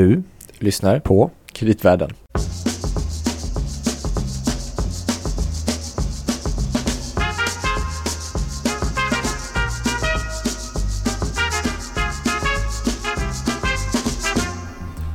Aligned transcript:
Du 0.00 0.22
lyssnar 0.58 1.00
på 1.00 1.30
Kreditvärlden. 1.52 2.10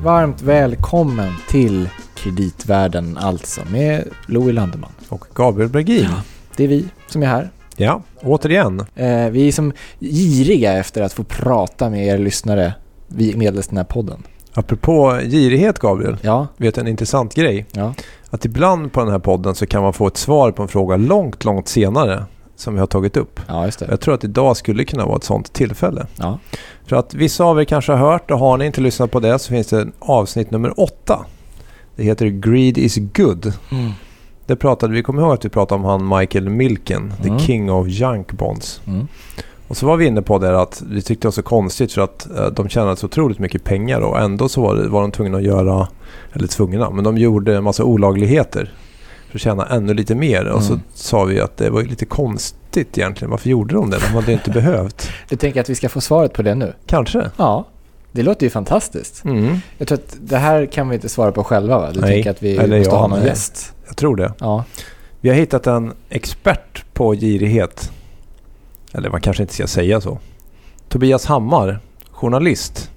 Varmt 0.03 0.41
välkommen 0.41 1.33
till 1.49 1.89
Kreditvärlden 2.15 3.17
alltså 3.17 3.61
med 3.71 4.09
Louis 4.27 4.55
Landeman. 4.55 4.91
och 5.09 5.25
Gabriel 5.33 5.69
Bergin. 5.69 6.07
Det 6.55 6.63
är 6.63 6.67
vi 6.67 6.85
som 7.07 7.23
är 7.23 7.27
här. 7.27 7.49
Ja, 7.77 8.01
återigen. 8.21 8.79
Eh, 8.95 9.29
vi 9.29 9.47
är 9.47 9.51
som 9.51 9.73
giriga 9.99 10.73
efter 10.73 11.01
att 11.01 11.13
få 11.13 11.23
prata 11.23 11.89
med 11.89 12.07
er 12.07 12.17
lyssnare 12.17 12.73
medelst 13.35 13.69
den 13.69 13.77
här 13.77 13.85
podden. 13.85 14.23
Apropå 14.55 15.19
girighet 15.23 15.79
Gabriel, 15.79 16.17
Ja, 16.21 16.47
vet 16.57 16.77
en 16.77 16.87
intressant 16.87 17.33
grej? 17.35 17.65
ja. 17.71 17.93
Att 18.29 18.45
ibland 18.45 18.91
på 18.93 18.99
den 18.99 19.11
här 19.11 19.19
podden 19.19 19.55
så 19.55 19.65
kan 19.65 19.81
man 19.83 19.93
få 19.93 20.07
ett 20.07 20.17
svar 20.17 20.51
på 20.51 20.61
en 20.63 20.67
fråga 20.67 20.97
långt, 20.97 21.45
långt 21.45 21.67
senare 21.67 22.23
som 22.55 22.73
vi 22.73 22.79
har 22.79 22.87
tagit 22.87 23.17
upp. 23.17 23.39
Ja. 23.47 23.69
Jag 23.89 23.99
tror 24.01 24.13
att 24.13 24.23
idag 24.23 24.57
skulle 24.57 24.85
kunna 24.85 25.05
vara 25.05 25.15
ett 25.17 25.23
sånt 25.23 25.53
tillfälle. 25.53 26.05
Ja. 26.19 26.39
För 26.87 26.95
att 26.95 27.13
vissa 27.13 27.43
av 27.43 27.59
er 27.61 27.65
kanske 27.65 27.91
har 27.91 28.11
hört 28.11 28.31
och 28.31 28.39
har 28.39 28.57
ni 28.57 28.65
inte 28.65 28.81
lyssnat 28.81 29.11
på 29.11 29.19
det 29.19 29.39
så 29.39 29.49
finns 29.49 29.67
det 29.67 29.87
avsnitt 29.99 30.51
nummer 30.51 30.79
åtta. 30.79 31.25
Det 31.95 32.03
heter 32.03 32.25
Greed 32.27 32.77
is 32.77 32.95
good. 32.97 33.53
Mm. 33.71 33.91
Det 34.45 34.55
pratade, 34.55 34.93
vi 34.93 35.03
kommer 35.03 35.21
ihåg 35.21 35.33
att 35.33 35.45
vi 35.45 35.49
pratade 35.49 35.79
om 35.81 35.85
han 35.85 36.19
Michael 36.19 36.49
Milken, 36.49 37.13
Mm. 37.23 37.37
the 37.39 37.45
king 37.45 37.71
of 37.71 37.87
junk 37.87 38.31
bonds. 38.31 38.81
Mm. 38.87 39.07
Och 39.67 39.77
så 39.77 39.85
var 39.87 39.97
vi 39.97 40.05
inne 40.05 40.21
på 40.21 40.37
det 40.39 40.61
att 40.61 40.83
vi 40.89 41.01
tyckte 41.01 41.21
det 41.21 41.27
var 41.27 41.31
så 41.31 41.41
konstigt 41.43 41.93
för 41.93 42.01
att 42.01 42.27
eh, 42.37 42.47
de 42.47 42.69
tjänade 42.69 42.95
så 42.95 43.05
otroligt 43.05 43.39
mycket 43.39 43.63
pengar 43.63 44.01
och 44.01 44.19
ändå 44.19 44.49
så 44.49 44.61
var, 44.61 44.75
var 44.75 45.01
de 45.01 45.11
tvungna 45.11 45.37
att 45.37 45.43
göra, 45.43 45.87
eller 46.33 46.47
tvungna, 46.47 46.89
men 46.89 47.03
de 47.03 47.17
gjorde 47.17 47.55
en 47.55 47.63
massa 47.63 47.83
olagligheter 47.83 48.73
för 49.29 49.37
att 49.37 49.41
tjäna 49.41 49.65
ännu 49.65 49.93
lite 49.93 50.15
mer. 50.15 50.45
Och 50.45 50.63
så 50.63 50.73
Mm. 50.73 50.83
sa 50.93 51.23
vi 51.23 51.39
att 51.41 51.57
det 51.57 51.69
var 51.69 51.81
lite 51.83 52.05
konstigt 52.05 52.97
egentligen. 52.97 53.31
Varför 53.31 53.49
gjorde 53.49 53.75
de 53.75 53.89
det? 53.89 53.97
De 53.97 54.05
hade 54.15 54.27
ju 54.27 54.33
inte 54.33 54.51
behövt. 54.61 55.09
Du 55.29 55.35
tänker 55.35 55.61
att 55.61 55.69
vi 55.69 55.75
ska 55.75 55.89
få 55.89 56.01
svaret 56.01 56.33
på 56.33 56.41
det 56.41 56.55
nu? 56.55 56.73
Kanske. 56.85 57.29
Ja, 57.37 57.65
det 58.11 58.23
låter 58.23 58.45
ju 58.45 58.49
fantastiskt. 58.49 59.23
Mm, 59.25 59.57
Jag 59.77 59.87
tror 59.87 59.97
att 59.97 60.17
det 60.21 60.37
här 60.37 60.65
kan 60.65 60.89
vi 60.89 60.95
inte 60.95 61.09
svara 61.09 61.31
på 61.31 61.43
själva 61.43 61.77
va? 61.79 61.91
Du 61.91 61.99
Nej. 61.99 62.09
tänker 62.13 62.29
att 62.31 62.43
vi 62.43 62.57
Eller 62.57 62.77
måste 62.77 62.91
ja, 62.93 62.97
ha 62.99 63.07
någon 63.07 63.23
gäst? 63.23 63.73
jag 63.87 63.97
tror 63.97 64.15
det. 64.15 64.33
Ja. 64.39 64.63
Vi 65.21 65.29
har 65.29 65.35
hittat 65.35 65.67
en 65.67 65.91
expert 66.09 66.85
på 66.93 67.13
girighet. 67.15 67.91
Eller 68.97 69.09
man 69.09 69.21
kanske 69.21 69.43
inte 69.43 69.53
ska 69.53 69.67
säga 69.67 70.01
så. 70.01 70.19
Tobias 70.89 71.25
Hammar, 71.25 71.79
journalist. 72.11 72.91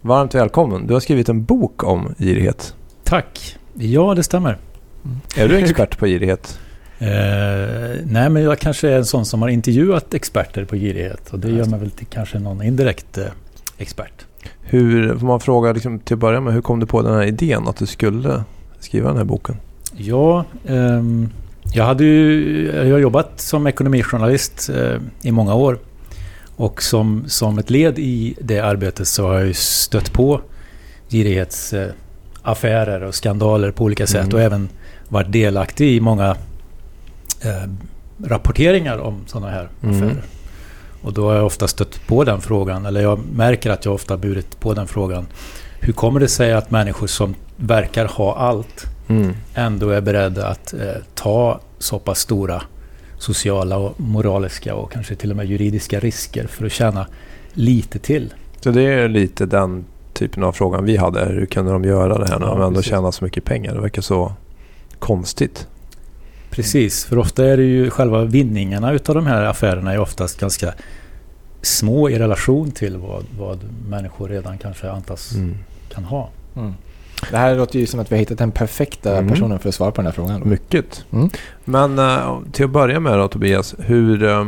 Varmt 0.00 0.34
välkommen. 0.34 0.86
Du 0.86 0.92
har 0.92 1.00
skrivit 1.00 1.28
en 1.28 1.44
bok 1.44 1.84
om 1.84 2.14
girighet. 2.18 2.74
Tack. 3.04 3.56
Ja, 3.74 4.14
det 4.14 4.22
stämmer. 4.22 4.58
Är 5.36 5.48
du 5.48 5.56
expert 5.56 5.98
på 5.98 6.06
girighet? 6.06 6.58
Eh, 6.98 7.08
nej, 8.04 8.30
men 8.30 8.42
jag 8.42 8.58
kanske 8.58 8.88
är 8.88 8.96
en 8.96 9.04
sån 9.04 9.26
som 9.26 9.42
har 9.42 9.48
intervjuat 9.48 10.14
experter 10.14 10.64
på 10.64 10.76
girighet. 10.76 11.30
Och 11.30 11.38
det 11.38 11.50
gör 11.50 11.64
mig 11.64 11.80
väl 11.80 11.90
till 11.90 12.06
kanske 12.06 12.38
någon 12.38 12.62
indirekt 12.62 13.18
eh, 13.18 13.26
expert. 13.78 14.26
Hur, 14.60 15.18
får 15.18 15.26
man 15.26 15.40
fråga 15.40 15.72
liksom, 15.72 15.98
till 15.98 16.14
att 16.14 16.20
börja 16.20 16.40
med, 16.40 16.54
hur 16.54 16.62
kom 16.62 16.80
du 16.80 16.86
på 16.86 17.02
den 17.02 17.14
här 17.14 17.24
idén 17.24 17.68
att 17.68 17.76
du 17.76 17.86
skulle 17.86 18.44
skriva 18.80 19.08
den 19.08 19.16
här 19.16 19.24
boken? 19.24 19.56
Ja, 19.96 20.44
ehm, 20.66 21.30
jag, 21.72 21.84
hade 21.84 22.04
ju, 22.04 22.66
jag 22.74 22.92
har 22.92 22.98
jobbat 22.98 23.40
som 23.40 23.66
ekonomijournalist 23.66 24.70
eh, 24.74 24.96
i 25.22 25.32
många 25.32 25.54
år. 25.54 25.78
Och 26.56 26.82
som, 26.82 27.24
som 27.26 27.58
ett 27.58 27.70
led 27.70 27.98
i 27.98 28.34
det 28.40 28.58
arbetet 28.58 29.08
så 29.08 29.26
har 29.26 29.34
jag 29.34 29.46
ju 29.46 29.54
stött 29.54 30.12
på 30.12 30.40
girighetsaffärer 31.08 31.94
affärer 32.42 33.02
och 33.02 33.14
skandaler 33.14 33.70
på 33.70 33.84
olika 33.84 34.06
sätt. 34.06 34.22
Mm. 34.22 34.34
Och 34.34 34.40
även 34.40 34.68
varit 35.08 35.32
delaktig 35.32 35.96
i 35.96 36.00
många 36.00 36.36
eh, 37.40 37.70
rapporteringar 38.24 38.98
om 38.98 39.24
sådana 39.26 39.50
här 39.50 39.68
Mm. 39.82 39.96
affärer. 39.96 40.22
Och 41.02 41.12
då 41.12 41.26
har 41.26 41.34
jag 41.34 41.46
ofta 41.46 41.68
stött 41.68 42.06
på 42.06 42.24
den 42.24 42.40
frågan, 42.40 42.86
eller 42.86 43.02
jag 43.02 43.20
märker 43.32 43.70
att 43.70 43.84
jag 43.84 43.94
ofta 43.94 44.16
burit 44.16 44.60
på 44.60 44.74
den 44.74 44.86
frågan. 44.86 45.26
Hur 45.80 45.92
kommer 45.92 46.20
det 46.20 46.28
sig 46.28 46.52
att 46.52 46.70
människor 46.70 47.06
som 47.06 47.34
verkar 47.56 48.06
ha 48.06 48.36
allt 48.36 48.86
Mm. 49.20 49.32
ändå 49.54 49.90
är 49.90 50.00
beredda 50.00 50.46
att 50.46 50.72
eh, 50.74 50.80
ta 51.14 51.60
så 51.78 51.98
pass 51.98 52.18
stora 52.18 52.62
sociala 53.18 53.76
och 53.76 54.00
moraliska 54.00 54.74
och 54.74 54.92
kanske 54.92 55.14
till 55.14 55.30
och 55.30 55.36
med 55.36 55.46
juridiska 55.46 56.00
risker 56.00 56.46
för 56.46 56.66
att 56.66 56.72
tjäna 56.72 57.06
lite 57.52 57.98
till. 57.98 58.34
Så 58.60 58.70
det 58.70 58.82
är 58.82 59.08
lite 59.08 59.46
den 59.46 59.84
typen 60.12 60.42
av 60.44 60.52
frågan 60.52 60.84
vi 60.84 60.96
hade. 60.96 61.24
Hur 61.24 61.46
kunde 61.46 61.72
de 61.72 61.84
göra 61.84 62.18
det 62.18 62.28
här 62.28 62.38
när 62.38 62.46
Ja, 62.46 62.52
de 62.54 62.62
ändå 62.62 62.74
precis. 62.78 62.90
tjänar 62.90 63.10
så 63.10 63.24
mycket 63.24 63.44
pengar? 63.44 63.74
Det 63.74 63.80
verkar 63.80 64.02
så 64.02 64.32
konstigt. 64.98 65.66
Precis, 66.50 67.04
för 67.04 67.18
ofta 67.18 67.44
är 67.44 67.56
det 67.56 67.62
ju 67.62 67.90
själva 67.90 68.24
vinningarna 68.24 68.92
utav 68.92 69.14
de 69.14 69.26
här 69.26 69.44
affärerna 69.44 69.92
är 69.92 69.98
oftast 69.98 70.40
ganska 70.40 70.74
små 71.62 72.10
i 72.10 72.18
relation 72.18 72.70
till 72.70 72.96
vad, 72.96 73.24
vad 73.38 73.58
människor 73.88 74.28
redan 74.28 74.58
kanske 74.58 74.90
antas 74.90 75.34
Mm. 75.34 75.54
kan 75.94 76.04
ha. 76.04 76.28
Mm. 76.56 76.72
Det 77.30 77.36
här 77.36 77.56
låter 77.56 77.78
ju 77.78 77.86
som 77.86 78.00
att 78.00 78.12
vi 78.12 78.16
har 78.16 78.20
hittat 78.20 78.38
den 78.38 78.50
perfekta 78.50 79.16
Mm. 79.18 79.30
personen 79.30 79.58
för 79.58 79.68
att 79.68 79.74
svara 79.74 79.90
på 79.90 79.96
den 79.96 80.06
här 80.06 80.12
frågan. 80.12 80.40
då. 80.40 80.46
Mycket. 80.46 81.04
Mm. 81.12 81.30
Men 81.64 81.98
eh, 81.98 82.38
till 82.52 82.64
att 82.64 82.70
börja 82.70 83.00
med 83.00 83.18
då 83.18 83.28
Tobias, 83.28 83.74
hur 83.78 84.22
eh, 84.24 84.46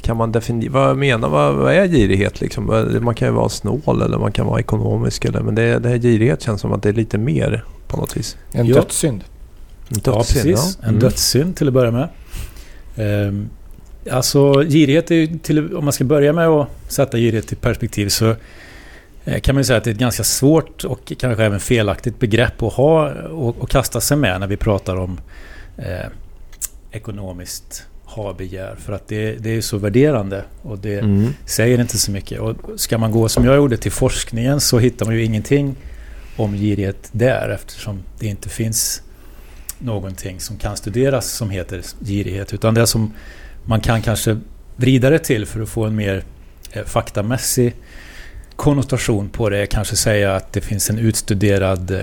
kan 0.00 0.16
man 0.16 0.32
definiera, 0.32 0.72
vad 0.72 0.96
menar, 0.96 1.28
vad, 1.28 1.54
vad 1.54 1.72
är 1.72 1.86
girighet 1.86 2.40
liksom? 2.40 2.66
Man 3.02 3.14
kan 3.14 3.28
ju 3.28 3.34
vara 3.34 3.48
snål 3.48 4.02
eller 4.02 4.18
man 4.18 4.32
kan 4.32 4.46
vara 4.46 4.60
ekonomisk 4.60 5.24
eller, 5.24 5.40
men 5.40 5.54
det, 5.54 5.78
det 5.78 5.88
här 5.88 5.98
girighet 5.98 6.42
känns 6.42 6.60
som 6.60 6.72
att 6.72 6.82
det 6.82 6.88
är 6.88 6.92
lite 6.92 7.18
mer 7.18 7.64
på 7.88 7.96
något 7.96 8.16
vis. 8.16 8.36
En 8.52 8.66
Ja. 8.66 8.74
dödssynd. 8.74 9.24
En 9.88 10.00
Ja, 10.04 10.12
dödssynd, 10.12 10.44
precis. 10.56 10.78
ja. 10.80 10.82
En 10.84 10.88
Mm. 10.88 11.00
dödssynd 11.00 11.56
till 11.56 11.68
att 11.68 11.74
börja 11.74 11.90
med. 11.90 12.08
Ehm, 12.96 13.48
alltså 14.10 14.52
girighet 14.62 15.10
är 15.10 15.14
ju 15.14 15.38
till, 15.38 15.76
om 15.76 15.84
man 15.84 15.92
ska 15.92 16.04
börja 16.04 16.32
med 16.32 16.48
att 16.48 16.68
sätta 16.88 17.18
girighet 17.18 17.52
i 17.52 17.56
perspektiv 17.56 18.08
så 18.08 18.34
kan 19.42 19.54
man 19.54 19.60
ju 19.60 19.64
säga 19.64 19.76
att 19.78 19.84
det 19.84 19.90
är 19.90 19.94
ett 19.94 20.00
ganska 20.00 20.24
svårt 20.24 20.84
och 20.84 21.12
kanske 21.18 21.44
även 21.44 21.60
felaktigt 21.60 22.18
begrepp 22.18 22.62
att 22.62 22.72
ha 22.72 23.10
och, 23.12 23.58
och 23.62 23.70
kasta 23.70 24.00
sig 24.00 24.16
med 24.16 24.40
när 24.40 24.46
vi 24.46 24.56
pratar 24.56 24.96
om 24.96 25.20
eh, 25.78 26.06
ekonomiskt 26.92 27.86
ha-begär. 28.04 28.76
För 28.78 28.92
att 28.92 29.08
det, 29.08 29.32
det 29.32 29.56
är 29.56 29.60
så 29.60 29.78
värderande 29.78 30.44
och 30.62 30.78
det 30.78 30.98
Mm. 30.98 31.34
säger 31.46 31.80
inte 31.80 31.98
så 31.98 32.10
mycket. 32.10 32.40
Och 32.40 32.56
ska 32.76 32.98
man 32.98 33.10
gå 33.12 33.28
som 33.28 33.44
jag 33.44 33.56
gjorde 33.56 33.76
till 33.76 33.92
forskningen 33.92 34.60
så 34.60 34.78
hittar 34.78 35.06
man 35.06 35.14
ju 35.14 35.24
ingenting 35.24 35.76
om 36.36 36.54
girighet 36.54 37.08
där 37.12 37.48
eftersom 37.48 38.02
det 38.18 38.26
inte 38.26 38.48
finns 38.48 39.02
någonting 39.78 40.40
som 40.40 40.56
kan 40.58 40.76
studeras 40.76 41.32
som 41.32 41.50
heter 41.50 41.82
girighet. 42.04 42.54
Utan 42.54 42.74
det 42.74 42.86
som 42.86 43.12
man 43.64 43.80
kan 43.80 44.02
kanske 44.02 44.38
vrida 44.76 45.10
det 45.10 45.18
till 45.18 45.46
för 45.46 45.60
att 45.62 45.68
få 45.68 45.84
en 45.84 45.94
mer 45.96 46.24
eh, 46.72 46.84
faktamässig 46.84 47.74
konnotation 48.62 49.28
på 49.28 49.48
det 49.48 49.58
är 49.58 49.66
kanske 49.66 49.96
säga 49.96 50.36
att 50.36 50.52
det 50.52 50.60
finns 50.60 50.90
en 50.90 50.98
utstuderad 50.98 51.90
eh, 51.90 52.00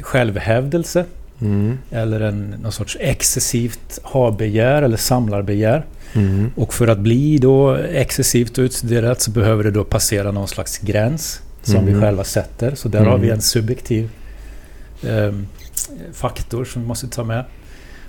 självhävdelse 0.00 1.04
Mm. 1.40 1.78
eller 1.90 2.20
en, 2.20 2.54
någon 2.62 2.72
sorts 2.72 2.96
excessivt 3.00 3.98
ha-begär 4.02 4.82
eller 4.82 4.96
samlarbegär. 4.96 5.84
Mm. 6.12 6.50
Och 6.56 6.74
för 6.74 6.88
att 6.88 6.98
bli 6.98 7.38
då 7.38 7.74
excessivt 7.74 8.58
och 8.58 8.62
utstuderat 8.62 9.20
så 9.20 9.30
behöver 9.30 9.64
det 9.64 9.70
då 9.70 9.84
passera 9.84 10.32
någon 10.32 10.48
slags 10.48 10.78
gräns 10.78 11.40
som 11.62 11.76
Mm. 11.76 11.94
vi 11.94 12.00
själva 12.00 12.24
sätter. 12.24 12.74
Så 12.74 12.88
där 12.88 12.98
har 12.98 13.06
Mm. 13.06 13.20
vi 13.20 13.30
en 13.30 13.42
subjektiv 13.42 14.10
ehm, 15.08 15.46
faktor 16.12 16.64
som 16.64 16.82
vi 16.82 16.88
måste 16.88 17.08
ta 17.08 17.24
med. 17.24 17.44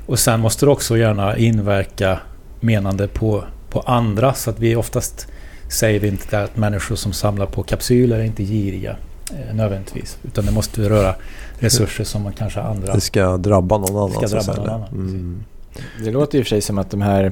Och 0.06 0.20
sen 0.20 0.40
måste 0.40 0.66
det 0.66 0.72
också 0.72 0.98
gärna 0.98 1.38
inverka 1.38 2.20
menande 2.60 3.08
på, 3.08 3.44
på 3.70 3.80
andra 3.80 4.34
så 4.34 4.50
att 4.50 4.60
vi 4.60 4.76
oftast 4.76 5.28
säger 5.74 6.00
vi 6.00 6.08
inte 6.08 6.44
att 6.44 6.58
människor 6.58 6.96
som 6.96 7.14
samlar 7.14 7.46
på 7.46 7.64
kapsyler 7.64 8.20
är 8.20 8.24
inte 8.24 8.44
giriga 8.44 8.96
eh, 9.32 9.56
nödvändigtvis. 9.56 10.18
Utan 10.24 10.46
det 10.46 10.52
måste 10.52 10.90
röra 10.90 11.16
resurser 11.60 12.04
som 12.04 12.24
man 12.24 12.34
kanske 12.34 12.62
andra 12.62 12.94
Det 12.94 13.02
ska 13.02 13.38
drabba 13.38 13.78
någon 13.78 13.98
annan. 13.98 14.12
Ska 14.12 14.28
så 14.28 14.38
att 14.38 14.46
drabba 14.46 14.62
någon 14.62 14.70
annan, 14.70 14.90
Mm. 14.92 15.44
Det 16.04 16.12
låter 16.12 16.38
i 16.38 16.42
och 16.42 16.46
för 16.46 16.50
sig 16.50 16.62
som 16.62 16.78
att 16.78 16.92
de 16.92 17.02
här 17.02 17.32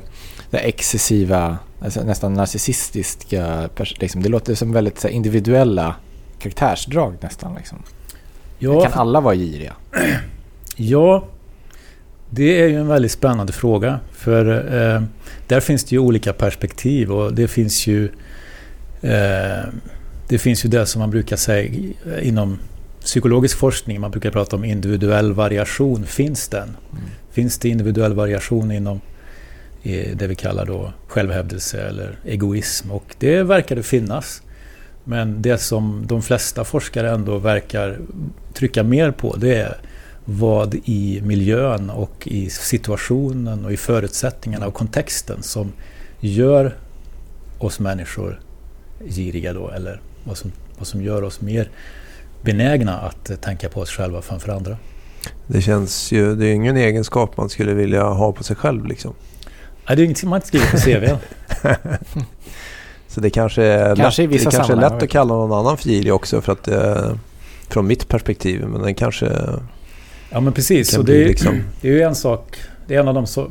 det 0.50 0.58
excessiva, 0.58 1.58
alltså 1.82 2.04
nästan 2.04 2.34
narcissistiska, 2.34 3.70
liksom, 4.00 4.24
det 4.24 4.30
låter 4.30 4.56
som 4.56 4.72
väldigt 4.72 5.00
så 5.00 5.08
här, 5.08 5.16
individuella 5.16 5.96
karaktärsdrag 6.40 7.18
nästan. 7.22 7.56
Liksom. 7.56 7.78
Ja, 8.60 8.82
Kan 8.82 8.94
alla 8.94 9.22
vara 9.22 9.36
giriga? 9.36 9.74
Ja, 10.76 11.24
det 12.34 12.62
är 12.62 12.68
ju 12.68 12.76
en 12.76 12.88
väldigt 12.88 13.12
spännande 13.12 13.54
fråga. 13.54 14.00
För 14.12 14.46
eh, 14.76 15.02
där 15.48 15.60
finns 15.60 15.84
det 15.84 15.96
ju 15.96 16.00
olika 16.00 16.34
perspektiv 16.34 17.12
och 17.12 17.34
det 17.34 17.48
finns 17.48 17.88
ju 17.88 18.06
eh, 19.02 19.64
det 20.28 20.38
finns 20.38 20.66
ju 20.66 20.70
det 20.70 20.86
som 20.86 21.00
man 21.00 21.12
brukar 21.12 21.36
säga 21.36 21.92
inom 22.22 22.60
psykologisk 23.02 23.58
forskning, 23.58 24.02
man 24.02 24.12
brukar 24.12 24.32
prata 24.32 24.56
om 24.56 24.64
individuell 24.66 25.34
variation. 25.34 26.06
Finns 26.06 26.48
den? 26.48 26.64
Mm. 26.64 27.04
Finns 27.32 27.58
det 27.58 27.70
individuell 27.70 28.14
variation 28.14 28.72
inom 28.72 29.02
det 30.14 30.28
vi 30.28 30.36
kallar 30.36 30.66
då 30.66 30.94
självhävdelse 31.08 31.82
eller 31.82 32.20
egoism? 32.26 32.92
Och 32.92 33.16
det 33.20 33.44
verkar 33.44 33.76
det 33.76 33.84
finnas. 33.84 34.42
Men 35.04 35.42
det 35.42 35.58
som 35.58 36.04
de 36.08 36.22
flesta 36.22 36.64
forskare 36.64 37.12
ändå 37.12 37.38
verkar 37.38 38.00
trycka 38.54 38.84
mer 38.84 39.12
på 39.12 39.36
det 39.36 39.56
är 39.56 39.78
vad 40.40 40.76
i 40.86 41.22
miljön 41.24 41.90
och 41.90 42.28
i 42.28 42.50
situationen 42.50 43.66
och 43.66 43.72
i 43.72 43.78
förutsättningarna 43.78 44.68
och 44.68 44.74
kontexten 44.74 45.44
som 45.44 45.72
gör 46.20 46.76
oss 47.58 47.80
människor 47.80 48.40
giriga 49.06 49.54
då 49.54 49.70
eller 49.70 50.02
vad 50.24 50.38
som, 50.38 50.52
vad 50.78 50.88
som 50.88 51.02
gör 51.02 51.24
oss 51.24 51.42
mer 51.42 51.70
benägna 52.42 53.00
att 53.00 53.42
tänka 53.42 53.70
på 53.70 53.80
oss 53.80 53.90
själva 53.90 54.22
framför 54.22 54.52
andra. 54.52 54.78
Det 55.48 55.62
känns 55.62 56.12
ju, 56.12 56.36
det 56.36 56.48
är 56.48 56.54
ingen 56.54 56.78
egenskap 56.78 57.38
man 57.38 57.50
skulle 57.50 57.74
vilja 57.74 58.04
ha 58.04 58.32
på 58.32 58.44
sig 58.44 58.56
själv 58.56 58.86
liksom. 58.86 59.14
Nej, 59.88 59.96
det 59.96 60.02
är 60.02 60.04
ingenting 60.04 60.30
man 60.30 60.38
inte 60.38 60.48
skriver 60.48 60.72
på 60.72 60.78
CV. 60.78 61.18
Så 63.08 63.22
det 63.22 63.30
kanske 63.30 63.64
är 63.64 63.96
Kanske 63.96 64.22
lätt, 64.22 64.32
vissa 64.32 64.50
det 64.50 64.56
kanske 64.56 64.74
är 64.74 64.78
lätt 64.78 65.04
att 65.04 65.10
kalla 65.10 65.34
någon 65.34 65.60
annan 65.60 65.78
för 65.78 65.90
girig 65.90 66.14
också 66.14 66.42
för 66.42 66.52
att 66.52 66.64
det, 66.64 67.18
från 67.70 67.88
mitt 67.88 68.08
perspektiv. 68.08 68.66
Men 68.68 68.82
den 68.82 68.96
kanske 68.96 69.26
Ja 70.32 70.40
men 70.40 70.54
precis. 70.54 70.98
Och 70.98 71.06
det, 71.06 71.24
är, 71.24 71.28
liksom... 71.28 71.64
det 71.82 71.88
är 71.90 71.94
ju 71.94 72.02
en 72.02 72.16
sak. 72.16 72.58
Det 72.88 72.96
är 72.96 73.00
en 73.00 73.08
av 73.08 73.14
de 73.14 73.26
so 73.28 73.48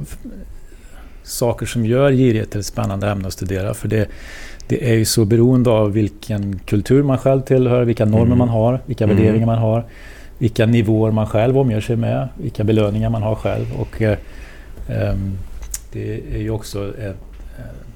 saker 1.23 1.67
som 1.67 1.87
gör 1.87 2.11
girighet 2.13 2.51
till 2.51 2.61
ett 2.61 2.67
spännande 2.67 3.09
ämne 3.11 3.27
att 3.27 3.33
studera. 3.33 3.75
För 3.75 3.89
det, 3.89 4.09
det 4.69 4.91
är 4.91 4.95
ju 4.95 5.05
så 5.05 5.25
beroende 5.25 5.71
av 5.71 5.93
vilken 5.93 6.59
kultur 6.59 7.03
man 7.03 7.19
själv 7.19 7.41
tillhör, 7.41 7.85
vilka 7.85 8.05
normer 8.05 8.27
Mm. 8.27 8.39
man 8.39 8.49
har, 8.49 8.81
vilka 8.87 9.05
Mm. 9.05 9.17
värderingar 9.17 9.47
man 9.47 9.59
har, 9.59 9.85
vilka 10.39 10.67
nivåer 10.67 11.11
man 11.11 11.27
själv 11.27 11.59
omger 11.59 11.81
sig 11.81 11.97
med, 11.97 12.29
vilka 12.37 12.65
belöningar 12.65 13.11
man 13.11 13.23
har 13.23 13.35
själv. 13.35 13.67
Och 13.79 14.03
eh, 14.03 14.19
ehm, 14.89 15.39
det 15.93 16.21
är 16.35 16.39
ju 16.39 16.51
också 16.51 16.79
en, 16.99 17.05
en 17.09 17.15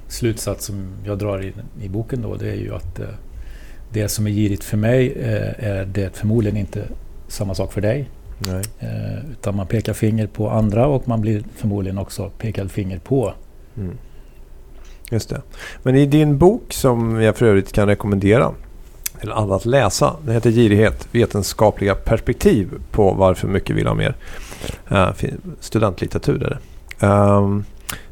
slutsats 0.09 0.65
som 0.67 0.89
jag 1.05 1.19
drar 1.19 1.45
i, 1.45 1.53
i 1.83 1.89
boken 1.89 2.23
då. 2.23 2.35
Det 2.35 2.51
är 2.51 2.55
ju 2.57 2.75
att 2.75 3.01
eh, 3.01 3.07
det 3.93 4.09
som 4.09 4.27
är 4.27 4.31
girigt 4.31 4.65
för 4.65 4.77
mig 4.77 5.13
eh, 5.21 5.67
är 5.69 5.85
det 5.85 6.17
förmodligen 6.17 6.57
inte 6.59 6.83
samma 7.29 7.55
sak 7.55 7.73
för 7.73 7.81
dig. 7.81 8.09
Eh, 8.49 9.31
utan 9.33 9.57
man 9.57 9.67
pekar 9.67 9.93
finger 9.93 10.27
på 10.27 10.51
andra 10.51 10.87
och 10.87 11.09
man 11.09 11.21
blir 11.21 11.45
förmodligen 11.57 11.99
också 11.99 12.31
pekad 12.39 12.71
finger 12.71 12.99
på. 12.99 13.33
Mm. 13.77 13.99
Just 15.11 15.29
det. 15.29 15.43
Men 15.83 15.97
i 15.97 16.07
din 16.07 16.39
bok 16.39 16.73
som 16.73 17.23
jag 17.23 17.37
för 17.37 17.47
övrigt 17.47 17.73
kan 17.73 17.89
rekommendera 17.89 18.51
till 19.21 19.33
alla 19.33 19.57
att 19.57 19.67
läsa. 19.67 20.17
Den 20.25 20.35
heter 20.35 20.51
Girighet. 20.51 21.09
Vetenskapliga 21.11 21.95
perspektiv 21.95 22.71
på 22.91 23.13
varför 23.13 23.49
mycket 23.49 23.77
vill 23.77 23.87
ha 23.87 23.95
mer. 23.95 24.15
Uh, 24.93 25.11
studentlitteratur 25.61 26.43
är 26.43 26.51
det. 26.51 27.07
Um, 27.07 27.65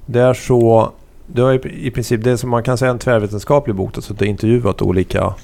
det 0.07 0.21
är 0.21 0.35
så... 0.35 0.93
Det 1.27 1.43
är 1.43 1.67
i 1.67 1.91
princip 1.91 2.25
det 2.25 2.39
som 2.39 2.51
man 2.51 2.63
kan 2.63 2.79
säga 2.79 2.91
en 2.91 2.99
tvärvetenskaplig 2.99 3.77
bok. 3.77 3.97
Så 4.01 4.15
du 4.15 4.25
har 4.25 4.31
intervjuat 4.31 4.83
olika, 4.83 5.35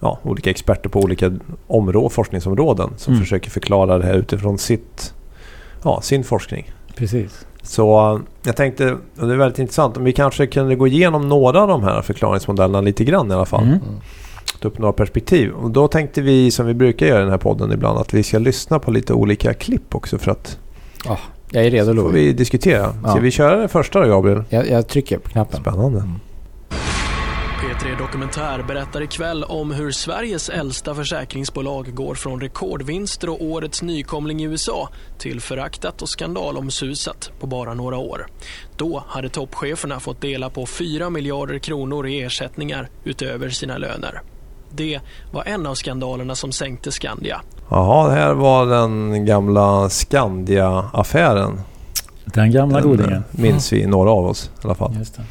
ja, 0.00 0.18
olika 0.22 0.50
experter 0.50 0.88
på 0.88 1.00
olika 1.00 1.32
områden, 1.66 2.10
forskningsområden 2.10 2.90
som 2.96 3.12
Mm. 3.12 3.24
försöker 3.24 3.50
förklara 3.50 3.98
det 3.98 4.04
här 4.06 4.14
utifrån 4.14 4.58
sitt, 4.58 5.14
ja, 5.82 6.00
sin 6.00 6.24
forskning. 6.24 6.70
Precis. 6.96 7.46
Så 7.62 8.14
eh, 8.14 8.20
jag 8.42 8.56
tänkte, 8.56 8.96
och 9.20 9.26
det 9.26 9.32
är 9.32 9.36
väldigt 9.36 9.58
intressant, 9.58 9.96
om 9.96 10.04
vi 10.04 10.12
kanske 10.12 10.46
kunde 10.46 10.74
gå 10.74 10.86
igenom 10.86 11.28
några 11.28 11.62
av 11.62 11.68
de 11.68 11.82
här 11.82 12.02
förklaringsmodellerna 12.02 12.80
lite 12.80 13.04
grann 13.04 13.30
i 13.30 13.34
alla 13.34 13.44
fall. 13.46 13.62
Mm. 13.64 13.78
Ta 14.60 14.68
upp 14.68 14.78
några 14.78 14.92
perspektiv. 14.92 15.50
Och 15.52 15.70
då 15.70 15.88
tänkte 15.88 16.20
vi, 16.20 16.50
som 16.50 16.66
vi 16.66 16.74
brukar 16.74 17.06
göra 17.06 17.18
i 17.18 17.22
den 17.22 17.30
här 17.30 17.38
podden 17.38 17.72
ibland, 17.72 17.98
att 17.98 18.14
vi 18.14 18.22
ska 18.22 18.38
lyssna 18.38 18.78
på 18.78 18.90
lite 18.90 19.12
olika 19.12 19.54
klipp 19.54 19.94
också 19.94 20.18
för 20.18 20.30
att 20.30 20.58
Jag 21.50 21.64
är 21.66 21.70
redo 21.70 21.94
så 21.94 22.02
får 22.02 22.08
vi 22.10 22.32
diskutera. 22.32 22.90
Ska 22.92 23.00
Ja. 23.04 23.18
vi 23.20 23.30
köra 23.30 23.56
det 23.56 23.68
första 23.68 24.00
då 24.00 24.08
Gabriel? 24.08 24.44
Jag, 24.48 24.68
jag 24.70 24.88
trycker 24.88 25.18
på 25.18 25.28
knappen. 25.30 25.60
Spännande. 25.60 25.98
Mm. 25.98 26.12
P3 27.78 27.98
Dokumentär 27.98 28.62
berättar 28.62 29.02
ikväll 29.02 29.44
om 29.44 29.70
hur 29.70 29.90
Sveriges 29.90 30.48
äldsta 30.48 30.94
försäkringsbolag 30.94 31.94
går 31.94 32.14
från 32.14 32.40
rekordvinster 32.40 33.28
och 33.28 33.42
årets 33.42 33.82
nykomling 33.82 34.40
i 34.40 34.44
USA 34.44 34.88
till 35.18 35.40
föraktat 35.40 36.02
och 36.02 36.08
skandalomsusat 36.08 37.30
på 37.40 37.46
bara 37.46 37.74
några 37.74 37.96
år. 37.96 38.26
Då 38.76 39.04
hade 39.08 39.28
toppcheferna 39.28 40.00
fått 40.00 40.20
dela 40.20 40.50
på 40.50 40.66
4 40.66 41.10
miljarder 41.10 41.58
kronor 41.58 42.06
i 42.06 42.22
ersättningar 42.22 42.88
utöver 43.04 43.48
sina 43.50 43.78
löner. 43.78 44.22
Det 44.70 45.00
var 45.32 45.44
en 45.44 45.66
av 45.66 45.74
skandalerna 45.74 46.34
som 46.34 46.52
sänkte 46.52 46.92
Skandia. 46.92 47.40
Jaha, 47.70 48.08
det 48.08 48.14
här 48.14 48.34
var 48.34 48.66
den 48.66 49.26
gamla 49.26 49.88
Skandia-affären. 49.88 51.60
Den 52.24 52.52
gamla 52.52 52.80
Den, 52.80 52.88
godingen. 52.88 53.24
minns 53.30 53.72
vi, 53.72 53.86
några 53.86 54.10
av 54.10 54.26
oss 54.26 54.50
i 54.62 54.64
alla 54.64 54.74
fall. 54.74 54.94
Just 54.98 55.16
det. 55.16 55.22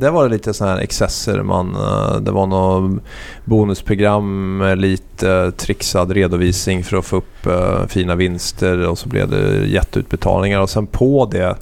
Där 0.00 0.10
var 0.10 0.24
det 0.24 0.30
lite 0.30 0.54
sådana 0.54 0.74
här 0.74 0.82
excesser. 0.82 1.42
Man, 1.42 1.74
eh, 1.74 2.16
det 2.20 2.30
var 2.30 2.46
något 2.46 3.02
bonusprogram 3.44 4.56
med 4.56 4.78
lite 4.78 5.52
trixad 5.52 6.10
redovisning 6.10 6.84
för 6.84 6.96
att 6.96 7.04
få 7.04 7.16
upp 7.16 7.46
eh, 7.46 7.86
fina 7.86 8.14
vinster 8.14 8.88
och 8.88 8.98
så 8.98 9.08
blev 9.08 9.30
det 9.30 9.66
jätteutbetalningar 9.66 10.60
och 10.60 10.70
sen 10.70 10.86
på 10.86 11.28
det 11.32 11.56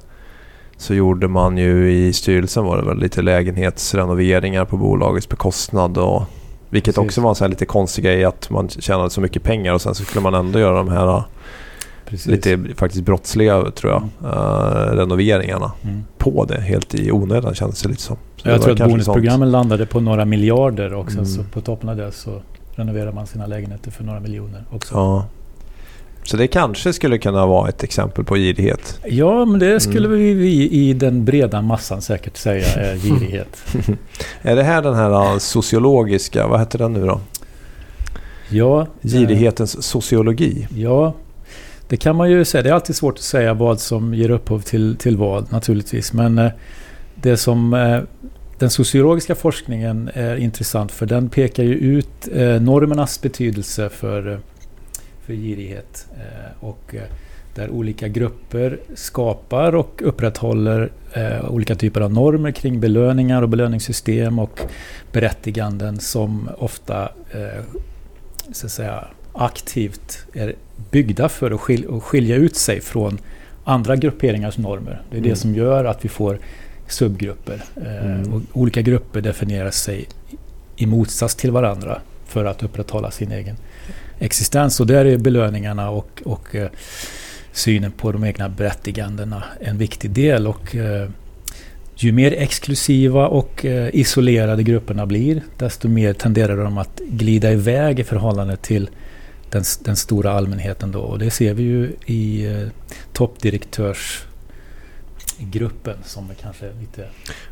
så 0.77 0.95
gjorde 0.95 1.29
man 1.29 1.59
ju 1.59 1.93
i 1.93 2.13
styrelsen 2.13 2.65
var 2.65 2.77
det 2.77 2.85
väl 2.85 2.99
lite 2.99 3.23
lägenhetsrenoveringar 3.23 4.65
på 4.65 4.77
bolagets 4.77 5.29
bekostnad 5.29 5.99
och 5.99 6.23
vilket 6.71 6.95
Precis. 6.95 7.09
också 7.09 7.21
var 7.21 7.31
en 7.31 7.37
här 7.41 7.49
lite 7.49 7.67
konstig 7.67 8.05
grej 8.05 8.25
att 8.25 8.51
man 8.51 8.69
tjänade 8.69 9.11
så 9.11 9.21
mycket 9.21 9.43
pengar 9.43 9.75
och 9.75 9.83
sen 9.83 9.95
så 9.95 10.05
skulle 10.05 10.23
man 10.23 10.35
ändå 10.35 10.59
göra 10.59 10.77
de 10.77 10.89
här 10.89 11.23
Precis. 12.09 12.27
lite 12.27 12.59
faktiskt 12.77 13.05
brottsliga 13.05 13.71
tror 13.71 13.93
jag 13.93 14.03
eh, 14.33 14.97
renoveringarna 14.97 15.73
Mm. 15.85 16.05
på 16.19 16.45
det 16.45 16.61
helt 16.61 16.95
i 16.95 17.13
onödan 17.13 17.55
kändes 17.55 17.83
det 17.83 17.89
lite 17.89 18.03
som. 18.03 18.17
Så 18.37 18.49
Jag 18.49 18.63
tror 18.63 18.73
att 18.83 18.89
bonusprogrammen 18.91 19.51
landade 19.51 19.87
på 19.87 20.01
några 20.01 20.25
miljarder 20.25 20.95
och 20.95 21.07
sen 21.11 21.19
Mm. 21.19 21.31
så 21.31 21.43
på 21.43 21.61
toppen 21.61 21.89
av 21.89 21.97
det 21.97 22.13
så 22.13 22.43
renoverar 22.75 23.13
man 23.13 23.27
sina 23.27 23.47
lägenheter 23.47 23.91
för 23.91 24.05
några 24.05 24.21
miljoner 24.21 24.65
också. 24.73 24.95
Ja. 24.95 25.27
Så 26.23 26.37
det 26.37 26.47
kanske 26.47 26.93
skulle 26.93 27.19
kunna 27.19 27.47
vara 27.47 27.69
ett 27.69 27.83
exempel 27.85 28.25
på 28.25 28.37
girighet. 28.37 29.01
Ja, 29.07 29.45
men 29.45 29.61
det 29.61 29.81
skulle 29.81 30.07
Mm. 30.07 30.19
vi, 30.39 30.69
i 30.71 30.93
den 30.93 31.25
breda 31.25 31.63
massan 31.63 32.03
säkert 32.03 32.37
säga 32.37 32.67
är 32.67 32.97
girighet. 33.03 33.65
Är 34.43 34.57
det 34.57 34.63
här 34.63 34.83
den 34.83 34.95
här 34.95 35.33
uh, 35.33 35.39
sociologiska, 35.39 36.47
vad 36.47 36.61
heter 36.61 36.79
den 36.79 36.93
nu 36.93 37.07
då? 37.07 37.21
Ja, 38.51 38.81
eh, 38.81 38.87
Girighetens 39.03 39.83
sociologi. 39.83 40.67
Ja, 40.77 41.15
det 41.89 41.97
kan 41.97 42.17
man 42.17 42.31
ju 42.31 42.45
säga. 42.45 42.63
Det 42.63 42.69
är 42.69 42.75
alltid 42.75 42.97
svårt 42.97 43.15
att 43.15 43.25
säga 43.25 43.55
vad 43.55 43.81
som 43.81 44.15
ger 44.15 44.31
upphov 44.31 44.61
till, 44.61 44.97
till 44.97 45.17
vad 45.17 45.53
naturligtvis. 45.53 46.13
Men 46.13 46.39
eh, 46.39 46.51
det 47.15 47.37
som 47.37 47.75
eh, 47.75 48.01
den 48.59 48.71
sociologiska 48.71 49.35
forskningen 49.35 50.11
är 50.15 50.37
intressant 50.37 50.93
för 50.93 51.07
den 51.07 51.29
pekar 51.29 51.63
ju 51.63 51.75
ut 51.75 52.29
eh, 52.33 52.61
normernas 52.61 53.23
betydelse 53.23 53.89
för, 53.89 54.41
för 55.27 55.33
girighet. 55.35 56.07
Och 56.61 56.95
där 57.55 57.71
olika 57.71 58.09
grupper 58.09 58.79
skapar 58.95 59.75
och 59.75 60.03
upprätthåller 60.05 60.93
olika 61.49 61.75
typer 61.75 62.01
av 62.01 62.13
normer 62.13 62.51
kring 62.51 62.81
belöningar 62.81 63.43
och 63.43 63.49
belöningssystem 63.49 64.39
och 64.39 64.61
berättiganden 65.13 66.01
som 66.01 66.49
ofta 66.59 67.09
så 68.53 68.67
att 68.67 68.73
säga, 68.73 69.05
aktivt 69.33 70.27
är 70.33 70.55
byggda 70.91 71.29
för 71.29 71.51
att 71.51 71.61
skil 71.61 71.87
att 71.97 72.03
skilja 72.03 72.37
ut 72.37 72.57
sig 72.57 72.81
från 72.81 73.19
andra 73.65 73.97
grupperingars 73.97 74.59
normer. 74.59 75.03
Det 75.11 75.17
är 75.17 75.19
Mm. 75.19 75.31
det 75.31 75.37
som 75.37 75.55
gör 75.55 75.85
att 75.85 76.05
vi 76.05 76.09
får 76.09 76.39
subgrupper. 76.89 77.65
Eh, 77.77 78.07
Mm. 78.07 78.33
och 78.33 78.43
olika 78.53 78.83
grupper 78.83 79.21
definierar 79.21 79.71
sig 79.71 80.09
i 80.77 80.87
motsats 80.87 81.35
till 81.35 81.51
varandra 81.51 82.01
för 82.27 82.45
att 82.45 82.63
upprätthålla 82.63 83.11
sin 83.11 83.33
egen 83.33 83.57
existens. 84.19 84.81
Och 84.81 84.87
där 84.87 85.05
är 85.05 85.17
belöningarna 85.17 85.91
och, 85.91 86.23
och 86.25 86.55
eh, 86.55 86.69
synen 87.53 87.93
på 87.93 88.13
de 88.13 88.25
egna 88.25 88.49
berättigandena 88.49 89.45
en 89.61 89.79
viktig 89.79 90.11
del. 90.11 90.47
Och 90.47 90.77
eh, 90.77 91.09
ju 91.97 92.13
mer 92.13 92.33
exklusiva 92.33 93.29
och 93.29 93.65
eh, 93.65 93.89
isolerade 93.93 94.63
grupperna 94.63 95.07
blir, 95.07 95.43
desto 95.59 95.89
mer 95.89 96.13
tenderar 96.13 96.57
de 96.65 96.79
att 96.79 97.01
glida 97.11 97.53
iväg 97.53 98.01
i 98.01 98.05
förhållande 98.05 98.57
till 98.57 98.89
den, 99.51 99.65
den 99.85 99.97
stora 99.97 100.33
allmänheten. 100.33 100.93
Då. 100.93 101.01
Och 101.01 101.19
det 101.19 101.31
ser 101.31 101.55
vi 101.55 101.63
ju 101.63 101.93
i 102.07 102.47
eh, 102.47 102.69
toppdirektörsgruppen 103.13 105.97
som 106.05 106.31
är 106.31 106.35
kanske 106.35 106.67
lite... 106.81 107.05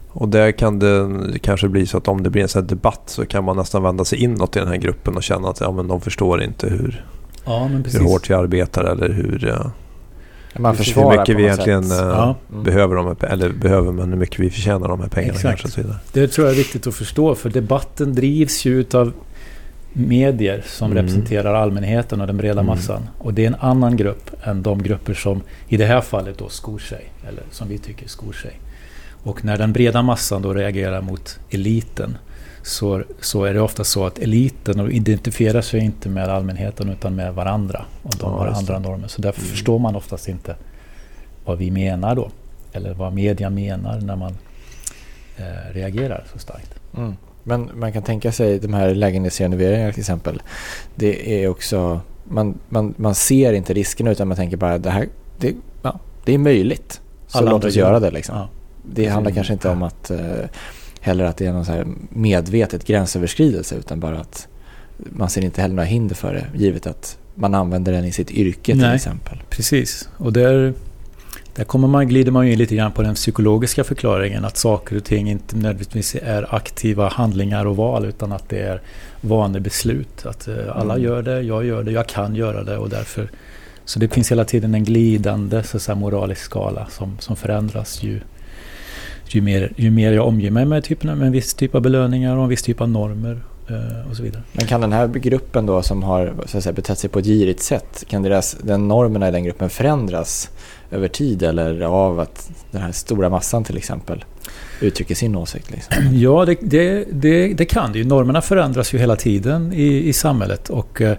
Och 0.08 0.28
där 0.28 0.52
kan 0.52 0.78
det 0.78 1.38
kanske 1.38 1.68
bli 1.68 1.86
så 1.86 1.96
att 1.98 2.08
om 2.08 2.22
det 2.22 2.30
blir 2.30 2.42
en 2.42 2.48
sån 2.48 2.62
här 2.62 2.68
debatt 2.68 3.02
så 3.06 3.26
kan 3.26 3.44
man 3.44 3.56
nästan 3.56 3.82
vända 3.82 4.04
sig 4.04 4.18
inåt 4.22 4.56
i 4.56 4.58
den 4.58 4.68
här 4.68 4.76
gruppen 4.76 5.16
och 5.16 5.22
känna 5.22 5.48
att 5.48 5.60
ja, 5.60 5.72
men 5.72 5.88
de 5.88 6.00
förstår 6.00 6.42
inte 6.42 6.68
hur, 6.68 7.04
Ja, 7.44 7.68
hur 7.92 8.00
hårt 8.04 8.30
vi 8.30 8.34
arbetar 8.34 8.84
eller 8.84 9.08
hur, 9.08 9.48
eh, 9.48 9.66
Man 10.58 10.76
Hur 10.76 10.84
försvarar 10.84 11.10
hur 11.10 11.18
mycket 11.18 11.36
vi 11.36 11.42
egentligen 11.42 11.84
sätt. 11.84 12.00
eh, 12.00 12.06
Ja. 12.06 12.36
Mm. 12.52 12.64
behöver 12.64 12.96
de 12.96 13.16
eller 13.20 13.50
behöver 13.52 13.92
men 13.92 14.08
hur 14.08 14.16
mycket 14.16 14.40
vi 14.40 14.50
förtjänar 14.50 14.88
de 14.88 15.00
här 15.00 15.08
pengarna 15.08 15.34
Exakt. 15.34 15.60
kanske 15.60 15.66
och 15.66 15.72
så 15.72 15.80
vidare. 15.80 15.96
Det 16.12 16.28
tror 16.28 16.46
jag 16.46 16.54
är 16.54 16.58
viktigt 16.58 16.86
att 16.86 16.94
förstå 16.94 17.34
för 17.34 17.50
debatten 17.50 18.14
drivs 18.14 18.64
ju 18.64 18.80
utav 18.80 19.12
medier 19.98 20.62
som 20.66 20.90
Mm. 20.90 21.02
representerar 21.02 21.54
allmänheten 21.54 22.20
och 22.20 22.26
den 22.26 22.36
breda 22.36 22.60
Mm. 22.60 22.66
massan. 22.66 23.08
Och 23.18 23.34
det 23.34 23.42
är 23.42 23.46
en 23.46 23.54
annan 23.54 23.96
grupp 23.96 24.30
än 24.42 24.62
de 24.62 24.82
grupper 24.82 25.14
som 25.14 25.42
i 25.68 25.76
det 25.76 25.86
här 25.86 26.00
fallet 26.00 26.38
då 26.38 26.48
skor 26.48 26.78
sig. 26.78 27.04
Eller 27.28 27.42
som 27.50 27.68
vi 27.68 27.78
tycker 27.78 28.08
skor 28.08 28.32
sig. 28.32 28.60
Och 29.22 29.44
när 29.44 29.58
den 29.58 29.72
breda 29.72 30.02
massan 30.02 30.42
då 30.42 30.54
reagerar 30.54 31.00
mot 31.00 31.38
eliten 31.50 32.18
så, 32.62 33.02
så 33.20 33.44
är 33.44 33.54
det 33.54 33.60
ofta 33.60 33.84
så 33.84 34.06
att 34.06 34.18
eliten 34.18 34.90
identifierar 34.92 35.60
sig 35.60 35.80
inte 35.80 36.08
med 36.08 36.28
allmänheten 36.28 36.88
utan 36.90 37.14
med 37.16 37.34
varandra. 37.34 37.84
Och 38.02 38.14
de 38.20 38.32
Ja, 38.32 38.38
har 38.38 38.46
andra 38.46 38.78
normer. 38.78 39.08
Så 39.08 39.22
därför 39.22 39.40
Mm. 39.40 39.50
förstår 39.50 39.78
man 39.78 39.96
oftast 39.96 40.28
inte 40.28 40.56
vad 41.44 41.58
vi 41.58 41.70
menar 41.70 42.14
då. 42.14 42.30
Eller 42.72 42.94
vad 42.94 43.12
media 43.12 43.50
menar 43.50 44.00
när 44.00 44.16
man 44.16 44.36
eh, 45.36 45.72
reagerar 45.74 46.24
så 46.32 46.38
starkt. 46.38 46.74
Mm. 46.96 47.16
Men 47.48 47.70
man 47.74 47.92
kan 47.92 48.02
tänka 48.02 48.32
sig 48.32 48.58
de 48.58 48.74
här 48.74 48.94
lägenhetsrenoveringarna 48.94 49.92
till 49.92 50.00
exempel. 50.00 50.42
Det 50.94 51.44
är 51.44 51.48
också, 51.48 52.00
man, 52.24 52.58
man, 52.68 52.94
man 52.96 53.14
ser 53.14 53.52
inte 53.52 53.74
riskerna 53.74 54.10
utan 54.10 54.28
man 54.28 54.36
tänker 54.36 54.56
bara 54.56 54.78
det 54.78 54.90
här, 54.90 55.08
det, 55.38 55.54
ja, 55.82 56.00
det 56.24 56.34
är 56.34 56.38
möjligt. 56.38 57.00
Så 57.26 57.38
Alla 57.38 57.50
låt 57.50 57.64
oss 57.64 57.74
gör 57.74 57.86
göra 57.86 58.00
det 58.00 58.10
liksom. 58.10 58.36
Ja. 58.36 58.48
Det 58.94 59.06
handlar 59.06 59.32
kanske 59.32 59.52
inte 59.52 59.68
om 59.68 59.82
att 59.82 60.10
eh, 60.10 60.18
heller 61.00 61.24
att 61.24 61.36
det 61.36 61.46
är 61.46 61.52
någon 61.52 61.64
så 61.64 61.84
medvetet 62.08 62.86
gränsöverskridelse 62.86 63.74
utan 63.74 64.00
bara 64.00 64.18
att 64.20 64.48
man 64.96 65.30
ser 65.30 65.44
inte 65.44 65.62
heller 65.62 65.74
några 65.74 65.86
hinder 65.88 66.14
för 66.14 66.34
det 66.34 66.46
givet 66.64 66.86
att 66.86 67.18
man 67.34 67.54
använder 67.54 67.92
den 67.92 68.04
i 68.04 68.12
sitt 68.12 68.30
yrke 68.30 68.72
till 68.72 68.80
Nej. 68.80 68.94
exempel. 68.94 69.42
Precis. 69.50 70.08
Och 70.16 70.32
där, 70.32 70.74
där 71.56 71.64
kommer 71.64 71.88
man, 71.88 72.08
glider 72.08 72.32
man 72.32 72.46
ju 72.46 72.52
in 72.52 72.58
lite 72.58 72.76
grann 72.76 72.92
på 72.92 73.02
den 73.02 73.14
psykologiska 73.14 73.84
förklaringen 73.84 74.44
att 74.44 74.56
saker 74.56 74.96
och 74.96 75.04
ting 75.04 75.30
inte 75.30 75.56
nödvändigtvis 75.56 76.16
är 76.22 76.54
aktiva 76.54 77.08
handlingar 77.08 77.66
och 77.66 77.76
val 77.76 78.04
utan 78.04 78.32
att 78.32 78.48
det 78.48 78.58
är 78.58 78.80
vanebeslut. 79.20 80.26
Att 80.26 80.48
eh, 80.48 80.54
alla 80.76 80.94
Mm. 80.94 81.04
gör 81.04 81.22
det, 81.22 81.42
jag 81.42 81.64
gör 81.64 81.82
det, 81.82 81.92
jag 81.92 82.06
kan 82.06 82.34
göra 82.34 82.64
det 82.64 82.78
och 82.78 82.88
därför 82.88 83.28
så 83.84 83.98
det 83.98 84.08
finns 84.08 84.32
hela 84.32 84.44
tiden 84.44 84.74
en 84.74 84.84
glidande 84.84 85.62
så 85.62 85.78
säga, 85.78 85.94
moralisk 85.94 86.42
skala 86.42 86.86
som, 86.90 87.16
som 87.18 87.36
förändras 87.36 88.02
ju, 88.02 88.20
ju, 89.28 89.40
mer, 89.40 89.72
ju 89.76 89.90
mer 89.90 90.12
jag 90.12 90.26
omger 90.26 90.50
mig 90.50 90.64
med, 90.64 90.84
typen, 90.84 91.18
med 91.18 91.26
en 91.26 91.32
viss 91.32 91.54
typ 91.54 91.74
av 91.74 91.80
belöningar 91.80 92.36
och 92.36 92.42
en 92.42 92.48
viss 92.48 92.62
typ 92.62 92.80
av 92.80 92.88
normer 92.88 93.40
eh, 93.68 94.10
och 94.10 94.16
så 94.16 94.22
vidare. 94.22 94.42
Men 94.52 94.66
kan 94.66 94.80
den 94.80 94.92
här 94.92 95.08
gruppen 95.08 95.66
då 95.66 95.82
som 95.82 96.02
har 96.02 96.34
så 96.46 96.56
att 96.56 96.62
säga, 96.62 96.72
betett 96.72 96.98
sig 96.98 97.10
på 97.10 97.18
ett 97.18 97.26
girigt 97.26 97.62
sätt, 97.62 98.04
kan 98.08 98.22
deras, 98.22 98.56
den 98.62 98.88
normerna 98.88 99.28
i 99.28 99.30
den 99.30 99.44
gruppen 99.44 99.70
förändras 99.70 100.50
över 100.90 101.08
tid 101.08 101.42
eller 101.42 101.80
av 101.82 102.20
att 102.20 102.50
den 102.70 102.82
här 102.82 102.92
stora 102.92 103.28
massan 103.28 103.64
till 103.64 103.76
exempel 103.76 104.24
uttrycker 104.80 105.14
sin 105.14 105.36
åsikt? 105.36 105.70
Liksom? 105.70 105.94
Ja, 106.12 106.44
det, 106.44 106.56
det, 106.60 107.04
det, 107.12 107.54
det 107.54 107.64
kan 107.64 107.92
det 107.92 107.98
ju. 107.98 108.04
Normerna 108.04 108.42
förändras 108.42 108.94
ju 108.94 108.98
hela 108.98 109.16
tiden 109.16 109.72
i, 109.72 110.08
i 110.08 110.12
samhället. 110.12 110.68
Och 110.70 111.00
eh, 111.00 111.16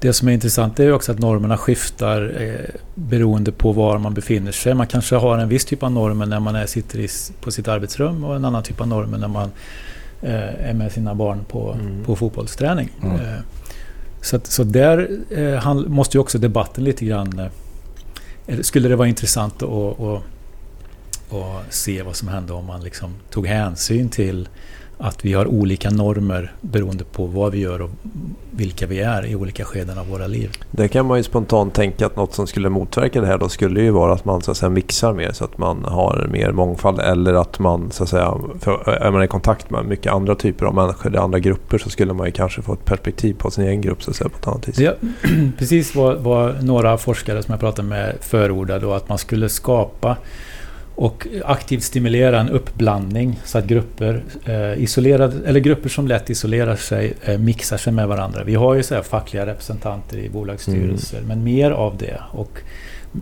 det 0.00 0.12
som 0.12 0.28
är 0.28 0.32
intressant 0.32 0.80
är 0.80 0.92
också 0.92 1.12
att 1.12 1.18
normerna 1.18 1.56
skiftar 1.56 2.42
eh, 2.42 2.80
beroende 2.94 3.52
på 3.52 3.72
var 3.72 3.98
man 3.98 4.14
befinner 4.14 4.52
sig. 4.52 4.74
Man 4.74 4.86
kanske 4.86 5.16
har 5.16 5.38
en 5.38 5.48
viss 5.48 5.64
typ 5.64 5.82
av 5.82 5.92
normer 5.92 6.26
när 6.26 6.40
man 6.40 6.54
är, 6.56 6.66
sitter 6.66 6.98
i, 6.98 7.08
på 7.40 7.50
sitt 7.50 7.68
arbetsrum 7.68 8.24
och 8.24 8.36
en 8.36 8.44
annan 8.44 8.62
typ 8.62 8.80
av 8.80 8.88
normer 8.88 9.18
när 9.18 9.28
man 9.28 9.50
eh, 10.22 10.68
är 10.68 10.74
med 10.74 10.92
sina 10.92 11.14
barn 11.14 11.44
på, 11.48 11.72
Mm. 11.80 12.04
på 12.04 12.16
fotbollsträning. 12.16 12.90
Mm. 13.02 13.14
Eh, 13.16 13.38
så, 14.22 14.36
att, 14.36 14.46
så 14.46 14.64
där 14.64 15.08
han, 15.60 15.84
måste 15.88 16.16
ju 16.16 16.20
också 16.20 16.38
debatten 16.38 16.84
lite 16.84 17.04
grann... 17.04 17.40
Skulle 18.60 18.88
det 18.88 18.96
vara 18.96 19.08
intressant 19.08 19.62
att, 19.62 20.00
att, 20.00 20.22
att 21.32 21.74
se 21.74 22.02
vad 22.02 22.16
som 22.16 22.28
hände 22.28 22.52
om 22.52 22.66
man 22.66 22.82
liksom 22.82 23.14
tog 23.30 23.46
hänsyn 23.46 24.08
till 24.08 24.48
att 24.98 25.24
vi 25.24 25.32
har 25.32 25.46
olika 25.46 25.90
normer 25.90 26.52
beroende 26.60 27.04
på 27.04 27.26
vad 27.26 27.52
vi 27.52 27.58
gör 27.58 27.82
och 27.82 27.90
vilka 28.50 28.86
vi 28.86 29.00
är 29.00 29.26
i 29.26 29.34
olika 29.34 29.64
skeden 29.64 29.98
av 29.98 30.08
våra 30.08 30.26
liv. 30.26 30.50
Det 30.70 30.88
kan 30.88 31.06
man 31.06 31.16
ju 31.16 31.22
spontant 31.22 31.74
tänka 31.74 32.06
att 32.06 32.16
något 32.16 32.34
som 32.34 32.46
skulle 32.46 32.68
motverka 32.68 33.20
det 33.20 33.26
här 33.26 33.38
då 33.38 33.48
skulle 33.48 33.80
ju 33.80 33.90
vara 33.90 34.12
att 34.12 34.24
man 34.24 34.42
så 34.42 34.50
att 34.50 34.56
säga 34.56 34.70
mixar 34.70 35.12
mer 35.12 35.32
så 35.32 35.44
att 35.44 35.58
man 35.58 35.84
har 35.84 36.28
mer 36.30 36.52
mångfald 36.52 37.00
eller 37.00 37.34
att 37.34 37.58
man 37.58 37.90
så 37.90 38.02
att 38.02 38.08
säga, 38.08 38.34
är 38.86 39.10
man 39.10 39.22
i 39.22 39.28
kontakt 39.28 39.70
med 39.70 39.84
mycket 39.84 40.12
andra 40.12 40.34
typer 40.34 40.66
av 40.66 40.74
människor 40.74 41.06
eller 41.06 41.18
andra 41.18 41.38
grupper 41.38 41.78
så 41.78 41.90
skulle 41.90 42.12
man 42.12 42.26
ju 42.26 42.32
kanske 42.32 42.62
få 42.62 42.72
ett 42.72 42.84
perspektiv 42.84 43.34
på 43.34 43.50
sin 43.50 43.64
egen 43.64 43.80
grupp 43.80 44.02
så 44.02 44.10
att 44.10 44.16
säga 44.16 44.28
på 44.28 44.38
ett 44.38 44.48
annat 44.48 44.68
vis. 44.68 44.80
Är 44.80 44.96
precis 45.58 45.94
vad, 45.94 46.16
vad 46.16 46.64
några 46.64 46.98
forskare 46.98 47.42
som 47.42 47.52
jag 47.52 47.60
pratade 47.60 47.88
med 47.88 48.16
förordade 48.20 48.80
då, 48.80 48.92
att 48.92 49.08
man 49.08 49.18
skulle 49.18 49.48
skapa 49.48 50.16
och 50.98 51.26
aktivt 51.44 51.82
stimulera 51.82 52.40
en 52.40 52.48
uppblandning 52.48 53.40
så 53.44 53.58
att 53.58 53.64
grupper, 53.64 54.22
eh, 54.44 54.82
isolerade, 54.82 55.48
eller 55.48 55.60
grupper 55.60 55.88
som 55.88 56.08
lätt 56.08 56.30
isolerar 56.30 56.76
sig 56.76 57.14
eh, 57.24 57.38
mixar 57.38 57.76
sig 57.76 57.92
med 57.92 58.08
varandra. 58.08 58.44
Vi 58.44 58.54
har 58.54 58.74
ju 58.74 58.82
så 58.82 58.94
här 58.94 59.02
fackliga 59.02 59.46
representanter 59.46 60.18
i 60.18 60.28
bolagsstyrelser 60.28 61.20
men 61.26 61.44
mer 61.44 61.70
av 61.70 61.96
det 61.96 62.20
och 62.32 62.60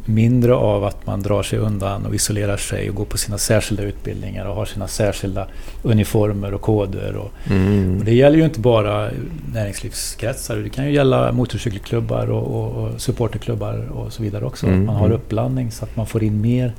mindre 0.04 0.54
av 0.54 0.84
att 0.84 1.06
man 1.06 1.22
drar 1.22 1.42
sig 1.42 1.58
undan 1.58 2.06
och 2.06 2.14
isolerar 2.14 2.56
sig 2.56 2.88
och 2.90 2.96
går 2.96 3.04
på 3.04 3.18
sina 3.18 3.38
särskilda 3.38 3.82
utbildningar 3.82 4.46
och 4.46 4.54
har 4.54 4.64
sina 4.64 4.88
särskilda 4.88 5.46
uniformer 5.82 6.54
och 6.54 6.60
koder 6.60 7.16
och 7.16 7.32
Mm. 7.50 7.98
och 7.98 8.04
det 8.04 8.14
gäller 8.14 8.36
ju 8.38 8.44
inte 8.44 8.60
bara 8.60 9.10
näringslivskretsar. 9.52 10.56
Det 10.56 10.68
kan 10.68 10.86
ju 10.86 10.92
gälla 10.92 11.32
motorcykelklubbar 11.32 12.30
och, 12.30 12.46
och, 12.46 12.84
och 12.84 13.00
supporterklubbar 13.00 13.88
och 13.92 14.12
så 14.12 14.22
vidare 14.22 14.44
också. 14.44 14.66
Mm, 14.66 14.80
Att 14.80 14.86
man 14.86 14.96
har 14.96 15.06
mm. 15.06 15.16
uppblandning 15.16 15.70
så 15.70 15.84
att 15.84 15.96
man 15.96 16.06
får 16.06 16.22
in 16.22 16.40
mer 16.40 16.72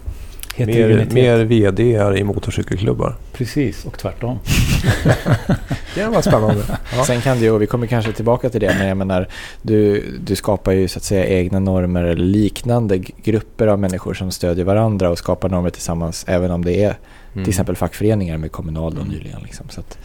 Mer, 0.57 0.67
heterogenitet. 0.67 1.13
mer 1.13 1.37
VD 1.45 1.95
är 1.95 2.17
i 2.17 2.23
motorcykelklubbar. 2.23 3.15
Precis, 3.33 3.85
och 3.85 3.97
tvärtom. 3.97 4.39
Det 5.95 6.05
var 6.07 6.21
spännande. 6.21 6.63
Ja. 6.97 7.03
Sen 7.03 7.21
kan 7.21 7.37
det 7.37 7.43
ju, 7.43 7.51
och 7.51 7.61
vi 7.61 7.67
kommer 7.67 7.87
kanske 7.87 8.11
tillbaka 8.13 8.49
till 8.49 8.61
det, 8.61 8.75
men 8.79 8.87
jag 8.87 8.97
menar, 8.97 9.27
du, 9.61 10.03
du 10.25 10.35
skapar 10.35 10.71
ju 10.71 10.87
så 10.87 10.97
att 10.99 11.03
säga 11.03 11.25
egna 11.25 11.59
normer 11.59 12.03
eller 12.03 12.23
liknande 12.25 12.97
grupper 12.97 13.67
av 13.67 13.79
människor 13.79 14.13
som 14.13 14.31
stödjer 14.31 14.65
varandra 14.65 15.09
och 15.09 15.17
skapar 15.17 15.49
normer 15.49 15.69
tillsammans, 15.69 16.25
även 16.27 16.51
om 16.51 16.65
det 16.65 16.83
är 16.83 16.97
Mm. 17.33 17.45
till 17.45 17.51
exempel 17.51 17.75
fackföreningar 17.75 18.37
med 18.37 18.51
Kommunal 18.51 18.95
då 18.95 19.01
Mm. 19.01 19.13
nyligen. 19.13 19.41
Liksom, 19.43 19.65
så 19.69 19.79
att, 19.79 19.97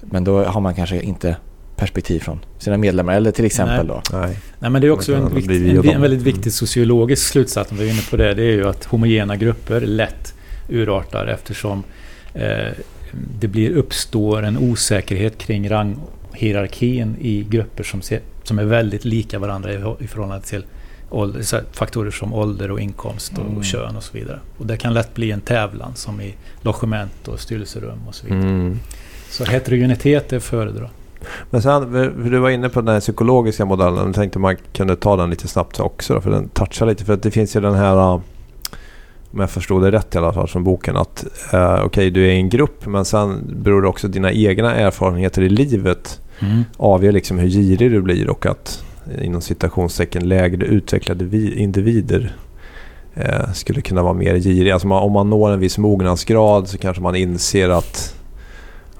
men 0.00 0.24
då 0.24 0.44
har 0.44 0.60
man 0.60 0.74
kanske 0.74 1.00
inte 1.00 1.36
perspektiv 1.76 2.20
från 2.20 2.40
sina 2.58 2.76
medlemmar, 2.76 3.14
eller 3.14 3.30
till 3.30 3.44
exempel 3.44 3.86
då. 3.86 4.02
Nej. 4.12 4.38
Nej, 4.58 4.70
men 4.70 4.80
det 4.82 4.86
är 4.86 4.90
också 4.90 5.14
en, 5.14 5.28
bli 5.34 5.40
vikt, 5.40 5.50
vi 5.84 5.88
en, 5.88 5.94
en 5.94 6.00
väldigt 6.02 6.20
Mm. 6.20 6.34
viktig 6.34 6.52
sociologisk 6.52 7.26
slutsats, 7.28 7.70
om 7.70 7.76
vi 7.76 7.88
är 7.88 7.92
inne 7.92 8.02
på 8.10 8.16
det, 8.16 8.34
det 8.34 8.42
är 8.42 8.52
ju 8.52 8.68
att 8.68 8.84
homogena 8.84 9.36
grupper 9.36 9.80
lätt 9.80 10.34
urartar 10.68 11.26
eftersom 11.26 11.82
eh, 12.34 12.72
det 13.40 13.48
blir, 13.48 13.70
uppstår 13.70 14.42
en 14.42 14.58
osäkerhet 14.58 15.38
kring 15.38 15.68
ranghierarkin 15.70 17.16
i 17.20 17.46
grupper 17.50 17.84
som, 17.84 18.02
ser, 18.02 18.20
som 18.42 18.58
är 18.58 18.64
väldigt 18.64 19.04
lika 19.04 19.38
varandra 19.38 19.72
i, 19.72 19.76
i 20.00 20.06
förhållande 20.06 20.46
till 20.46 20.64
ålder, 21.10 21.42
så 21.42 21.56
här, 21.56 21.64
faktorer 21.72 22.10
som 22.10 22.32
ålder 22.34 22.70
och 22.70 22.80
inkomst 22.80 23.32
och, 23.32 23.44
Mm. 23.44 23.56
och 23.56 23.64
kön 23.64 23.96
och 23.96 24.02
så 24.02 24.18
vidare. 24.18 24.38
Och 24.58 24.66
det 24.66 24.76
kan 24.76 24.94
lätt 24.94 25.14
bli 25.14 25.30
en 25.30 25.40
tävlan 25.40 25.92
som 25.94 26.20
i 26.20 26.34
logement 26.62 27.28
och 27.28 27.40
styrelserum 27.40 27.98
och 28.08 28.14
så 28.14 28.26
vidare. 28.26 28.40
Mm. 28.42 28.78
Så 29.30 29.44
heterogenitet 29.44 30.32
är 30.32 30.38
föredra. 30.38 30.90
Men 31.50 31.62
sen, 31.62 31.92
för 31.92 32.30
du 32.30 32.38
var 32.38 32.50
inne 32.50 32.68
på 32.68 32.80
den 32.80 32.94
här 32.94 33.00
psykologiska 33.00 33.64
modellen. 33.64 34.06
Jag 34.06 34.14
tänkte 34.14 34.38
man 34.38 34.56
kunde 34.72 34.96
ta 34.96 35.16
den 35.16 35.30
lite 35.30 35.48
snabbt 35.48 35.80
också. 35.80 36.14
Då, 36.14 36.20
för 36.20 36.30
den 36.30 36.48
touchar 36.48 36.86
lite. 36.86 37.04
För 37.04 37.14
att 37.14 37.22
det 37.22 37.30
finns 37.30 37.56
ju 37.56 37.60
den 37.60 37.74
här... 37.74 37.96
uh, 37.96 38.20
Om 39.32 39.40
jag 39.40 39.50
förstod 39.50 39.82
det 39.82 39.90
rätt 39.90 40.14
i 40.14 40.18
alla 40.18 40.32
fall 40.32 40.48
från 40.48 40.64
boken. 40.64 40.96
Att 40.96 41.24
uh, 41.54 41.84
okej, 41.84 42.10
du 42.10 42.24
är 42.26 42.30
i 42.30 42.36
en 42.36 42.48
grupp. 42.48 42.86
Men 42.86 43.04
sen 43.04 43.42
beror 43.62 43.82
det 43.82 43.88
också 43.88 44.08
dina 44.08 44.32
egna 44.32 44.74
erfarenheter 44.74 45.42
i 45.42 45.48
livet. 45.48 46.20
Avgör 46.76 47.12
liksom 47.12 47.38
hur 47.38 47.48
girig 47.48 47.90
du 47.90 48.02
blir. 48.02 48.30
Och 48.30 48.46
att 48.46 48.84
eh, 49.14 49.26
inom 49.26 49.40
citationstecken 49.40 50.28
lägre 50.28 50.66
utvecklade 50.66 51.24
vi, 51.24 51.54
individer 51.58 52.36
eh, 53.14 53.52
skulle 53.52 53.80
kunna 53.80 54.02
vara 54.02 54.14
mer 54.14 54.36
giriga. 54.36 54.72
Alltså 54.74 54.88
man, 54.88 55.02
om 55.02 55.12
man 55.12 55.30
når 55.30 55.50
en 55.50 55.60
viss 55.60 55.78
mognadsgrad 55.78 56.68
så 56.68 56.78
kanske 56.78 57.02
man 57.02 57.16
inser 57.16 57.68
att 57.68 58.14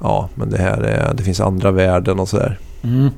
ja, 0.00 0.28
men 0.34 0.50
det 0.50 0.58
här 0.58 0.82
är, 0.82 1.14
det 1.14 1.22
finns 1.22 1.40
andra 1.40 1.70
värden 1.70 2.18
och 2.20 2.28
sådär. 2.28 2.58
Mm. 2.82 3.10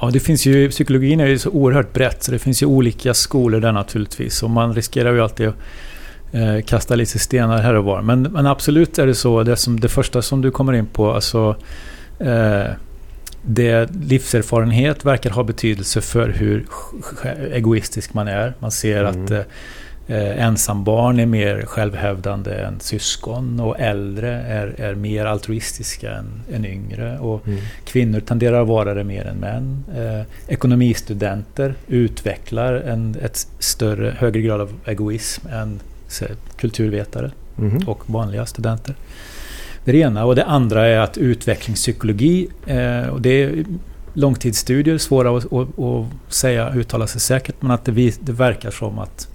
Ja, 0.00 0.10
det 0.12 0.20
finns 0.20 0.46
ju, 0.46 0.70
psykologin 0.70 1.20
är 1.20 1.26
ju 1.26 1.38
så 1.38 1.50
oerhört 1.50 1.92
brett 1.92 2.22
så 2.22 2.32
det 2.32 2.38
finns 2.38 2.62
ju 2.62 2.66
olika 2.66 3.14
skolor 3.14 3.60
där 3.60 3.72
naturligtvis 3.72 4.42
och 4.42 4.50
man 4.50 4.74
riskerar 4.74 5.12
ju 5.12 5.20
alltid 5.20 5.48
att 5.48 5.54
eh, 6.32 6.60
kasta 6.64 6.94
lite 6.94 7.18
stenar 7.18 7.58
här 7.62 7.74
och 7.74 7.84
var. 7.84 8.02
Men, 8.02 8.22
men 8.22 8.46
absolut 8.46 8.98
är 8.98 9.06
det 9.06 9.14
så, 9.14 9.42
det, 9.42 9.56
som, 9.56 9.80
det 9.80 9.88
första 9.88 10.22
som 10.22 10.40
du 10.40 10.50
kommer 10.50 10.72
in 10.72 10.86
på, 10.86 11.12
alltså 11.12 11.56
eh, 12.18 12.64
det 13.42 13.90
livserfarenhet 14.04 15.04
verkar 15.04 15.30
ha 15.30 15.42
betydelse 15.42 16.00
för 16.00 16.28
hur 16.28 16.66
egoistisk 17.52 18.14
man 18.14 18.28
är. 18.28 18.54
Man 18.58 18.70
ser 18.70 19.04
Mm. 19.04 19.24
att 19.24 19.30
eh, 19.30 19.40
eh, 20.06 20.44
ensambarn 20.44 21.20
är 21.20 21.26
mer 21.26 21.62
självhävdande 21.66 22.54
än 22.54 22.80
syskon 22.80 23.60
och 23.60 23.80
äldre 23.80 24.30
är, 24.30 24.74
är 24.80 24.94
mer 24.94 25.26
altruistiska 25.26 26.12
än, 26.12 26.42
än 26.52 26.64
yngre. 26.64 27.18
Och 27.18 27.42
Kvinnor 27.84 28.20
tenderar 28.20 28.62
att 28.62 28.68
vara 28.68 28.94
det 28.94 29.04
mer 29.04 29.24
än 29.26 29.36
män. 29.36 29.84
Eh, 29.96 30.26
ekonomistudenter 30.48 31.74
utvecklar 31.88 32.74
en 32.74 33.16
ett 33.22 33.46
större, 33.58 34.14
högre 34.18 34.40
grad 34.42 34.60
av 34.60 34.72
egoism 34.84 35.46
än 35.48 35.80
så, 36.08 36.24
kulturvetare 36.56 37.30
Mhm. 37.56 37.88
och 37.88 38.10
vanliga 38.10 38.46
studenter. 38.46 38.94
Det 39.84 39.96
ena. 39.96 40.24
Och 40.24 40.34
det 40.36 40.44
andra 40.44 40.86
är 40.86 40.98
att 40.98 41.18
utvecklingspsykologi, 41.18 42.48
eh, 42.66 43.06
och 43.08 43.20
det 43.20 43.42
är 43.42 43.64
långtidsstudier, 44.12 44.98
svåra 44.98 45.36
att, 45.38 45.52
att, 45.52 45.78
att 45.78 46.06
säga, 46.34 46.74
uttala 46.74 47.06
sig 47.06 47.20
säkert, 47.20 47.54
men 47.60 47.70
att 47.70 47.84
det, 47.84 48.26
det 48.26 48.32
verkar 48.32 48.70
som 48.70 48.98
att 48.98 49.28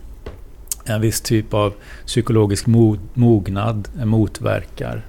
en 0.90 1.02
viss 1.02 1.22
typ 1.22 1.54
av 1.54 1.74
psykologisk 2.06 2.66
mognad 3.14 3.88
motverkar 4.04 5.06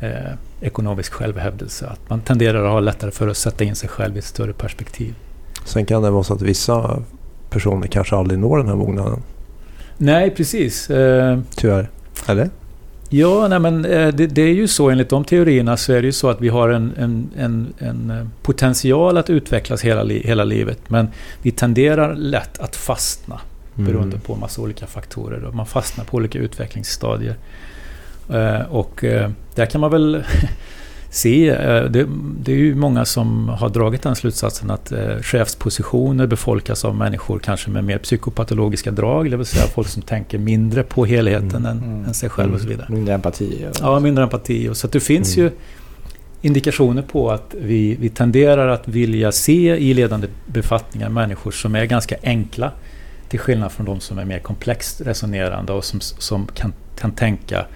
eh, 0.00 0.32
ekonomisk 0.60 1.12
självhävdelse. 1.12 1.86
Att 1.86 2.10
man 2.10 2.20
tenderar 2.20 2.64
att 2.64 2.72
ha 2.72 2.80
lättare 2.80 3.10
för 3.10 3.28
att 3.28 3.36
sätta 3.36 3.64
in 3.64 3.74
sig 3.74 3.88
själv 3.88 4.16
i 4.16 4.18
ett 4.18 4.24
större 4.24 4.52
perspektiv. 4.52 5.14
Sen 5.64 5.86
kan 5.86 6.02
det 6.02 6.10
vara 6.10 6.24
så 6.24 6.34
att 6.34 6.42
vissa 6.42 7.02
personer 7.50 7.86
kanske 7.86 8.16
aldrig 8.16 8.38
når 8.38 8.58
den 8.58 8.68
här 8.68 8.76
mognaden. 8.76 9.22
Nej, 9.96 10.30
precis. 10.30 10.90
Eh, 10.90 11.38
Tyvärr. 11.56 11.88
Eller? 12.26 12.50
Ja, 13.12 13.48
nej, 13.48 13.58
men 13.58 13.84
eh, 13.84 14.08
det, 14.08 14.26
det, 14.26 14.42
är 14.42 14.52
ju 14.52 14.68
så 14.68 14.90
enligt 14.90 15.08
de 15.08 15.24
teorierna 15.24 15.76
så 15.76 15.92
är 15.92 16.02
det 16.02 16.06
ju 16.06 16.12
så 16.12 16.28
att 16.28 16.40
vi 16.40 16.48
har 16.48 16.68
en, 16.68 16.92
en, 16.96 17.30
en, 17.36 17.74
en 17.78 18.10
eh, 18.10 18.26
potential 18.42 19.18
att 19.18 19.30
utvecklas 19.30 19.82
hela, 19.82 20.04
hela 20.04 20.44
livet. 20.44 20.78
Men 20.88 21.08
vi 21.42 21.50
tenderar 21.50 22.14
lätt 22.14 22.58
att 22.58 22.76
fastna 22.76 23.40
beroende 23.74 24.16
mm. 24.16 24.20
på 24.20 24.32
en 24.34 24.40
massa 24.40 24.62
olika 24.62 24.86
faktorer. 24.86 25.50
Man 25.52 25.66
fastnar 25.66 26.04
på 26.04 26.16
olika 26.16 26.38
utvecklingsstadier. 26.38 27.36
Eh, 28.30 28.60
och 28.60 29.04
där 29.54 29.66
kan 29.66 29.80
man 29.80 29.90
väl 29.90 30.24
se, 31.10 31.56
det, 31.90 32.06
det, 32.40 32.52
är 32.52 32.56
ju 32.56 32.74
många 32.74 33.04
som 33.04 33.48
har 33.48 33.68
dragit 33.68 34.02
den 34.02 34.16
slutsatsen 34.16 34.70
att 34.70 34.92
chefspositioner 35.22 36.26
befolkas 36.26 36.84
av 36.84 36.96
människor 36.96 37.38
kanske 37.38 37.70
med 37.70 37.84
mer 37.84 37.98
psykopatologiska 37.98 38.90
drag, 38.90 39.30
det 39.30 39.36
vill 39.36 39.46
säga 39.46 39.66
folk 39.66 39.88
som 39.88 40.02
tänker 40.02 40.38
mindre 40.38 40.82
på 40.82 41.04
helheten 41.04 41.66
mm. 41.66 41.66
än, 41.66 41.78
mm. 41.78 42.04
än, 42.04 42.14
sig 42.14 42.28
själv 42.28 42.54
och 42.54 42.60
så 42.60 42.68
vidare. 42.68 42.86
Mindre 42.90 43.14
empati. 43.14 43.66
Ja, 43.80 44.00
mindre 44.00 44.24
empati. 44.24 44.68
Och 44.68 44.76
så 44.76 44.86
det 44.86 45.00
finns 45.00 45.36
mm. 45.36 45.46
ju 45.46 45.52
indikationer 46.42 47.02
på 47.02 47.30
att 47.30 47.54
vi, 47.60 47.96
vi 48.00 48.08
tenderar 48.08 48.68
att 48.68 48.88
vilja 48.88 49.32
se 49.32 49.76
i 49.76 49.94
ledande 49.94 50.28
befattningar 50.46 51.08
människor 51.08 51.50
som 51.50 51.74
är 51.74 51.84
ganska 51.84 52.16
enkla 52.22 52.72
till 53.30 53.40
skillnad 53.40 53.72
från 53.72 53.86
de 53.86 54.00
som 54.00 54.18
är 54.18 54.24
mer 54.24 54.38
komplext 54.38 55.00
resonerande 55.00 55.72
och 55.72 55.84
som, 55.84 56.00
som 56.00 56.46
kan, 56.46 56.72
kan 56.96 57.12
tänka 57.12 57.66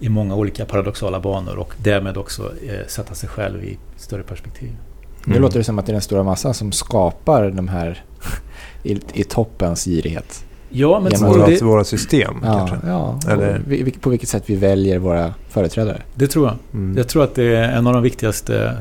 i 0.00 0.08
många 0.08 0.34
olika 0.34 0.64
paradoxala 0.64 1.20
banor 1.20 1.56
och 1.56 1.74
därmed 1.76 2.16
också 2.16 2.52
eh, 2.66 2.86
sätta 2.86 3.14
sig 3.14 3.28
själv 3.28 3.64
i 3.64 3.78
större 3.96 4.22
perspektiv. 4.22 4.68
Mm. 4.68 4.80
Nu 5.24 5.38
låter 5.38 5.58
det 5.58 5.64
som 5.64 5.78
att 5.78 5.86
det 5.86 5.90
är 5.90 5.94
den 5.94 6.02
stora 6.02 6.22
massan 6.22 6.54
som 6.54 6.72
skapar 6.72 7.50
de 7.50 7.68
här 7.68 8.04
i, 8.82 9.00
i 9.12 9.24
toppens 9.24 9.84
girighet. 9.84 10.44
Ja, 10.68 11.00
men 11.00 11.12
Genom 11.12 11.50
det, 11.50 11.62
våra 11.62 11.84
system 11.84 12.40
ja, 12.42 12.68
kanske? 12.68 12.88
Ja, 12.88 13.20
Eller? 13.28 13.62
Vi, 13.66 13.90
på 13.90 14.10
vilket 14.10 14.28
sätt 14.28 14.42
vi 14.46 14.56
väljer 14.56 14.98
våra 14.98 15.34
företrädare. 15.48 16.02
Det 16.14 16.26
tror 16.26 16.46
jag. 16.46 16.56
Mm. 16.72 16.96
Jag 16.96 17.08
tror 17.08 17.24
att 17.24 17.34
det 17.34 17.56
är 17.56 17.62
en 17.62 17.86
av 17.86 17.92
de 17.92 18.02
viktigaste 18.02 18.76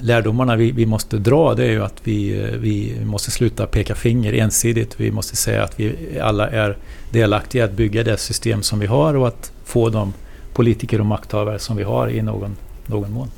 lärdomarna 0.00 0.56
vi, 0.56 0.72
vi, 0.72 0.86
måste 0.86 1.18
dra. 1.18 1.54
Det 1.54 1.64
är 1.64 1.70
ju 1.70 1.84
att 1.84 2.00
vi, 2.04 2.48
vi 2.58 3.04
måste 3.04 3.30
sluta 3.30 3.66
peka 3.66 3.94
finger 3.94 4.32
ensidigt. 4.32 5.00
Vi 5.00 5.10
måste 5.10 5.36
säga 5.36 5.64
att 5.64 5.80
vi 5.80 5.96
alla 6.22 6.48
är 6.48 6.76
delaktiga 7.10 7.62
i 7.62 7.64
att 7.64 7.72
bygga 7.72 8.02
det 8.02 8.16
system 8.16 8.62
som 8.62 8.78
vi 8.78 8.86
har 8.86 9.14
och 9.14 9.28
att 9.28 9.52
få 9.64 9.88
de 9.88 10.12
politiker 10.54 11.00
och 11.00 11.06
makthavare 11.06 11.58
som 11.58 11.76
vi 11.76 11.82
har 11.82 12.08
i 12.08 12.22
någon, 12.22 12.56
någon 12.86 13.12
mån. 13.12 13.28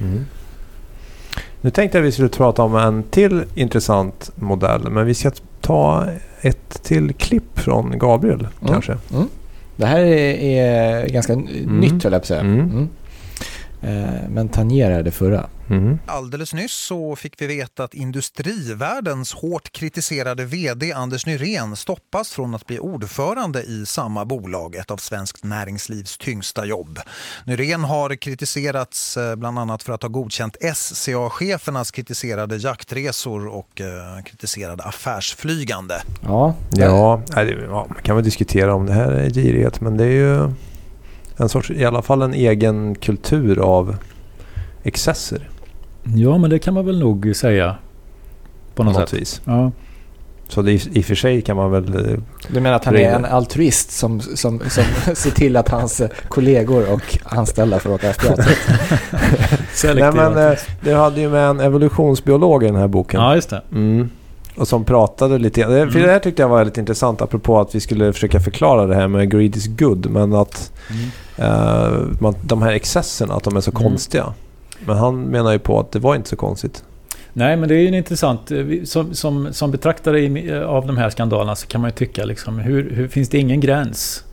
Mm. 0.00 0.24
Nu 1.60 1.70
tänkte 1.70 1.98
jag 1.98 2.04
att 2.04 2.08
vi 2.08 2.12
skulle 2.12 2.28
prata 2.28 2.62
om 2.62 2.76
en 2.76 3.02
till 3.02 3.44
intressant 3.54 4.30
modell. 4.34 4.90
Men 4.90 5.06
vi 5.06 5.14
ska 5.14 5.30
ta 5.60 6.06
ett 6.40 6.82
till 6.82 7.14
klipp 7.14 7.58
från 7.58 7.98
Gabriel 7.98 8.40
mm. 8.40 8.72
kanske. 8.72 8.98
Mm. 9.12 9.28
Det 9.76 9.86
här 9.86 10.00
är, 10.00 10.36
är 10.38 11.08
ganska 11.08 11.32
mm. 11.32 11.80
nytt 11.80 12.04
höll 12.04 12.12
jag 12.12 12.12
på 12.12 12.16
att 12.16 12.26
säga. 12.26 12.40
Eh, 13.82 14.28
men 14.28 14.48
tangerar 14.48 15.02
det 15.02 15.10
förra. 15.10 15.46
Mm. 15.70 15.98
Alldeles 16.06 16.54
nyss 16.54 16.72
så 16.72 17.16
fick 17.16 17.42
vi 17.42 17.46
veta 17.46 17.84
att 17.84 17.94
industrivärldens 17.94 19.32
hårt 19.32 19.72
kritiserade 19.72 20.44
vd 20.44 20.92
Anders 20.92 21.26
Nyrén 21.26 21.76
stoppas 21.76 22.32
från 22.32 22.54
att 22.54 22.66
bli 22.66 22.78
ordförande 22.78 23.62
i 23.62 23.86
samma 23.86 24.24
bolag, 24.24 24.74
ett 24.74 24.90
av 24.90 24.96
svenskt 24.96 25.44
näringslivs 25.44 26.18
tyngsta 26.18 26.66
jobb. 26.66 26.98
Nyrén 27.46 27.84
har 27.84 28.16
kritiserats 28.16 29.16
eh, 29.16 29.36
bland 29.36 29.58
annat 29.58 29.82
för 29.82 29.92
att 29.92 30.02
ha 30.02 30.08
godkänt 30.08 30.56
SCA-chefernas 30.74 31.90
kritiserade 31.90 32.56
jaktresor 32.56 33.46
och 33.46 33.80
eh, 33.80 34.22
kritiserade 34.24 34.84
affärsflygande. 34.84 36.02
Ja, 36.22 36.54
ja, 36.70 37.22
ja, 37.36 37.86
man 37.88 38.02
kan 38.02 38.16
väl 38.16 38.24
diskutera 38.24 38.74
om 38.74 38.86
det 38.86 38.92
här 38.92 39.12
är 39.12 39.30
girighet 39.30 39.80
men 39.80 39.96
det 39.96 40.04
är 40.04 40.10
ju 40.10 40.50
en 41.40 41.48
sorts, 41.48 41.70
i 41.70 41.84
alla 41.84 42.02
fall 42.02 42.22
en 42.22 42.34
egen 42.34 42.94
kultur 42.94 43.58
av 43.58 43.96
excesser. 44.82 45.48
Ja, 46.02 46.38
men 46.38 46.50
det 46.50 46.58
kan 46.58 46.74
man 46.74 46.86
väl 46.86 46.98
nog 46.98 47.36
säga. 47.36 47.76
På 48.74 48.82
något, 48.82 48.94
på 48.94 49.00
något 49.00 49.08
sätt. 49.08 49.20
vis. 49.20 49.42
Ja. 49.44 49.72
Så 50.48 50.62
det, 50.62 50.72
i 50.72 51.00
och 51.00 51.04
för 51.04 51.14
sig 51.14 51.42
kan 51.42 51.56
man 51.56 51.70
väl... 51.70 51.94
Eh, 51.94 52.18
du 52.48 52.60
menar 52.60 52.76
att 52.76 52.84
han 52.84 52.96
är 52.96 53.10
en 53.10 53.24
altruist 53.24 53.90
som, 53.90 54.20
som, 54.20 54.60
som 54.68 54.84
ser 55.14 55.30
till 55.30 55.56
att 55.56 55.68
hans 55.68 56.02
kollegor 56.28 56.92
och 56.92 57.18
anställda 57.24 57.78
får 57.78 57.90
åka 57.90 58.10
efter 58.10 58.36
Nej 59.94 60.12
men 60.12 60.50
eh, 60.50 60.58
du 60.80 60.94
hade 60.94 61.20
ju 61.20 61.28
med 61.28 61.44
en 61.44 61.60
evolutionsbiolog 61.60 62.62
i 62.62 62.66
den 62.66 62.76
här 62.76 62.88
boken. 62.88 63.20
Ja, 63.20 63.34
just 63.34 63.50
det. 63.50 63.62
Mm. 63.72 64.10
Och 64.56 64.68
som 64.68 64.84
pratade 64.84 65.38
lite 65.38 65.62
För 65.62 65.82
mm. 65.82 66.02
det 66.02 66.12
här 66.12 66.18
tyckte 66.18 66.42
jag 66.42 66.48
var 66.48 66.58
väldigt 66.58 66.78
intressant 66.78 67.22
apropå 67.22 67.60
att 67.60 67.74
vi 67.74 67.80
skulle 67.80 68.12
försöka 68.12 68.40
förklara 68.40 68.86
det 68.86 68.94
här 68.94 69.08
med 69.08 69.30
greed 69.30 69.56
is 69.56 69.66
good. 69.66 70.10
Men 70.10 70.32
att 70.32 70.72
mm. 71.38 72.16
man, 72.20 72.34
de 72.42 72.62
här 72.62 72.72
excesserna, 72.72 73.34
att 73.34 73.44
de 73.44 73.56
är 73.56 73.60
så 73.60 73.70
mm. 73.70 73.82
konstiga. 73.82 74.34
Men 74.86 74.96
han 74.96 75.22
menar 75.22 75.52
ju 75.52 75.58
på 75.58 75.80
att 75.80 75.92
det 75.92 75.98
var 75.98 76.14
inte 76.14 76.28
så 76.28 76.36
konstigt. 76.36 76.84
Nej, 77.32 77.56
men 77.56 77.68
det 77.68 77.74
är 77.74 77.78
ju 77.78 77.96
intressant. 77.96 78.50
Eh, 78.50 78.64
som, 78.84 79.14
som, 79.14 79.52
som 79.52 79.70
betraktare 79.70 80.20
eh, 80.20 80.62
av 80.62 80.86
de 80.86 80.96
här 80.96 81.10
skandalerna 81.10 81.56
så 81.56 81.66
kan 81.66 81.80
man 81.80 81.90
ju 81.90 81.94
tycka 81.94 82.24
liksom, 82.24 82.58
hur, 82.58 82.90
hur 82.90 83.08
finns 83.08 83.28
det 83.28 83.38
ingen 83.38 83.60
gräns? 83.60 84.24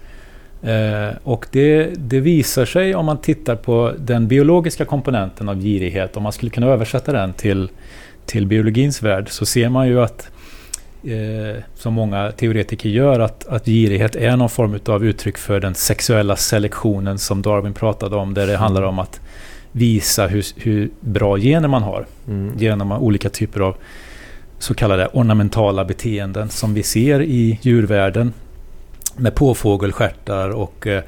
Eh, 0.61 1.17
och 1.23 1.47
det, 1.51 1.89
det, 1.97 2.19
visar 2.19 2.65
sig 2.65 2.95
om 2.95 3.05
man 3.05 3.17
tittar 3.17 3.55
på 3.55 3.93
den 3.97 4.27
biologiska 4.27 4.85
komponenten 4.85 5.49
av 5.49 5.61
girighet, 5.61 6.17
om 6.17 6.23
man 6.23 6.31
skulle 6.31 6.51
kunna 6.51 6.67
översätta 6.67 7.11
den 7.11 7.33
till, 7.33 7.69
till 8.27 8.47
biologins 8.47 9.03
värld, 9.03 9.29
så 9.29 9.45
ser 9.45 9.69
man 9.69 9.87
ju 9.87 10.01
att 10.01 10.29
eh, 11.03 11.63
som 11.75 11.93
många 11.93 12.31
teoretiker 12.31 12.89
gör, 12.89 13.19
att, 13.19 13.47
att 13.47 13.65
girighet 13.65 14.15
är 14.15 14.37
någon 14.37 14.49
form 14.49 14.79
av 14.85 15.05
uttryck 15.05 15.37
för 15.37 15.59
den 15.59 15.75
sexuella 15.75 16.35
selektionen 16.35 17.17
som 17.17 17.41
Darwin 17.41 17.73
pratade 17.73 18.15
om, 18.15 18.33
där 18.33 18.47
det 18.47 18.57
handlar 18.57 18.81
om 18.81 18.99
att 18.99 19.19
visa 19.71 20.27
hur, 20.27 20.45
hur 20.55 20.89
bra 20.99 21.37
gener 21.37 21.67
man 21.67 21.83
har. 21.83 22.05
Mm. 22.27 22.57
Genom 22.57 22.91
olika 22.91 23.29
typer 23.29 23.59
av 23.59 23.75
så 24.59 24.73
kallade 24.73 25.07
ornamentala 25.13 25.85
beteenden 25.85 26.49
som 26.49 26.73
vi 26.73 26.83
ser 26.83 27.21
i 27.21 27.59
djurvärlden. 27.61 28.33
Med 29.15 29.35
påfågelstjärtar 29.35 30.49
och 30.49 30.87
eh, 30.87 31.03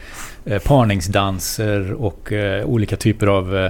eh, 0.45 0.61
parningsdanser 0.61 1.93
och 1.93 2.33
eh, 2.33 2.65
olika 2.65 2.95
typer 2.95 3.27
av 3.27 3.69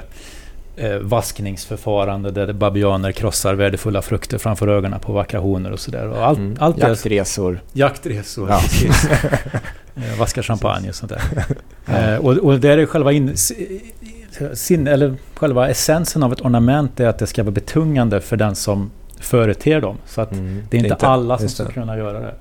eh, 0.79 0.91
eh, 0.91 0.99
vaskningsförfarande 0.99 2.31
där 2.31 2.53
babianer 2.53 3.11
krossar 3.11 3.53
värdefulla 3.53 4.01
frukter 4.01 4.37
framför 4.37 4.67
ögonen 4.67 4.99
på 4.99 5.13
vackra 5.13 5.39
honor 5.39 5.71
och 5.71 5.79
sådär. 5.79 6.07
Och 6.07 6.25
allt, 6.25 6.39
mm. 6.39 6.57
allt 6.59 6.77
jaktresor. 6.77 7.61
Jaktresor, 7.73 8.49
ja. 8.49 8.59
precis. 8.59 9.09
Eh, 9.95 10.19
vaska 10.19 10.43
champagne 10.43 10.89
och 10.89 10.95
sånt 10.95 11.11
där. 11.11 11.21
Ja. 11.85 12.19
och, 12.19 12.37
och 12.37 12.59
där 12.59 12.77
är 12.77 12.85
själva 12.85 13.11
in, 13.11 13.37
sin, 14.53 14.87
eller 14.87 15.15
själva 15.35 15.69
essensen 15.69 16.23
av 16.23 16.33
ett 16.33 16.41
ornament 16.41 16.99
är 16.99 17.07
att 17.07 17.19
det 17.19 17.27
ska 17.27 17.43
vara 17.43 17.51
betungande 17.51 18.21
för 18.21 18.37
den 18.37 18.55
som 18.55 18.91
företer 19.19 19.81
dem. 19.81 19.97
Så 20.05 20.21
att 20.21 20.31
mm, 20.31 20.63
det 20.69 20.77
är 20.77 20.79
inte, 20.79 20.93
inte 20.93 21.07
alla 21.07 21.37
som 21.37 21.49
ska 21.49 21.65
kunna 21.65 21.97
göra 21.97 22.19
det. 22.19 22.33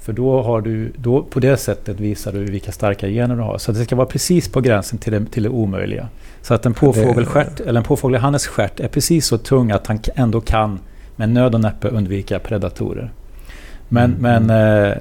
För 0.00 0.12
då 0.12 0.42
har 0.42 0.60
du, 0.60 0.92
då, 0.96 1.22
på 1.22 1.40
det 1.40 1.56
sättet 1.56 2.00
visar 2.00 2.32
du 2.32 2.44
vilka 2.44 2.72
starka 2.72 3.08
gener 3.08 3.36
du 3.36 3.42
har. 3.42 3.58
Så 3.58 3.72
det 3.72 3.84
ska 3.84 3.96
vara 3.96 4.06
precis 4.06 4.48
på 4.48 4.60
gränsen 4.60 4.98
till 4.98 5.12
det, 5.12 5.26
till 5.26 5.42
det 5.42 5.48
omöjliga. 5.48 6.08
Så 6.42 6.54
att 6.54 6.66
en 6.66 6.74
påfågelstjärt, 6.74 7.60
eller 7.60 7.80
en 7.80 7.84
påfågelhannes 7.84 8.46
stjärt 8.46 8.80
är 8.80 8.88
precis 8.88 9.26
så 9.26 9.38
tung 9.38 9.70
att 9.70 9.86
han 9.86 9.98
ändå 10.14 10.40
kan 10.40 10.78
med 11.16 11.28
nöd 11.28 11.54
och 11.54 11.60
näppe 11.60 11.88
undvika 11.88 12.38
predatorer. 12.38 13.12
Men, 13.88 14.14
mm. 14.14 14.46
men 14.46 14.86
eh, 14.90 14.96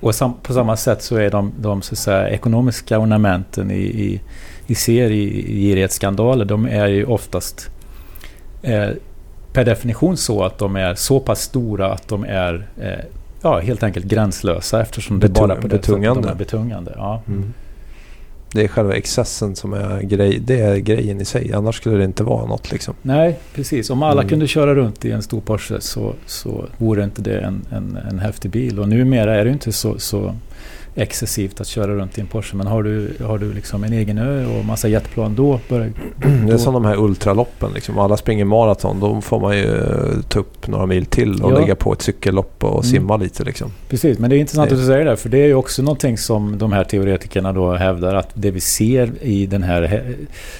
och 0.00 0.14
sam, 0.14 0.34
på 0.42 0.52
samma 0.52 0.76
sätt 0.76 1.02
så 1.02 1.16
är 1.16 1.30
de, 1.30 1.52
de 1.60 1.82
så 1.82 1.96
säga, 1.96 2.28
ekonomiska 2.28 2.98
ornamenten 2.98 3.70
i, 3.70 3.74
i 3.76 4.20
i 4.68 5.60
girighetsskandaler, 5.60 6.44
de 6.44 6.66
är 6.66 6.86
ju 6.86 7.04
oftast 7.04 7.70
eh, 8.62 8.88
per 9.52 9.64
definition 9.64 10.16
så 10.16 10.44
att 10.44 10.58
de 10.58 10.76
är 10.76 10.94
så 10.94 11.20
pass 11.20 11.40
stora 11.40 11.92
att 11.92 12.08
de 12.08 12.24
är 12.24 12.66
eh, 12.80 13.04
ja, 13.42 13.58
helt 13.58 13.82
enkelt 13.82 14.06
gränslösa 14.06 14.82
eftersom 14.82 15.20
det 15.20 15.28
bara 15.28 15.54
på 15.54 15.62
det 15.62 15.68
betungande. 15.68 16.22
de 16.22 16.28
är 16.28 16.34
betungande. 16.34 16.92
Ja. 16.96 17.22
Mm. 17.28 17.52
Det 18.56 18.64
är 18.64 18.68
själva 18.68 18.94
excessen 18.94 19.56
som 19.56 19.72
är, 19.72 20.02
grej, 20.02 20.38
det 20.38 20.60
är 20.60 20.76
grejen 20.76 21.20
i 21.20 21.24
sig. 21.24 21.52
Annars 21.52 21.76
skulle 21.76 21.96
det 21.96 22.04
inte 22.04 22.24
vara 22.24 22.46
något. 22.46 22.72
Liksom. 22.72 22.94
Nej, 23.02 23.38
precis. 23.54 23.90
Om 23.90 24.02
alla 24.02 24.20
mm. 24.20 24.28
kunde 24.28 24.46
köra 24.46 24.74
runt 24.74 25.04
i 25.04 25.10
en 25.10 25.22
stor 25.22 25.40
Porsche 25.40 25.80
så, 25.80 26.14
så 26.26 26.64
vore 26.78 27.04
inte 27.04 27.22
det 27.22 27.40
en, 27.40 27.66
en, 27.72 27.98
en 28.10 28.18
häftig 28.18 28.50
bil. 28.50 28.80
Och 28.80 28.88
numera 28.88 29.34
är 29.34 29.44
det 29.44 29.50
inte 29.50 29.72
så, 29.72 29.98
så 29.98 30.34
excessivt 30.98 31.60
att 31.60 31.66
köra 31.66 31.94
runt 31.94 32.18
i 32.18 32.20
en 32.20 32.26
Porsche. 32.26 32.56
Men 32.56 32.66
har 32.66 32.82
du, 32.82 33.10
har 33.24 33.38
du 33.38 33.52
liksom 33.52 33.84
en 33.84 33.92
egen 33.92 34.18
ö 34.18 34.46
och 34.58 34.64
massa 34.64 34.88
jetplan 34.88 35.34
då 35.34 35.60
börjar... 35.68 35.90
Det 36.46 36.52
är 36.52 36.56
som 36.58 36.74
de 36.74 36.84
här 36.84 36.96
ultraloppen. 36.96 37.72
Liksom. 37.74 37.98
Alla 37.98 38.16
springer 38.16 38.44
maraton. 38.44 39.00
Då 39.00 39.20
får 39.20 39.40
man 39.40 39.56
ju 39.56 39.64
eh, 39.76 40.20
ta 40.28 40.40
upp 40.40 40.68
några 40.68 40.86
mil 40.86 41.06
till 41.06 41.42
och 41.42 41.52
Ja. 41.52 41.58
lägga 41.58 41.74
på 41.74 41.92
ett 41.92 42.02
cykellopp 42.02 42.64
och 42.64 42.70
Mm. 42.72 42.82
simma 42.82 43.16
lite. 43.16 43.44
Liksom. 43.44 43.70
Precis, 43.88 44.18
men 44.18 44.30
det 44.30 44.36
är 44.36 44.38
intressant 44.38 44.68
Det- 44.70 44.74
att 44.74 44.80
du 44.80 44.86
säger 44.86 45.04
det. 45.04 45.16
För 45.16 45.28
det 45.28 45.38
är 45.38 45.46
ju 45.46 45.54
också 45.54 45.82
någonting 45.82 46.18
som 46.18 46.58
de 46.58 46.72
här 46.72 46.84
teoretikerna 46.84 47.52
då 47.52 47.72
hävdar 47.74 48.14
att 48.14 48.28
det 48.34 48.50
vi 48.50 48.60
ser 48.60 49.10
i 49.20 49.46
den 49.46 49.62
här 49.62 49.82
hä- 49.82 50.14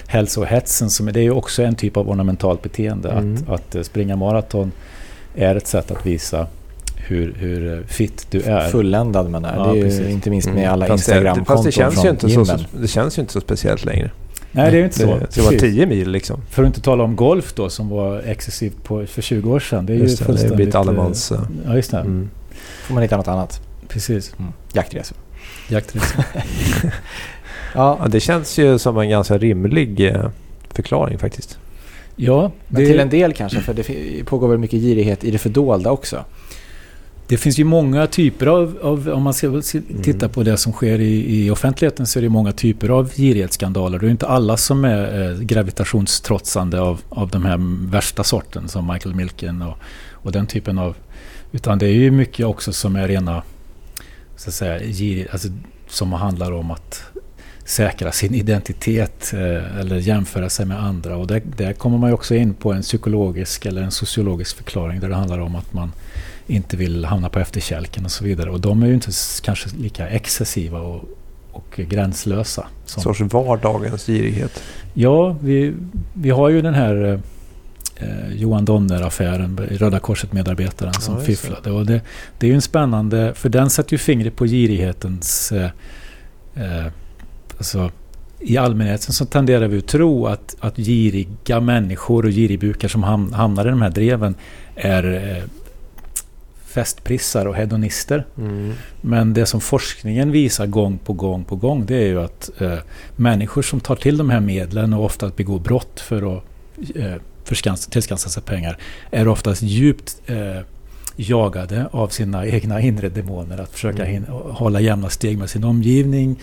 hälsohetsen, 0.07 0.91
som, 0.91 1.07
det 1.07 1.21
är 1.21 1.25
ju 1.25 1.31
också 1.33 1.63
en 1.63 1.75
typ 1.75 1.97
av 1.97 2.11
ornamentalt 2.11 2.63
beteende. 2.63 3.09
Mm. 3.11 3.35
Att, 3.35 3.49
att 3.51 3.75
eh, 3.75 3.83
springa 3.83 4.17
maraton 4.17 4.73
är 5.35 5.57
ett 5.57 5.67
sätt 5.67 5.91
att 5.91 6.07
visa 6.07 6.47
hur, 7.07 7.35
hur 7.39 7.79
eh, 7.79 7.85
fit 7.87 8.27
du 8.31 8.43
är. 8.43 8.69
Fulländad 8.69 9.31
man 9.31 9.45
är. 9.45 9.57
Ja, 9.57 9.73
det 9.73 9.81
är 9.81 10.01
ju 10.05 10.11
inte 10.11 10.31
minst 10.31 10.49
med 10.49 10.57
Mm. 10.59 10.73
alla 10.73 10.87
det- 10.87 10.93
Instagram-konton 10.93 11.65
det 11.65 11.73
känns, 11.73 11.95
ju 11.97 12.01
från 12.01 12.11
inte 12.11 12.21
så, 12.29 12.41
gymmen. 12.41 12.67
det 12.81 12.89
känns 12.89 13.19
ju 13.19 13.21
inte 13.21 13.33
så 13.33 13.41
speciellt 13.41 13.85
längre. 13.85 14.11
Nej, 14.53 14.71
det 14.71 14.77
är 14.77 14.79
ju 14.79 14.85
inte 14.85 14.99
så. 14.99 15.07
Det, 15.07 15.27
det 15.35 15.41
var 15.41 15.51
Precis. 15.51 15.61
10 15.75 15.87
mil 15.87 16.11
liksom. 16.11 16.41
För 16.51 16.63
att 16.63 16.67
inte 16.67 16.81
tala 16.81 17.05
om 17.05 17.17
golf 17.17 17.53
då 17.55 17.69
som 17.71 17.89
var 17.89 18.19
excessivt 18.19 18.83
på, 18.85 19.07
för 19.07 19.23
20 19.23 19.51
år 19.53 19.61
sedan. 19.61 19.87
Det 19.87 19.93
är 19.93 19.97
Just 19.97 20.13
ju 20.13 20.17
det, 20.17 20.19
det 20.19 20.25
har 20.25 20.27
fullständigt... 20.27 20.57
blivit 20.57 20.75
allemans... 20.75 21.33
eh, 21.33 21.39
eh, 21.39 21.45
Ja, 21.67 21.75
just 21.77 21.91
det. 21.91 21.99
Mm. 21.99 22.29
får 22.87 22.95
man 22.95 23.03
hitta 23.03 23.17
något 23.17 23.29
annat. 23.29 23.61
Precis. 23.89 24.35
Mm. 24.39 24.53
Jaktresor. 24.73 25.17
Jaktresor. 25.69 26.25
Ja, 27.75 27.99
Ja, 28.03 28.09
det 28.09 28.21
känns 28.21 28.59
ju 28.59 28.79
som 28.79 28.99
en 28.99 29.09
ganska 29.09 29.39
rimlig 29.39 30.01
eh, 30.01 30.29
förklaring 30.71 31.19
faktiskt. 31.19 31.59
ja, 32.17 32.51
men 32.69 32.87
till 32.87 33.01
en 33.01 33.09
del 33.11 33.33
kanske. 33.33 33.61
För 33.61 33.75
det 33.75 34.25
pågår 34.25 34.49
väl 34.49 34.59
mycket 34.59 34.81
girighet 34.81 35.25
i 35.25 35.31
det 35.31 35.39
fördolda 35.39 35.91
också. 35.91 36.25
Det 37.29 37.37
finns 37.37 37.59
ju 37.59 37.65
många 37.65 38.07
typer 38.07 38.47
av, 38.47 38.79
av 38.83 39.09
om 39.09 39.23
man 39.23 39.35
ska 39.35 39.63
se- 39.63 39.81
titta 40.03 40.29
på 40.29 40.43
det 40.43 40.57
som 40.57 40.73
sker 40.73 40.99
i, 40.99 41.45
i 41.45 41.51
offentligheten 41.51 42.07
så 42.07 42.19
är 42.19 42.23
det 42.23 42.29
många 42.29 42.53
typer 42.53 42.89
av 42.89 43.13
girighetsskandaler. 43.13 43.99
Det 43.99 44.07
är 44.07 44.11
inte 44.11 44.27
alla 44.27 44.57
som 44.57 44.85
är 44.85 45.31
eh, 45.31 45.39
gravitationstrotsande 45.39 46.81
av, 46.81 47.01
av 47.09 47.29
de 47.29 47.45
här 47.45 47.89
värsta 47.91 48.25
sorten 48.25 48.69
som 48.69 48.87
Michael 48.93 49.15
Milken 49.15 49.63
och, 49.63 49.77
och 50.13 50.33
den 50.33 50.47
typen 50.47 50.79
av... 50.79 50.97
Utan 51.53 51.79
det 51.79 51.87
är 51.87 51.93
ju 51.93 52.11
mycket 52.11 52.47
också 52.47 52.73
som 52.73 52.97
är 52.97 53.09
rena, 53.09 53.43
så 54.37 54.49
att 54.51 54.55
säga, 54.55 54.83
gir, 54.83 55.29
alltså, 55.33 55.49
som 55.89 56.13
handlar 56.13 56.53
om 56.53 56.71
att 56.71 57.03
säkra 57.65 58.13
sin 58.13 58.35
identitet 58.35 59.33
eh, 59.35 59.81
eller 59.81 59.97
jämföra 59.97 60.51
sig 60.51 60.67
med 60.67 60.83
andra. 60.83 61.17
Och 61.17 61.27
där, 61.27 61.43
där 61.57 61.73
kommer 61.73 61.99
man 61.99 62.11
ju 62.11 62.15
också 62.15 62.35
in 62.35 62.55
på 62.55 62.73
en 62.73 62.83
psykologisk 62.83 63.67
eller 63.67 63.83
en 63.83 63.91
sociologisk 63.91 64.57
förklaring 64.57 65.01
där 65.01 65.09
det 65.09 65.15
handlar 65.15 65.39
om 65.39 65.57
att 65.57 65.73
man 65.73 65.93
inte 66.47 66.77
vill 66.77 67.05
hamna 67.05 67.29
på 67.29 67.39
efterkälken 67.39 68.05
och 68.05 68.11
så 68.11 68.25
vidare. 68.25 68.51
Och 68.51 68.61
de 68.61 68.83
är 68.83 68.87
ju 68.87 68.95
inte 68.95 69.11
kanske 69.43 69.69
lika 69.77 70.09
excessiva 70.09 70.81
och, 70.81 71.05
och 71.53 71.77
gränslösa. 71.77 72.67
Som, 72.85 73.03
sorts 73.03 73.21
vardagens 73.21 74.07
girighet. 74.07 74.63
ja, 74.95 75.37
vi, 75.41 75.75
vi 76.15 76.31
har 76.31 76.49
ju 76.49 76.63
den 76.63 76.75
här 76.75 77.21
eh, 77.97 78.33
Johan 78.35 78.65
Donner-affären, 78.65 79.61
Röda 79.71 79.99
Korset-medarbetaren 79.99 80.93
som 80.93 81.15
Ja, 81.15 81.21
fifflade. 81.21 81.71
Och 81.71 81.87
det, 81.87 82.01
det 82.39 82.47
är 82.47 82.49
ju 82.49 82.55
en 82.55 82.63
spännande, 82.63 83.35
för 83.35 83.49
den 83.49 83.71
sätter 83.71 83.93
ju 83.93 83.99
fingret 83.99 84.37
på 84.37 84.47
girighetens... 84.47 85.53
Eh, 85.53 85.71
eh, 86.55 86.87
alltså, 87.57 87.91
I 88.41 88.57
allmänheten 88.57 89.13
så 89.13 89.27
tenderar 89.27 89.69
vi 89.69 89.79
att 89.79 89.87
tro 89.87 90.27
att, 90.27 90.57
att 90.61 90.77
giriga 90.77 91.61
människor 91.61 92.25
och 92.25 92.31
girigbukar 92.31 92.89
som 92.89 93.03
ham, 93.03 93.33
hamnar 93.33 93.67
i 93.67 93.71
de 93.71 93.83
här 93.83 93.91
dreven 93.91 94.35
är 94.75 95.15
eh, 95.15 95.45
festprissar 96.77 97.47
och 97.47 97.57
hedonister. 97.57 98.27
Mm. 98.39 98.73
Men 99.01 99.35
det 99.35 99.47
som 99.47 99.61
forskningen 99.61 100.31
visar 100.33 100.67
gång 100.67 100.99
på 100.99 101.13
gång 101.13 101.45
på 101.45 101.57
gång 101.57 101.87
det 101.87 101.95
är 101.97 102.07
ju 102.07 102.21
att 102.23 102.51
eh, 102.61 102.79
människor 103.17 103.63
som 103.63 103.81
tar 103.81 103.97
till 103.97 104.17
de 104.17 104.31
här 104.31 104.41
medlen 104.41 104.93
och 104.93 105.05
ofta 105.05 105.29
begår 105.37 105.59
brott 105.59 106.01
för 106.01 106.37
att 106.37 106.43
eh, 106.95 107.15
tillskansa 107.91 108.29
sig 108.31 108.43
pengar 108.43 108.77
är 109.11 109.29
oftast 109.29 109.63
djupt 109.63 110.17
eh, 110.27 110.61
jagade 111.17 111.87
av 111.93 112.09
sina 112.09 112.47
egna 112.47 112.81
inre 112.81 113.09
demoner. 113.09 113.59
Att 113.61 113.71
försöka 113.73 114.05
Mm. 114.07 114.13
hin- 114.25 114.53
hålla 114.53 114.81
jämna 114.81 115.09
steg 115.11 115.39
med 115.39 115.51
sin 115.51 115.65
omgivning. 115.65 116.37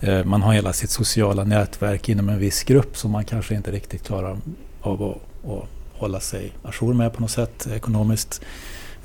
Eh, 0.00 0.24
man 0.24 0.42
har 0.42 0.52
hela 0.52 0.72
sitt 0.72 0.90
sociala 0.90 1.44
nätverk 1.44 2.08
inom 2.08 2.28
en 2.28 2.38
viss 2.38 2.64
grupp 2.64 2.96
som 2.96 3.10
man 3.10 3.24
kanske 3.24 3.54
inte 3.54 3.70
riktigt 3.72 4.06
klarar 4.06 4.36
av 4.80 5.02
att, 5.02 5.50
att 5.50 5.68
hålla 6.00 6.20
sig 6.20 6.52
ajour 6.62 6.94
med 6.94 7.12
på 7.12 7.20
något 7.20 7.30
sätt 7.30 7.66
ekonomiskt. 7.76 8.40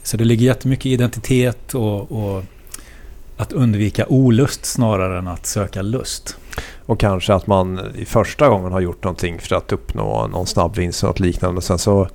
Så 0.03 0.17
det 0.17 0.23
ligger 0.25 0.45
jättemycket 0.45 0.85
i 0.85 0.91
identitet 0.93 1.75
och, 1.75 2.11
och 2.11 2.43
att 3.37 3.51
undvika 3.53 4.05
olust 4.07 4.65
snarare 4.65 5.19
än 5.19 5.27
att 5.27 5.45
söka 5.45 5.81
lust. 5.81 6.37
Och 6.85 6.99
kanske 6.99 7.33
att 7.33 7.47
man 7.47 7.79
i 7.95 8.05
första 8.05 8.49
gången 8.49 8.71
har 8.71 8.79
gjort 8.79 9.03
någonting 9.03 9.39
för 9.39 9.55
att 9.55 9.71
uppnå 9.71 10.27
någon 10.27 10.47
snabb 10.47 10.75
vinst 10.75 11.03
och 11.03 11.09
något 11.09 11.19
liknande. 11.19 11.61
Sen 11.61 11.79
så 11.79 12.07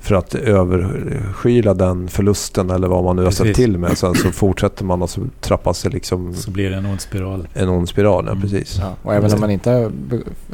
för 0.00 0.14
att 0.14 0.34
överskyla 0.34 1.74
den 1.74 2.08
förlusten 2.08 2.70
eller 2.70 2.88
vad 2.88 3.04
man 3.04 3.16
nu 3.16 3.22
har 3.22 3.26
Precis. 3.26 3.38
ställt 3.40 3.56
till 3.56 3.78
med. 3.78 3.98
Sen 3.98 4.14
så 4.14 4.30
fortsätter 4.32 4.84
man 4.84 5.02
och 5.02 5.10
så 5.10 5.20
trappas 5.40 5.82
det 5.82 5.88
liksom 5.88 6.34
Så 6.34 6.50
blir 6.50 6.70
det 6.70 6.76
en 6.76 6.86
ond 6.86 7.00
spiral. 7.00 7.48
en 7.54 7.68
ond 7.68 7.88
spiral. 7.88 8.24
Ja, 8.26 8.30
Mm. 8.32 8.42
precis. 8.42 8.78
Ja, 8.80 8.94
och 9.02 9.14
även 9.14 9.32
om 9.32 9.40
man 9.40 9.50
inte 9.50 9.70
har 9.70 9.92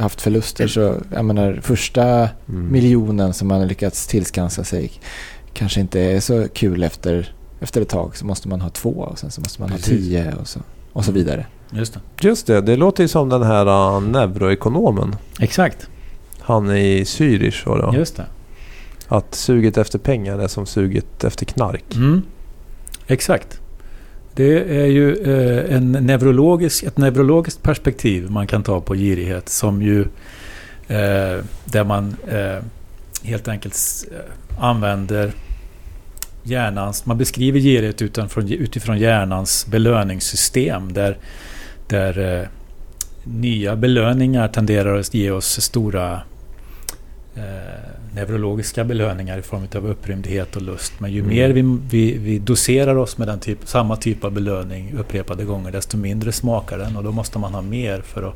haft 0.03 0.21
förluster 0.21 0.67
så, 0.69 0.95
jag 1.15 1.25
menar, 1.25 1.61
första 1.63 2.03
Mm. 2.49 2.73
miljonen 2.73 3.35
som 3.35 3.49
man 3.49 3.61
har 3.61 3.67
lyckats 3.67 4.07
tillskansa 4.07 4.65
sig 4.65 4.93
kanske 5.55 5.81
inte 5.81 6.01
är 6.01 6.21
så 6.21 6.49
kul 6.49 6.83
efter, 6.83 7.35
efter 7.61 7.81
ett 7.81 7.89
tag. 7.89 8.17
Så 8.17 8.27
måste 8.27 8.49
man 8.49 8.61
ha 8.61 8.71
två 8.71 8.91
och 8.91 9.19
sen 9.19 9.31
så 9.31 9.41
måste 9.41 9.61
man 9.61 9.71
Precis. 9.71 9.87
ha 9.87 9.97
tio 9.97 10.35
och 10.41 10.49
så, 10.49 10.61
och 10.93 11.05
så 11.05 11.13
vidare. 11.13 11.47
Just 11.71 11.95
det. 11.95 12.01
Just 12.29 12.47
det, 12.47 12.61
det 12.61 12.77
låter 12.77 13.05
ju 13.05 13.09
som 13.09 13.29
den 13.29 13.43
här 13.43 13.97
uh, 13.97 14.03
neuroekonomen. 14.03 15.17
Exakt. 15.41 15.89
Han 16.39 16.71
i 16.71 17.05
Zürich 17.05 17.69
var 17.69 17.79
det 17.79 17.87
va? 17.87 17.95
Just 17.97 18.17
det. 18.17 18.27
Att 19.09 19.35
suget 19.35 19.79
efter 19.79 19.99
pengar 19.99 20.39
är 20.39 20.49
som 20.49 20.67
suget 20.67 21.25
efter 21.25 21.45
knark. 21.45 21.95
Mm. 21.95 22.23
Exakt. 23.07 23.61
Det 24.35 24.81
är 24.83 24.87
ju 24.87 25.17
eh, 25.17 25.77
en 25.77 25.93
neurologisk, 25.93 26.85
ett 26.85 26.99
neurologiskt 26.99 27.63
perspektiv 27.63 28.31
man 28.31 28.47
kan 28.47 28.63
ta 28.63 28.81
på 28.81 28.95
girighet 28.95 29.49
som 29.49 29.83
ju 29.83 30.01
eh, 30.89 31.45
där 31.65 31.85
man 31.85 32.17
eh, 32.29 32.65
helt 33.25 33.49
enkelt 33.49 33.77
eh, 34.13 34.65
använder 34.65 35.33
hjärnans, 36.43 37.07
man 37.07 37.19
beskriver 37.19 37.61
girighet 37.61 38.03
utifrån, 38.03 38.53
utifrån 38.53 38.99
hjärnans 38.99 39.67
belöningssystem 39.67 40.93
där, 40.93 41.19
där 41.87 42.41
eh, 42.41 42.49
nya 43.25 43.77
belöningar 43.77 44.49
tenderar 44.49 44.99
att 44.99 45.15
ge 45.15 45.31
oss 45.31 45.61
stora 45.61 46.21
eh, 47.37 47.43
neurologiska 48.15 48.85
belöningar 48.85 49.39
i 49.39 49.43
form 49.43 49.67
av 49.77 49.87
upprymdhet 49.87 50.57
och 50.57 50.63
lust. 50.63 50.93
Men 51.01 51.13
ju 51.13 51.21
Mm. 51.21 51.31
mer 51.31 51.49
vi, 51.51 51.79
vi, 51.89 52.19
vi 52.19 52.39
doserar 52.39 52.97
oss 52.97 53.19
med 53.19 53.29
den 53.29 53.41
typ, 53.41 53.59
samma 53.65 53.97
typ 53.97 54.25
av 54.25 54.33
belöning 54.33 54.95
upprepade 54.99 55.45
gånger 55.45 55.73
desto 55.73 55.97
mindre 55.97 56.33
smakar 56.33 56.79
den 56.79 56.97
och 56.97 57.05
då 57.05 57.13
måste 57.13 57.39
man 57.39 57.55
ha 57.55 57.63
mer 57.63 58.01
för 58.01 58.23
att, 58.23 58.35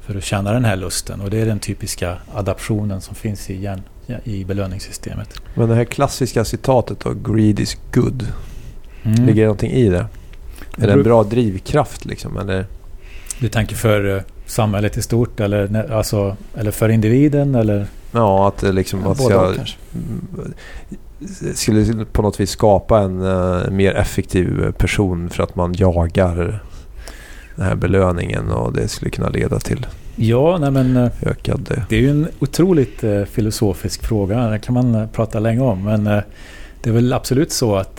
för 0.00 0.16
att 0.16 0.24
känna 0.24 0.52
den 0.52 0.64
här 0.64 0.76
lusten. 0.76 1.20
Och 1.20 1.30
det 1.30 1.40
är 1.40 1.46
den 1.46 1.58
typiska 1.58 2.18
adaptionen 2.34 3.00
som 3.00 3.14
finns 3.14 3.50
i, 3.50 3.62
hjärn, 3.62 3.82
i 4.24 4.44
belöningssystemet. 4.44 5.40
Men 5.54 5.68
det 5.68 5.74
här 5.74 5.84
klassiska 5.84 6.44
citatet 6.44 7.00
då, 7.00 7.14
greed 7.32 7.60
is 7.60 7.76
good. 7.92 8.26
Mm. 9.02 9.26
Ligger 9.26 9.42
det 9.42 9.46
någonting 9.46 9.72
i 9.72 9.88
det? 9.88 10.06
Är 10.78 10.86
det 10.86 10.92
en 10.92 11.02
bra 11.02 11.24
drivkraft 11.24 12.04
liksom? 12.04 12.36
Eller? 12.36 12.66
Du 13.38 13.48
tänker 13.48 13.76
för 13.76 14.16
eh, 14.16 14.22
samhället 14.46 14.96
i 14.96 15.02
stort 15.02 15.40
eller, 15.40 15.92
alltså, 15.92 16.36
eller 16.56 16.70
för 16.70 16.88
individen 16.88 17.54
eller? 17.54 17.86
Ja, 18.12 18.48
att 18.48 18.58
det 18.58 18.72
liksom 18.72 19.00
man 19.00 19.16
Båda 19.18 19.28
ska, 19.28 19.48
och 19.48 19.56
kanske. 19.56 19.76
mm, 19.94 20.54
skulle 21.54 22.04
på 22.04 22.22
något 22.22 22.40
vis 22.40 22.50
skapa 22.50 23.00
en 23.00 23.22
eh, 23.22 23.70
mer 23.70 23.94
effektiv 23.94 24.72
person 24.72 25.30
för 25.30 25.42
att 25.42 25.56
man 25.56 25.74
jagar 25.76 26.60
den 27.56 27.66
här 27.66 27.74
belöningen 27.74 28.50
och 28.50 28.72
det 28.72 28.88
skulle 28.88 29.10
kunna 29.10 29.28
leda 29.28 29.58
till 29.58 29.86
Ja, 30.16 30.58
nej 30.58 30.70
men 30.70 30.96
eh, 30.96 31.10
ökad... 31.22 31.70
eh, 31.70 31.82
Det 31.88 31.96
är 31.96 32.00
ju 32.00 32.10
en 32.10 32.28
otroligt 32.38 33.04
eh, 33.04 33.24
filosofisk 33.24 34.04
fråga. 34.06 34.46
Det 34.48 34.58
kan 34.58 34.74
man 34.74 34.94
eh, 34.94 35.06
prata 35.06 35.38
länge 35.40 35.60
om. 35.60 35.84
Men 35.84 36.06
eh, 36.06 36.22
det 36.82 36.90
är 36.90 36.94
väl 36.94 37.12
absolut 37.12 37.52
så 37.52 37.76
att 37.76 37.96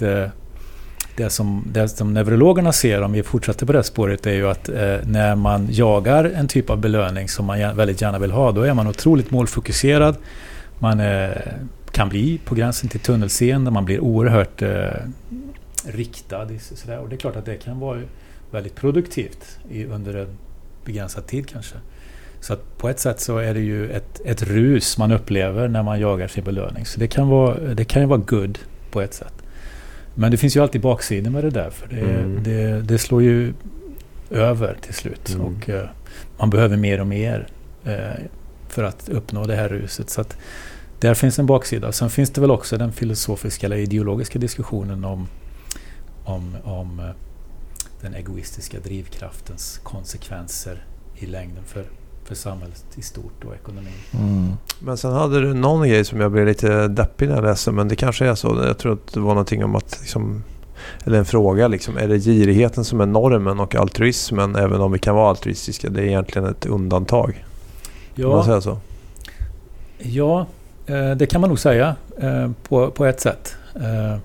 det, 1.17 1.29
som, 1.29 1.63
det 1.71 1.89
som 1.89 2.13
neurologerna 2.13 2.71
ser, 2.71 3.01
om 3.01 3.11
vi 3.11 3.23
fortsätter 3.23 3.65
på 3.65 3.73
det 3.73 3.83
spåret, 3.83 4.25
är 4.25 4.33
ju 4.33 4.47
att 4.47 4.69
när 5.03 5.35
man 5.35 5.67
jagar 5.71 6.25
en 6.25 6.47
typ 6.47 6.69
av 6.69 6.77
belöning 6.77 7.29
som 7.29 7.45
man 7.45 7.75
väldigt 7.75 8.01
gärna 8.01 8.19
vill 8.19 8.31
ha, 8.31 8.51
då 8.51 8.61
är 8.61 8.73
man 8.73 8.87
otroligt 8.87 9.31
målfokuserad. 9.31 10.15
Man 10.79 11.01
kan 11.91 12.09
bli 12.09 12.39
på 12.45 12.55
gränsen 12.55 12.89
till 12.89 12.99
tunnelseende, 12.99 13.71
man 13.71 13.85
blir 13.85 13.99
oerhört 13.99 14.63
riktad. 15.85 16.47
så-. 16.59 16.97
Och 16.97 17.09
det 17.09 17.15
är 17.15 17.17
klart 17.17 17.35
att 17.35 17.45
det 17.45 17.55
kan 17.55 17.79
vara 17.79 18.01
väldigt 18.51 18.75
produktivt 18.75 19.57
i, 19.71 19.85
under 19.85 20.13
en 20.13 20.37
begränsad 20.85 21.27
tid 21.27 21.47
kanske. 21.49 21.75
Så 22.45 22.55
på 22.77 22.89
ett 22.89 22.99
sätt 22.99 23.19
så 23.19 23.37
är 23.37 23.53
det 23.53 23.59
ju 23.59 23.91
ett, 23.91 24.21
ett 24.25 24.43
rus 24.43 24.97
man 24.97 25.11
upplever 25.11 25.67
när 25.67 25.83
man 25.83 25.99
jagar 25.99 26.27
sin 26.27 26.43
belöning. 26.43 26.85
Så 26.85 26.99
det 26.99 27.07
kan, 27.07 27.27
vara, 27.27 27.57
det 27.59 27.85
kan 27.85 28.01
ju 28.01 28.07
vara 28.07 28.19
good 28.19 28.59
på 28.91 29.01
ett 29.01 29.13
sätt. 29.13 29.33
Men 30.15 30.31
det 30.31 30.37
finns 30.37 30.55
ju 30.55 30.61
alltid 30.61 30.81
baksidor 30.81 31.31
med 31.31 31.43
det 31.43 31.49
där. 31.49 31.69
För 31.69 31.87
det, 31.87 31.99
Mm. 31.99 32.43
det, 32.43 32.81
det 32.81 32.97
slår 32.97 33.21
ju 33.21 33.53
över 34.29 34.77
till 34.81 34.93
slut. 34.93 35.29
Mm. 35.29 35.45
Och 35.45 35.69
eh, 35.69 35.89
man 36.37 36.49
behöver 36.49 36.77
mer 36.77 37.01
och 37.01 37.07
mer 37.07 37.47
eh, 37.85 38.23
för 38.69 38.83
att 38.83 39.09
uppnå 39.09 39.45
det 39.45 39.55
här 39.55 39.69
ruset. 39.69 40.09
Så 40.09 40.21
att 40.21 40.37
där 40.99 41.13
finns 41.13 41.39
en 41.39 41.45
baksida. 41.45 41.91
Sen 41.91 42.09
finns 42.09 42.29
det 42.29 42.41
väl 42.41 42.51
också 42.51 42.77
den 42.77 42.91
filosofiska 42.93 43.65
eller 43.65 43.77
ideologiska 43.77 44.39
diskussionen 44.39 45.05
om, 45.05 45.27
om, 46.23 46.55
om 46.63 46.99
eh, 46.99 47.05
den 48.01 48.13
egoistiska 48.13 48.79
drivkraftens 48.79 49.79
konsekvenser 49.83 50.85
i 51.15 51.25
längden 51.25 51.63
för, 51.63 51.85
för 52.25 52.35
samhället 52.35 52.85
i 52.95 53.01
stort 53.01 53.43
och 53.45 53.55
ekonomin. 53.55 53.93
Mm. 54.13 54.51
Men 54.79 54.97
sen 54.97 55.11
hade 55.11 55.41
du 55.41 55.53
någon 55.53 55.87
grej 55.89 56.05
som 56.05 56.19
jag 56.21 56.31
blev 56.31 56.45
lite 56.45 56.87
deppig 56.87 57.27
när 57.29 57.35
jag 57.35 57.43
läste. 57.43 57.71
Men 57.71 57.87
det 57.87 57.95
kanske 57.95 58.25
är 58.25 58.35
så. 58.35 58.63
Jag 58.67 58.77
tror 58.77 58.93
att 58.93 59.13
det 59.13 59.19
var 59.19 59.29
någonting 59.29 59.63
om 59.63 59.75
att 59.75 59.97
liksom, 60.01 60.43
eller 61.03 61.17
en 61.17 61.25
fråga 61.25 61.67
liksom. 61.67 61.97
Är 61.97 62.07
det 62.07 62.17
girigheten 62.19 62.83
som 62.85 63.01
är 63.01 63.05
normen 63.05 63.59
och 63.59 63.75
altruismen, 63.75 64.55
även 64.55 64.81
om 64.81 64.91
vi 64.91 64.99
kan 64.99 65.15
vara 65.15 65.29
altruistiska, 65.29 65.89
det 65.89 66.01
är 66.01 66.05
egentligen 66.05 66.47
ett 66.47 66.65
undantag? 66.65 67.45
Kan 68.15 68.25
man 68.29 68.37
Ja, 68.37 68.45
säga 68.45 68.61
så? 68.61 68.77
ja 69.97 70.45
eh, 70.85 71.11
det 71.11 71.25
kan 71.25 71.41
man 71.41 71.49
nog 71.49 71.59
säga 71.59 71.95
eh, 72.21 72.51
på, 72.67 72.91
på 72.91 73.05
ett 73.05 73.21
sätt. 73.21 73.55
Eh, 73.75 74.17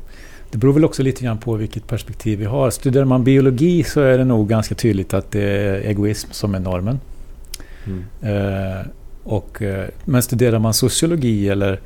Det 0.50 0.58
beror 0.58 0.72
väl 0.72 0.84
också 0.84 1.02
lite 1.02 1.24
grann 1.24 1.38
på 1.38 1.54
vilket 1.54 1.86
perspektiv 1.86 2.38
vi 2.38 2.44
har. 2.44 2.70
Studerar 2.70 3.04
man 3.04 3.24
biologi 3.24 3.84
så 3.84 4.00
är 4.00 4.18
det 4.18 4.24
nog 4.24 4.48
ganska 4.48 4.74
tydligt 4.74 5.14
att 5.14 5.30
det 5.30 5.42
är 5.42 5.74
egoism 5.80 6.28
som 6.32 6.54
är 6.54 6.58
normen. 6.60 7.00
Mm. 7.86 8.04
Eh, 8.22 8.86
och, 9.24 9.62
eh, 9.62 9.88
men 10.04 10.22
studerar 10.22 10.58
man 10.58 10.74
sociologi 10.74 11.48
eller 11.48 11.80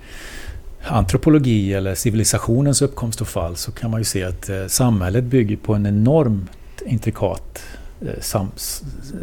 antropologi 0.87 1.75
eller 1.75 1.95
civilisationens 1.95 2.83
uppkomst 2.83 3.21
och 3.21 3.29
fall 3.29 3.57
så 3.57 3.73
kan 3.73 3.91
man 3.91 4.01
ju 4.01 4.05
se 4.05 4.25
att 4.25 4.49
eh, 4.49 4.67
samhället 4.67 5.25
bygger 5.25 5.57
på 5.57 5.75
en 5.75 5.87
enormt 5.87 6.83
intrikat 6.87 7.63
eh, 8.01 8.21
sams, 8.21 8.83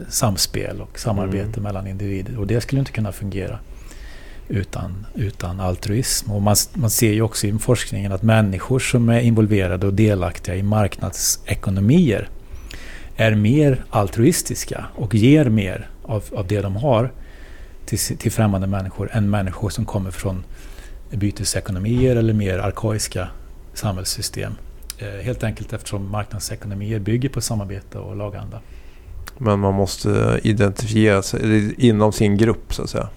samspel 0.10 0.82
och 0.82 1.00
samarbete 1.00 1.48
Mm. 1.48 1.64
mellan 1.64 1.88
individer. 1.88 2.40
Och 2.40 2.48
det 2.48 2.62
skulle 2.62 2.80
inte 2.80 2.92
kunna 2.92 3.12
fungera 3.12 3.60
utan, 4.48 5.06
utan 5.16 5.60
altruism. 5.60 6.32
Och 6.32 6.42
man, 6.42 6.56
man 6.74 6.90
ser 6.90 7.14
ju 7.14 7.22
också 7.22 7.48
i 7.48 7.54
forskningen 7.60 8.12
att 8.12 8.24
människor 8.24 8.80
som 8.80 9.10
är 9.10 9.20
involverade 9.20 9.88
och 9.88 9.94
delaktiga 9.94 10.56
i 10.56 10.64
marknadsekonomier 10.64 12.30
är 13.16 13.36
mer 13.36 13.86
altruistiska 13.90 14.86
och 14.96 15.16
ger 15.16 15.46
mer 15.46 15.90
av, 16.12 16.24
av 16.36 16.48
det 16.48 16.62
de 16.62 16.76
har 16.76 17.12
till, 17.86 18.00
till 18.18 18.32
främmande 18.32 18.68
människor 18.68 19.10
än 19.12 19.30
människor 19.30 19.70
som 19.70 19.86
kommer 19.86 20.12
från 20.12 20.44
bytesekonomier 21.12 22.16
eller 22.16 22.34
mer 22.34 22.58
arkaiska 22.58 23.28
samhällssystem. 23.74 24.54
Eh, 24.98 25.24
helt 25.26 25.44
enkelt 25.44 25.74
eftersom 25.74 26.12
marknadsekonomier 26.12 27.00
bygger 27.00 27.30
på 27.30 27.42
samarbete 27.42 27.98
och 27.98 28.16
laganda. 28.16 28.62
Men 29.38 29.60
man 29.60 29.74
måste 29.74 30.40
identifiera 30.44 31.22
sig 31.22 31.74
inom 31.78 32.12
sin 32.12 32.38
grupp 32.38 32.74
så 32.74 32.84
att 32.84 32.90
säga. 32.90 33.10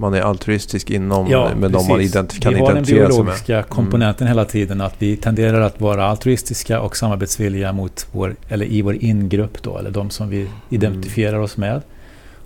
Man 0.00 0.14
är 0.14 0.20
altruistisk 0.20 0.90
inom 0.90 1.28
med 1.28 1.70
de 1.70 1.86
man 1.88 1.98
precis. 1.98 2.14
identif- 2.14 2.40
kan 2.40 2.54
Vi 2.54 2.60
har 2.60 2.66
den 2.66 2.76
identifiera 2.76 3.06
sig 3.06 3.16
med. 3.16 3.24
biologiska 3.24 3.62
komponenten 3.62 4.26
hela 4.26 4.44
tiden 4.44 4.80
att 4.80 4.94
vi 4.98 5.16
tenderar 5.16 5.60
att 5.60 5.80
vara 5.80 6.04
altruistiska 6.04 6.80
och 6.80 6.96
samarbetsvilliga 6.96 7.72
mot 7.72 8.06
vår, 8.12 8.36
eller 8.48 8.66
i 8.66 8.82
vår 8.82 8.94
ingrupp 9.04 9.62
då, 9.62 9.78
eller 9.78 9.90
de 9.90 10.10
som 10.10 10.28
vi 10.28 10.48
identifierar 10.70 11.38
oss 11.38 11.56
med. 11.56 11.82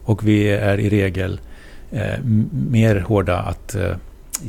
Och 0.04 0.28
vi 0.28 0.48
är 0.48 0.78
i 0.80 0.88
regel 0.90 1.40
eh, 1.92 2.18
mer 2.52 3.00
hårda 3.00 3.38
att, 3.38 3.74
eh, 3.74 3.96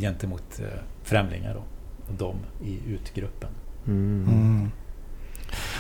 gentemot 0.02 0.60
eh, 0.60 0.66
främlingar 1.04 1.54
då, 1.54 1.64
och 2.08 2.14
de 2.18 2.36
i 2.70 2.80
utgruppen. 2.94 3.50
Mm. 3.88 4.26
Mm. 4.32 4.72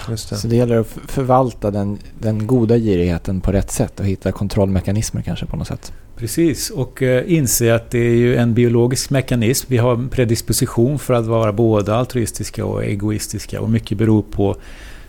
Just 0.09 0.29
det. 0.29 0.35
Så 0.35 0.47
det 0.47 0.55
gäller 0.55 0.77
att 0.79 0.87
förvalta 1.07 1.71
den, 1.71 1.97
den 2.19 2.47
goda 2.47 2.77
girigheten 2.77 3.41
på 3.41 3.51
rätt 3.51 3.71
sätt 3.71 3.99
och 3.99 4.05
hitta 4.05 4.31
kontrollmekanismer 4.31 5.21
kanske 5.21 5.45
på 5.45 5.57
något 5.57 5.67
sätt. 5.67 5.93
Precis, 6.17 6.69
och 6.69 7.01
eh, 7.01 7.33
inse 7.33 7.75
att 7.75 7.91
det 7.91 7.99
är 7.99 8.15
ju 8.15 8.35
en 8.35 8.53
biologisk 8.53 9.09
mekanism. 9.09 9.67
Vi 9.69 9.77
har 9.77 9.93
en 9.93 10.09
predisposition 10.09 10.99
för 10.99 11.13
att 11.13 11.25
vara 11.25 11.53
både 11.53 11.95
altruistiska 11.95 12.65
och 12.65 12.83
egoistiska 12.83 13.61
och 13.61 13.69
mycket 13.69 13.97
beror 13.97 14.21
på 14.21 14.55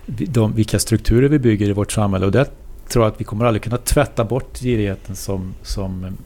de, 0.06 0.54
vilka 0.54 0.78
strukturer 0.78 1.28
vi 1.28 1.38
bygger 1.38 1.68
i 1.68 1.72
vårt 1.72 1.92
samhälle. 1.92 2.26
Och 2.26 2.32
där 2.32 2.46
tror 2.88 3.04
jag 3.04 3.12
att 3.12 3.20
vi 3.20 3.24
kommer 3.24 3.44
aldrig 3.44 3.62
kunna 3.62 3.76
tvätta 3.76 4.24
bort 4.24 4.58
girigheten 4.58 5.16
som, 5.16 5.54
som 5.62 6.16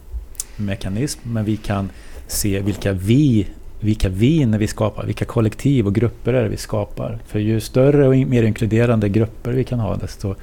mekanism. 0.55 1.19
Men 1.23 1.45
vi 1.45 1.57
kan 1.57 1.89
se 2.27 2.59
vilka 2.59 2.91
vi, 2.91 3.47
vilka 3.79 4.09
vi 4.09 4.45
när 4.45 4.57
vi 4.57 4.67
skapar, 4.67 5.05
vilka 5.05 5.25
kollektiv 5.25 5.87
och 5.87 5.95
grupper 5.95 6.33
är 6.33 6.43
det 6.43 6.49
vi 6.49 6.57
skapar. 6.57 7.19
För 7.27 7.39
ju 7.39 7.59
större 7.59 8.07
och 8.07 8.17
mer 8.27 8.43
inkluderande 8.43 9.09
grupper 9.09 9.51
vi 9.51 9.63
kan 9.63 9.79
ha 9.79 9.95
desto, 9.95 10.35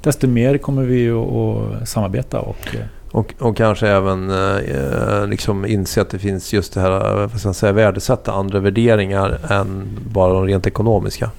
desto 0.00 0.26
mer 0.26 0.58
kommer 0.58 0.82
vi 0.82 1.10
att, 1.10 1.88
samarbeta 1.88 2.40
och 2.40 2.74
eh, 2.74 2.80
och, 3.10 3.34
och 3.38 3.56
kanske 3.56 3.88
även 3.88 4.30
eh, 4.30 5.26
liksom 5.26 5.66
inse 5.66 6.00
att 6.00 6.10
det 6.10 6.18
finns 6.18 6.52
just 6.52 6.74
det 6.74 6.80
här, 6.80 6.90
vad 7.26 7.38
ska 7.40 7.48
man 7.48 7.54
säga, 7.54 7.72
värdesätta 7.72 8.32
andra 8.32 8.60
värderingar 8.60 9.38
än 9.50 9.88
bara 10.12 10.32
de 10.32 10.46
rent 10.46 10.66
ekonomiska. 10.66 11.30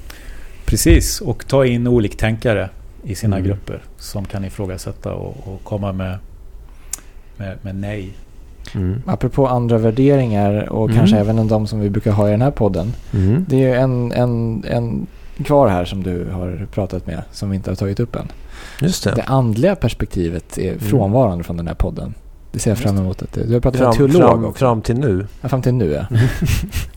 Precis, 0.65 1.21
och 1.21 1.47
ta 1.47 1.65
in 1.65 1.87
oliktänkare 1.87 2.69
i 3.03 3.15
sina 3.15 3.35
Mm. 3.37 3.47
grupper 3.47 3.81
som 3.97 4.25
kan 4.25 4.45
ifrågasätta 4.45 5.13
och, 5.13 5.47
och 5.53 5.63
komma 5.63 5.91
med, 5.91 6.17
med, 7.37 7.57
med 7.61 7.75
nej. 7.75 8.13
Mm. 8.75 9.01
Apropå 9.05 9.47
andra 9.47 9.77
värderingar 9.77 10.69
och 10.69 10.85
Mm. 10.89 10.97
kanske 10.97 11.17
även 11.17 11.47
de 11.47 11.67
som 11.67 11.79
vi 11.79 11.89
brukar 11.89 12.11
ha 12.11 12.27
i 12.27 12.31
den 12.31 12.41
här 12.41 12.51
podden. 12.51 12.93
Mm. 13.13 13.45
Det 13.49 13.55
är 13.55 13.59
ju 13.59 13.73
en, 13.75 14.11
en, 14.11 14.63
en 14.67 15.07
kvar 15.45 15.67
här 15.67 15.85
som 15.85 16.03
du 16.03 16.27
har 16.31 16.67
pratat 16.71 17.07
med 17.07 17.21
som 17.31 17.49
vi 17.49 17.55
inte 17.55 17.71
har 17.71 17.75
tagit 17.75 17.99
upp 17.99 18.15
än. 18.15 18.27
Just 18.81 19.03
det. 19.03 19.11
Det 19.15 19.23
andliga 19.23 19.75
perspektivet 19.75 20.57
är 20.57 20.77
frånvarande 20.79 21.43
från 21.43 21.57
den 21.57 21.67
här 21.67 21.75
podden. 21.75 22.13
Det 22.51 22.59
ser 22.59 22.71
jag 22.71 22.77
fram 22.77 22.97
emot. 22.97 23.21
Att 23.21 23.33
det, 23.33 23.43
du 23.43 23.53
har 23.53 23.59
pratat 23.59 23.79
med 23.81 23.87
en 23.87 23.93
Fram, 23.93 24.07
teolog 24.11 24.29
fram, 24.29 24.45
också. 24.45 24.59
fram 24.59 24.81
till 24.81 24.95
nu. 24.95 25.27
Ja, 25.41 25.49
fram 25.49 25.61
till 25.61 25.73
nu 25.73 25.91
ja. 25.91 26.17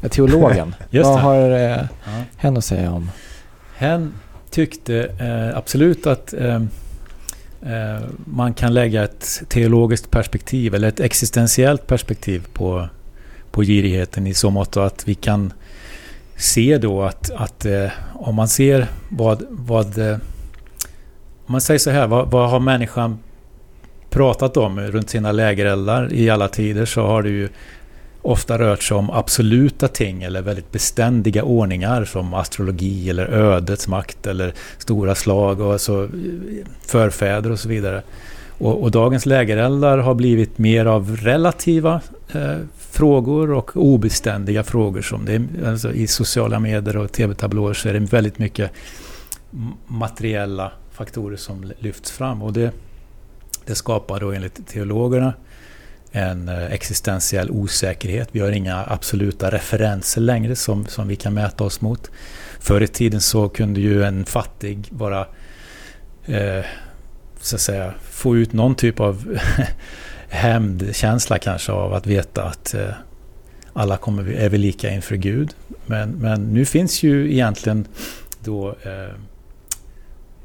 ja 0.01 0.09
teologen. 0.09 0.75
Just 0.91 1.09
Vad 1.09 1.19
det. 1.19 1.23
har 1.23 1.51
eh, 1.51 1.61
Ja. 1.61 1.87
hen 2.37 2.57
att 2.57 2.65
säga 2.65 2.93
om? 2.93 3.11
Hen 3.77 4.13
tyckte 4.51 4.97
eh, 5.19 5.59
absolut 5.59 6.07
att 6.07 6.35
eh, 6.35 6.55
eh, 7.63 8.01
man 8.25 8.55
kan 8.55 8.75
lägga 8.75 9.05
ett 9.05 9.43
teologiskt 9.49 10.11
perspektiv 10.11 10.75
eller 10.75 10.89
ett 10.89 11.01
existentiellt 11.01 11.87
perspektiv 11.87 12.47
på, 12.53 12.89
på 13.51 13.63
girigheten 13.63 14.27
i 14.27 14.35
så 14.35 14.51
mått 14.51 14.77
att 14.77 15.09
vi 15.09 15.15
kan 15.15 15.53
se 16.37 16.79
då 16.79 17.03
att, 17.03 17.31
att 17.31 17.65
eh, 17.65 17.89
om 18.15 18.35
man 18.35 18.49
ser 18.49 18.87
vad, 19.09 19.43
vad 19.51 19.99
eh, 19.99 20.17
om 21.47 21.53
man 21.53 21.61
säger 21.61 21.79
så 21.79 21.91
här, 21.91 22.07
vad, 22.07 22.31
vad 22.31 22.51
har 22.51 22.61
människan 22.61 23.19
pratat 24.11 24.57
om 24.57 24.81
runt 24.81 25.11
sina 25.11 25.33
lägereldar 25.33 26.13
i 26.13 26.31
alla 26.31 26.49
tider 26.49 26.85
så 26.85 27.07
har 27.07 27.23
det 27.23 27.29
ju 27.29 27.49
ofta 28.23 28.59
rört 28.59 28.83
sig 28.83 28.97
om 28.97 29.11
absoluta 29.11 29.89
ting 29.89 30.23
eller 30.23 30.43
väldigt 30.43 30.73
beständiga 30.73 31.45
ordningar 31.45 32.05
som 32.05 32.35
astrologi 32.35 33.11
eller 33.11 33.27
ödets 33.27 33.89
makt 33.89 34.27
eller 34.27 34.55
stora 34.79 35.15
slag 35.15 35.61
och 35.61 35.73
alltså 35.73 36.09
förfäder 36.87 37.51
och 37.51 37.59
så 37.59 37.69
vidare. 37.69 38.03
Och, 38.59 38.83
och 38.83 38.91
dagens 38.91 39.27
lägereldar 39.27 39.99
har 39.99 40.15
blivit 40.15 40.59
mer 40.59 40.87
av 40.87 41.17
relativa 41.17 42.01
eh, 42.33 42.57
frågor 42.79 43.53
och 43.53 43.77
obeständiga 43.77 44.63
frågor 44.63 45.03
som 45.03 45.25
det 45.25 45.35
är, 45.35 45.69
alltså 45.69 45.93
i 45.93 46.07
sociala 46.07 46.59
medier 46.59 46.97
och 46.97 47.13
tv-tablåer 47.13 47.75
så 47.75 47.89
är 47.89 47.93
det 47.93 48.01
väldigt 48.01 48.39
mycket 48.39 48.71
materiella 49.87 50.73
faktorer 51.03 51.37
som 51.37 51.73
lyfts 51.79 52.11
fram 52.11 52.43
och 52.43 52.53
det, 52.53 52.73
det 53.67 53.75
skapar 53.75 54.21
då 54.21 54.33
enligt 54.33 54.67
teologerna 54.67 55.35
en 56.13 56.49
eh, 56.49 56.73
existentiell 56.73 57.51
osäkerhet. 57.51 58.29
Vi 58.33 58.41
har 58.41 58.51
inga 58.51 58.85
absoluta 58.87 59.51
referenser 59.51 60.21
längre 60.21 60.57
som, 60.57 60.87
som 60.87 61.09
vi 61.09 61.17
kan 61.17 61.35
mäta 61.35 61.65
oss 61.65 61.81
mot. 61.81 62.11
Förr 62.61 62.81
i 62.81 62.89
tiden 62.89 63.21
så 63.21 63.49
kunde 63.49 63.81
ju 63.81 64.05
en 64.05 64.25
fattig 64.25 64.89
bara 64.91 65.27
eh, 66.27 66.65
så 67.41 67.57
att 67.57 67.61
säga, 67.61 67.95
få 68.03 68.37
ut 68.37 68.53
någon 68.53 68.75
typ 68.75 69.01
av 69.01 69.39
hämndkänsla 70.29 71.39
kanske 71.39 71.73
av 71.73 71.95
att 71.95 72.07
veta 72.07 72.43
att 72.43 72.75
eh, 72.75 72.95
alla 73.73 73.97
kommer, 73.97 74.33
är 74.33 74.49
vi 74.49 74.59
lika 74.59 74.91
inför 74.91 75.17
Gud. 75.17 75.55
Men, 75.87 76.11
men 76.11 76.55
nu 76.55 76.65
finns 76.65 77.03
ju 77.03 77.33
egentligen 77.33 77.87
då 78.45 78.69
eh, 78.69 79.15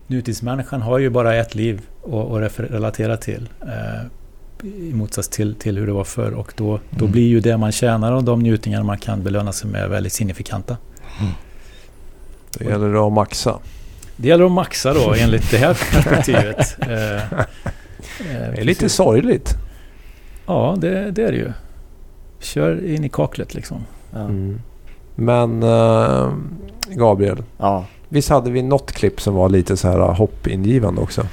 nutidsmänniskan 0.08 0.82
har 0.82 0.98
ju 0.98 1.10
bara 1.10 1.36
ett 1.36 1.56
liv 1.56 1.82
att, 2.06 2.60
relatera 2.60 3.18
till. 3.18 3.50
Eh, 3.62 4.06
i 4.64 4.94
motsats 4.94 5.28
till, 5.30 5.56
till 5.56 5.78
hur 5.78 5.88
det 5.88 5.94
var 5.94 6.04
förr. 6.04 6.32
Och 6.32 6.54
då, 6.56 6.80
då 6.90 7.00
Mm. 7.06 7.12
blir 7.12 7.28
ju 7.28 7.40
det 7.40 7.58
man 7.58 7.72
tjänar 7.72 8.12
och 8.12 8.24
de 8.24 8.40
njutningar 8.40 8.84
man 8.84 8.98
kan 8.98 9.24
belöna 9.24 9.52
sig 9.52 9.70
med 9.70 9.90
väldigt 9.90 10.14
signifikanta. 10.14 10.78
Det 12.58 12.66
gäller 12.66 12.94
det 12.94 13.00
att 13.00 13.14
maxa. 13.14 13.60
Det 14.16 14.28
gäller 14.28 14.46
att 14.46 14.52
maxa 14.52 14.94
då 14.94 15.14
enligt 15.14 15.52
det 15.52 15.58
här 15.58 15.74
perspektivet. 15.94 16.78
Eh, 16.82 17.16
eh, 17.34 17.48
Det 18.54 18.62
är 18.62 18.64
lite 18.64 18.90
sorgligt. 18.90 19.54
Ja, 20.46 20.76
det, 20.78 21.12
det 21.12 21.24
är 21.24 21.32
det 21.32 21.38
ju. 21.38 21.52
Kör 22.40 22.86
in 22.86 23.04
i 23.04 23.10
kaklet 23.10 23.54
liksom. 23.54 23.86
Ja. 24.14 24.20
Mm. 24.20 24.62
Men 25.16 25.64
eh, 25.64 26.34
Gabriel, 26.88 27.44
ja. 27.58 27.86
Visst 28.10 28.30
hade 28.30 28.52
vi 28.52 28.62
något 28.62 28.92
klipp 28.92 29.22
som 29.22 29.36
var 29.36 29.50
lite 29.50 29.78
så 29.78 29.88
här 29.88 30.00
hoppingivande 30.00 31.02
också? 31.02 31.28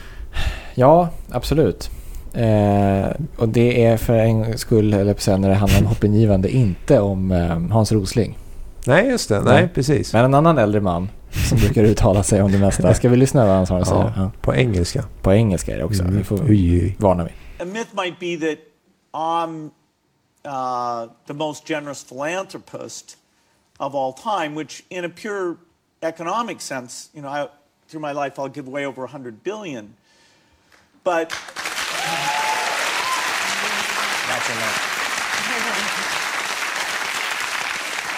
Ja, 0.74 1.08
absolut. 1.30 1.90
Eh, 2.34 3.10
och 3.36 3.48
det 3.48 3.84
är 3.84 3.96
för 3.96 4.14
en 4.14 4.58
skull, 4.58 4.94
eller 4.94 5.14
på 5.14 5.20
säga, 5.20 5.36
när 5.36 5.48
det 5.48 5.54
handlar 5.54 5.78
om 5.78 5.86
hoppingivande, 5.86 6.50
inte 6.50 7.00
om 7.00 7.32
eh, 7.32 7.58
Hans 7.58 7.92
Rosling. 7.92 8.38
Nej, 8.86 9.08
just 9.08 9.28
det. 9.28 9.40
Nej, 9.40 9.54
Nej. 9.54 9.68
precis. 9.74 10.12
Men 10.12 10.24
en 10.24 10.34
annan 10.34 10.58
äldre 10.58 10.80
man 10.80 11.08
som 11.48 11.58
brukar 11.58 11.84
uttala 11.84 12.22
sig 12.22 12.42
om 12.42 12.52
det 12.52 12.58
mesta. 12.58 12.94
Ska 12.94 13.08
vi 13.08 13.16
lyssna 13.16 13.46
vad 13.46 13.54
han 13.54 13.66
har 13.66 13.80
att 13.80 13.88
säga? 13.88 14.12
Ja, 14.16 14.30
på 14.40 14.54
engelska. 14.54 15.04
På 15.22 15.32
engelska 15.32 15.74
är 15.74 15.78
det 15.78 15.84
också. 15.84 16.02
Mm. 16.02 16.16
Vi 16.16 16.24
får 16.24 17.02
varna 17.02 17.24
vi. 17.24 17.30
A 17.62 17.64
myth 17.64 17.90
might 17.94 18.20
be 18.20 18.48
that 18.48 18.58
I'm 19.12 19.70
uh, 20.46 21.10
the 21.26 21.34
most 21.34 21.68
generous 21.68 22.04
philanthropist 22.04 23.16
of 23.78 23.94
all 23.94 24.12
time, 24.12 24.58
which, 24.58 24.82
in 24.88 25.04
a 25.04 25.10
pure 25.22 25.54
economic 26.04 26.60
sense, 26.60 27.10
you 27.14 27.22
know, 27.22 27.28
I, 27.28 27.48
through 27.88 28.00
my 28.00 28.12
life, 28.12 28.38
I'll 28.38 28.48
give 28.48 28.66
away 28.66 28.86
over 28.86 29.02
100 29.02 29.42
billion. 29.42 29.94
But 31.02 31.30
that's 34.28 34.48
a 34.48 34.54
lot. 34.54 34.94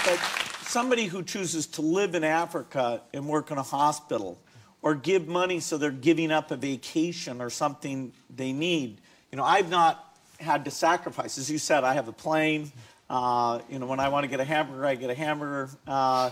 But 0.04 0.18
somebody 0.62 1.06
who 1.06 1.22
chooses 1.22 1.66
to 1.66 1.82
live 1.82 2.14
in 2.14 2.22
Africa 2.22 3.02
and 3.12 3.26
work 3.26 3.50
in 3.50 3.58
a 3.58 3.62
hospital 3.62 4.38
or 4.82 4.94
give 4.94 5.26
money 5.26 5.58
so 5.58 5.78
they're 5.78 5.90
giving 5.90 6.30
up 6.30 6.50
a 6.52 6.56
vacation 6.56 7.40
or 7.40 7.50
something 7.50 8.12
they 8.34 8.52
need, 8.52 9.00
you 9.32 9.36
know, 9.36 9.44
I've 9.44 9.68
not 9.68 10.16
had 10.38 10.64
to 10.66 10.70
sacrifice. 10.70 11.38
As 11.38 11.50
you 11.50 11.58
said, 11.58 11.82
I 11.82 11.94
have 11.94 12.08
a 12.08 12.12
plane. 12.12 12.70
Uh, 13.08 13.60
you 13.68 13.78
know, 13.78 13.86
when 13.86 14.00
I 14.00 14.08
want 14.08 14.24
to 14.24 14.28
get 14.28 14.38
a 14.38 14.44
hamburger, 14.44 14.86
I 14.86 14.94
get 14.94 15.10
a 15.10 15.14
hamburger. 15.14 15.70
Uh, 15.86 16.30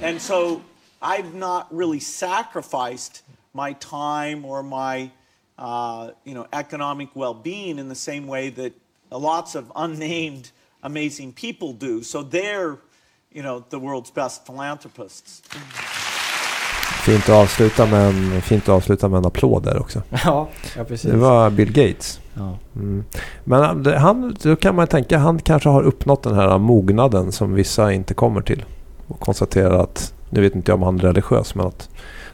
and 0.00 0.20
so 0.20 0.62
I've 1.02 1.34
not 1.34 1.66
really 1.70 2.00
sacrificed 2.00 3.22
my 3.52 3.74
time 3.74 4.44
or 4.44 4.62
my, 4.62 5.10
uh, 5.58 6.08
you 6.24 6.34
know, 6.34 6.46
economic 6.52 7.08
well-being 7.14 7.78
in 7.78 7.88
the 7.88 7.94
same 7.94 8.26
way 8.26 8.50
that 8.50 8.72
lots 9.10 9.54
of 9.56 9.64
unnamed 9.74 10.44
amazing 10.82 11.32
people 11.32 11.72
do. 11.88 12.02
So 12.02 12.22
they're, 12.22 12.76
you 13.32 13.42
know, 13.42 13.62
the 13.70 13.76
world's 13.78 14.10
best 14.14 14.46
philanthropists. 14.46 15.42
Fint 17.04 17.22
att 17.28 17.34
avsluta 17.34 17.86
med 17.86 18.06
en, 18.08 18.42
fint 18.42 18.62
att 18.62 18.68
avsluta 18.68 19.08
med 19.08 19.18
en 19.18 19.26
applåd 19.26 19.62
där 19.62 19.78
också. 19.80 20.02
Ja, 20.24 20.48
ja 20.76 20.84
precis. 20.84 21.10
Det 21.10 21.16
var 21.16 21.50
Bill 21.50 21.72
Gates. 21.72 22.20
Ja. 22.34 22.58
Mm. 22.76 23.04
Men 23.44 23.82
det- 23.82 23.98
han, 23.98 24.36
då 24.42 24.56
kan 24.56 24.74
man 24.74 24.86
tänka, 24.86 25.18
han 25.18 25.38
kanske 25.38 25.68
har 25.68 25.82
uppnått 25.82 26.22
den 26.22 26.34
här 26.34 26.58
mognaden 26.58 27.32
som 27.32 27.54
vissa 27.54 27.92
inte 27.92 28.14
kommer 28.14 28.40
till. 28.42 28.64
Och 29.08 29.20
konstaterar 29.20 29.78
att, 29.82 30.14
nu 30.32 30.40
vet 30.40 30.54
inte 30.54 30.70
jag 30.72 30.76
om 30.76 30.82
han 30.82 30.98
är 30.98 31.02
religiös, 31.02 31.54
men 31.54 31.66
att 31.66 31.88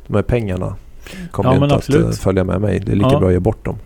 de 0.06 0.14
här 0.14 0.22
pengarna 0.22 0.76
kommer 1.30 1.50
Ja, 1.50 1.56
ju 1.58 1.62
inte 1.64 1.74
absolut. 1.74 2.06
att 2.06 2.14
eh, 2.14 2.18
följa 2.20 2.44
med 2.44 2.60
mig. 2.60 2.80
Det 2.80 2.92
är 2.92 2.96
lika 2.96 3.10
Ja. 3.12 3.18
bra 3.18 3.28
att 3.28 3.34
ge 3.34 3.38
bort 3.40 3.64
dem. 3.64 3.76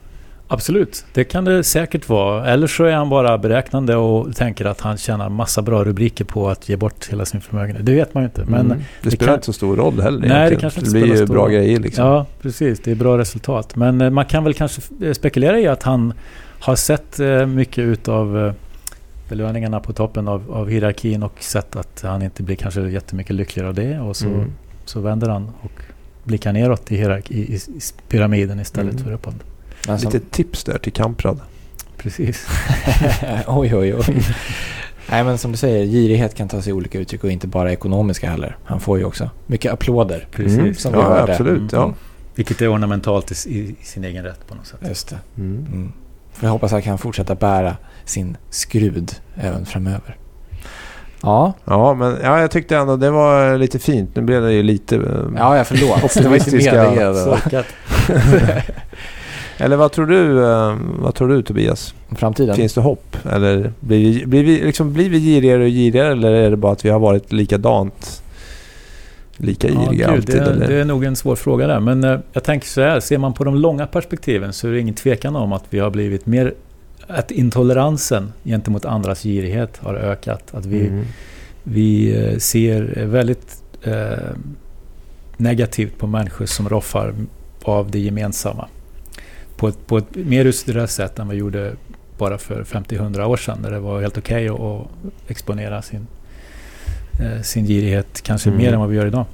Absolut, 0.49 1.05
det 1.15 1.25
kan 1.25 1.45
det 1.45 1.65
säkert 1.65 2.09
vara. 2.09 2.47
Eller 2.47 2.67
så 2.67 2.85
är 2.85 2.93
han 2.93 3.09
bara 3.09 3.39
beräknande 3.39 3.97
och 3.97 4.37
tänker 4.37 4.65
att 4.65 4.81
han 4.81 4.97
tjänar 4.99 5.29
massa 5.29 5.63
bra 5.63 5.85
rubriker 5.85 6.25
på 6.25 6.49
att 6.49 6.69
ge 6.69 6.77
bort 6.77 7.09
hela 7.11 7.25
sin 7.25 7.41
förmögenhet. 7.41 7.87
Det 7.87 7.95
vet 7.95 8.15
man 8.15 8.23
ju 8.23 8.25
inte. 8.25 8.45
Men 8.47 8.61
mm. 8.61 8.79
Det 8.79 8.85
det 9.03 9.11
spelar 9.11 9.27
kan- 9.27 9.35
inte 9.35 9.47
så 9.47 9.53
stor 9.53 9.77
roll 9.77 10.01
heller 10.01 10.19
Nej, 10.21 10.29
det 10.29 10.35
egentligen. 10.37 10.61
kanske 10.61 10.81
det 10.81 10.87
inte 10.87 10.93
blir 10.93 11.03
spelar 11.07 11.21
ju 11.21 11.27
bra 11.27 11.43
roll. 11.43 11.51
grejer 11.53 11.81
liksom. 11.81 12.07
Ja, 12.07 12.27
precis. 12.43 12.81
Det 12.85 12.91
är 12.91 12.95
bra 12.95 13.19
resultat. 13.19 13.77
Men 13.77 14.01
eh, 14.01 14.11
man 14.11 14.25
kan 14.25 14.45
väl 14.45 14.55
kanske 14.55 14.81
spekulera 15.15 15.61
i 15.61 15.67
att 15.69 15.83
han 15.83 16.13
har 16.61 16.77
sett 16.77 17.21
eh, 17.21 17.47
mycket 17.47 17.79
utav 17.79 18.39
eh, 18.47 18.53
belöningarna 19.37 19.81
på 19.81 19.93
toppen 19.93 20.29
av, 20.29 20.53
av 20.53 20.69
hierarkin 20.69 21.23
och 21.23 21.33
sett 21.43 21.77
att 21.77 22.03
han 22.03 22.23
inte 22.23 22.43
blir 22.43 22.57
kanske 22.57 22.81
jättemycket 22.81 23.37
lyckligare 23.37 23.69
av 23.69 23.75
det. 23.75 24.01
Och 24.01 24.17
så, 24.17 24.27
Mm. 24.27 24.53
så 24.85 25.01
vänder 25.01 25.29
han 25.29 25.51
och 25.63 25.73
blickar 26.25 26.53
neråt 26.53 26.93
i, 26.93 26.97
hierarki, 26.97 27.35
i, 27.35 27.55
i, 27.55 27.61
pyramiden 28.09 28.61
istället 28.61 28.93
Mm. 28.93 29.05
för 29.05 29.13
uppåt. 29.13 29.35
Som, 29.85 29.95
Lite 29.97 30.21
tips 30.21 30.65
där 30.65 30.79
till 30.79 30.93
Kamprad. 30.93 31.41
Precis. 31.97 32.47
oj, 33.47 33.77
oj, 33.77 33.95
oj. 33.95 34.05
Nej, 35.11 35.25
men 35.25 35.39
som 35.39 35.51
du 35.53 35.57
säger, 35.59 35.87
girighet 35.87 36.35
kan 36.35 36.49
ta 36.49 36.63
sig 36.63 36.73
olika 36.73 36.99
uttryck 36.99 37.25
och 37.25 37.31
inte 37.31 37.47
bara 37.47 37.73
ekonomiska 37.73 38.31
heller. 38.31 38.57
Han 38.65 38.81
får 38.81 38.99
ju 38.99 39.05
också 39.05 39.31
mycket 39.47 39.73
applåder. 39.73 40.27
Precis. 40.31 40.59
Mm. 40.59 40.75
Som 40.75 40.93
vi 40.93 40.99
ja, 40.99 41.05
hörde. 41.05 41.33
absolut. 41.33 41.59
Mm. 41.59 41.69
Ja. 41.73 41.95
Vilket 42.35 42.61
är 42.63 42.73
ornamentalt 42.75 43.47
i, 43.47 43.51
i, 43.51 43.77
i 43.81 43.85
sin 43.85 44.05
egen 44.05 44.25
rätt 44.25 44.47
på 44.49 44.55
något 44.55 44.67
sätt. 44.67 44.81
Just 44.89 45.09
det. 45.09 45.19
Mm. 45.37 45.67
Mm. 45.73 45.93
Får 46.33 46.47
jag 46.47 46.53
hoppas 46.53 46.67
att 46.69 46.73
han 46.73 46.83
kan 46.83 46.99
fortsätta 46.99 47.35
bära 47.35 47.77
sin 48.05 48.37
skrud 48.51 49.13
även 49.37 49.67
framöver. 49.67 50.17
Ja, 51.23 51.53
Ja, 51.65 51.95
men 51.95 52.17
ja, 52.23 52.41
jag 52.41 52.51
tyckte 52.51 52.77
ändå 52.77 52.97
det 52.97 53.11
var 53.11 53.59
lite 53.59 53.79
fint. 53.79 54.17
Nu 54.17 54.23
blev 54.23 54.43
det 54.43 54.53
ju 54.53 54.63
lite... 54.63 54.97
eh, 54.97 55.03
ja, 55.37 55.57
jag 55.57 55.67
förlåt. 55.67 56.15
Det 56.15 56.29
var 56.29 56.37
inte 56.37 56.51
Optimistiska-. 56.51 57.65
Eller 59.59 59.77
vad 59.77 59.93
tror 59.93 60.07
du, 60.07 60.45
eh, 60.51 60.77
vad 60.99 61.15
tror 61.15 61.29
du 61.29 61.43
Tobias? 61.43 61.95
Om 62.09 62.17
Framtiden? 62.17 62.57
Finns 62.57 62.75
det 62.75 62.81
hopp? 62.81 63.17
Eller 63.33 63.73
blir 63.81 64.13
vi, 64.21 64.27
blir, 64.27 64.45
vi, 64.45 64.61
liksom, 64.61 64.93
blir 64.93 65.11
vi 65.11 65.19
girigare 65.21 65.63
och 65.63 65.69
girigare 65.69 66.13
eller 66.13 66.33
är 66.33 66.51
det 66.51 66.57
bara 66.57 66.73
att 66.73 66.85
vi 66.85 66.91
har 66.91 66.99
varit 66.99 67.33
likadant? 67.33 68.23
Lika 69.37 69.69
Ja, 69.69 69.75
iriga 69.93 70.07
gud, 70.09 70.17
alltid? 70.19 70.35
det, 70.37 70.51
eller? 70.51 70.69
det 70.69 70.75
är 70.75 70.85
nog 70.85 71.05
en 71.05 71.17
svår 71.17 71.37
fråga 71.37 71.67
där. 71.67 71.81
Men 71.81 72.05
eh, 72.05 72.19
jag 72.33 72.45
tänker 72.45 72.67
så 72.69 72.81
här, 72.81 73.01
ser 73.01 73.19
man 73.19 73.33
på 73.33 73.45
de 73.45 73.55
långa 73.55 73.87
perspektiven 73.87 74.53
så 74.53 74.69
är 74.69 74.73
det 74.73 74.81
ingen 74.81 74.95
tvekan 74.95 75.37
om 75.37 75.53
att 75.53 75.65
vi 75.71 75.79
har 75.79 75.91
blivit 75.91 76.27
mer... 76.27 76.55
Att 77.07 77.31
intoleransen 77.31 78.33
gentemot 78.45 78.85
andras 78.85 79.23
girighet 79.23 79.77
har 79.79 79.95
ökat. 79.95 80.55
Att 80.55 80.67
vi, 80.67 80.87
Mm. 80.87 81.05
vi 81.63 82.17
eh, 82.25 82.39
ser 82.39 83.05
väldigt 83.07 83.63
eh, 83.83 84.13
negativt 85.37 85.99
på 85.99 86.07
människor 86.07 86.47
som 86.47 86.69
roffar 86.69 87.15
av 87.63 87.91
det 87.91 87.99
gemensamma. 87.99 88.69
På 89.57 89.69
ett, 89.69 89.87
på 89.87 89.99
ett 89.99 90.15
mer 90.15 90.45
utstuderat 90.45 90.91
sätt 90.91 91.19
än 91.19 91.29
vi 91.29 91.37
gjorde 91.37 91.73
bara 92.19 92.39
för 92.39 92.65
50-100 92.65 93.25
år 93.25 93.37
sedan. 93.37 93.63
Där 93.63 93.71
det 93.71 93.79
var 93.79 94.01
helt 94.01 94.19
okej 94.19 94.49
att, 94.49 94.61
att 94.61 94.87
exponera 95.29 95.83
sin, 95.83 96.07
eh, 97.21 97.43
sin 97.43 97.67
girighet. 97.67 98.21
Kanske 98.23 98.49
Mm. 98.51 98.63
mer 98.63 98.73
än 98.73 98.81
vad 98.81 98.89
vi 98.89 98.97
gör 98.97 99.07
idag. 99.07 99.25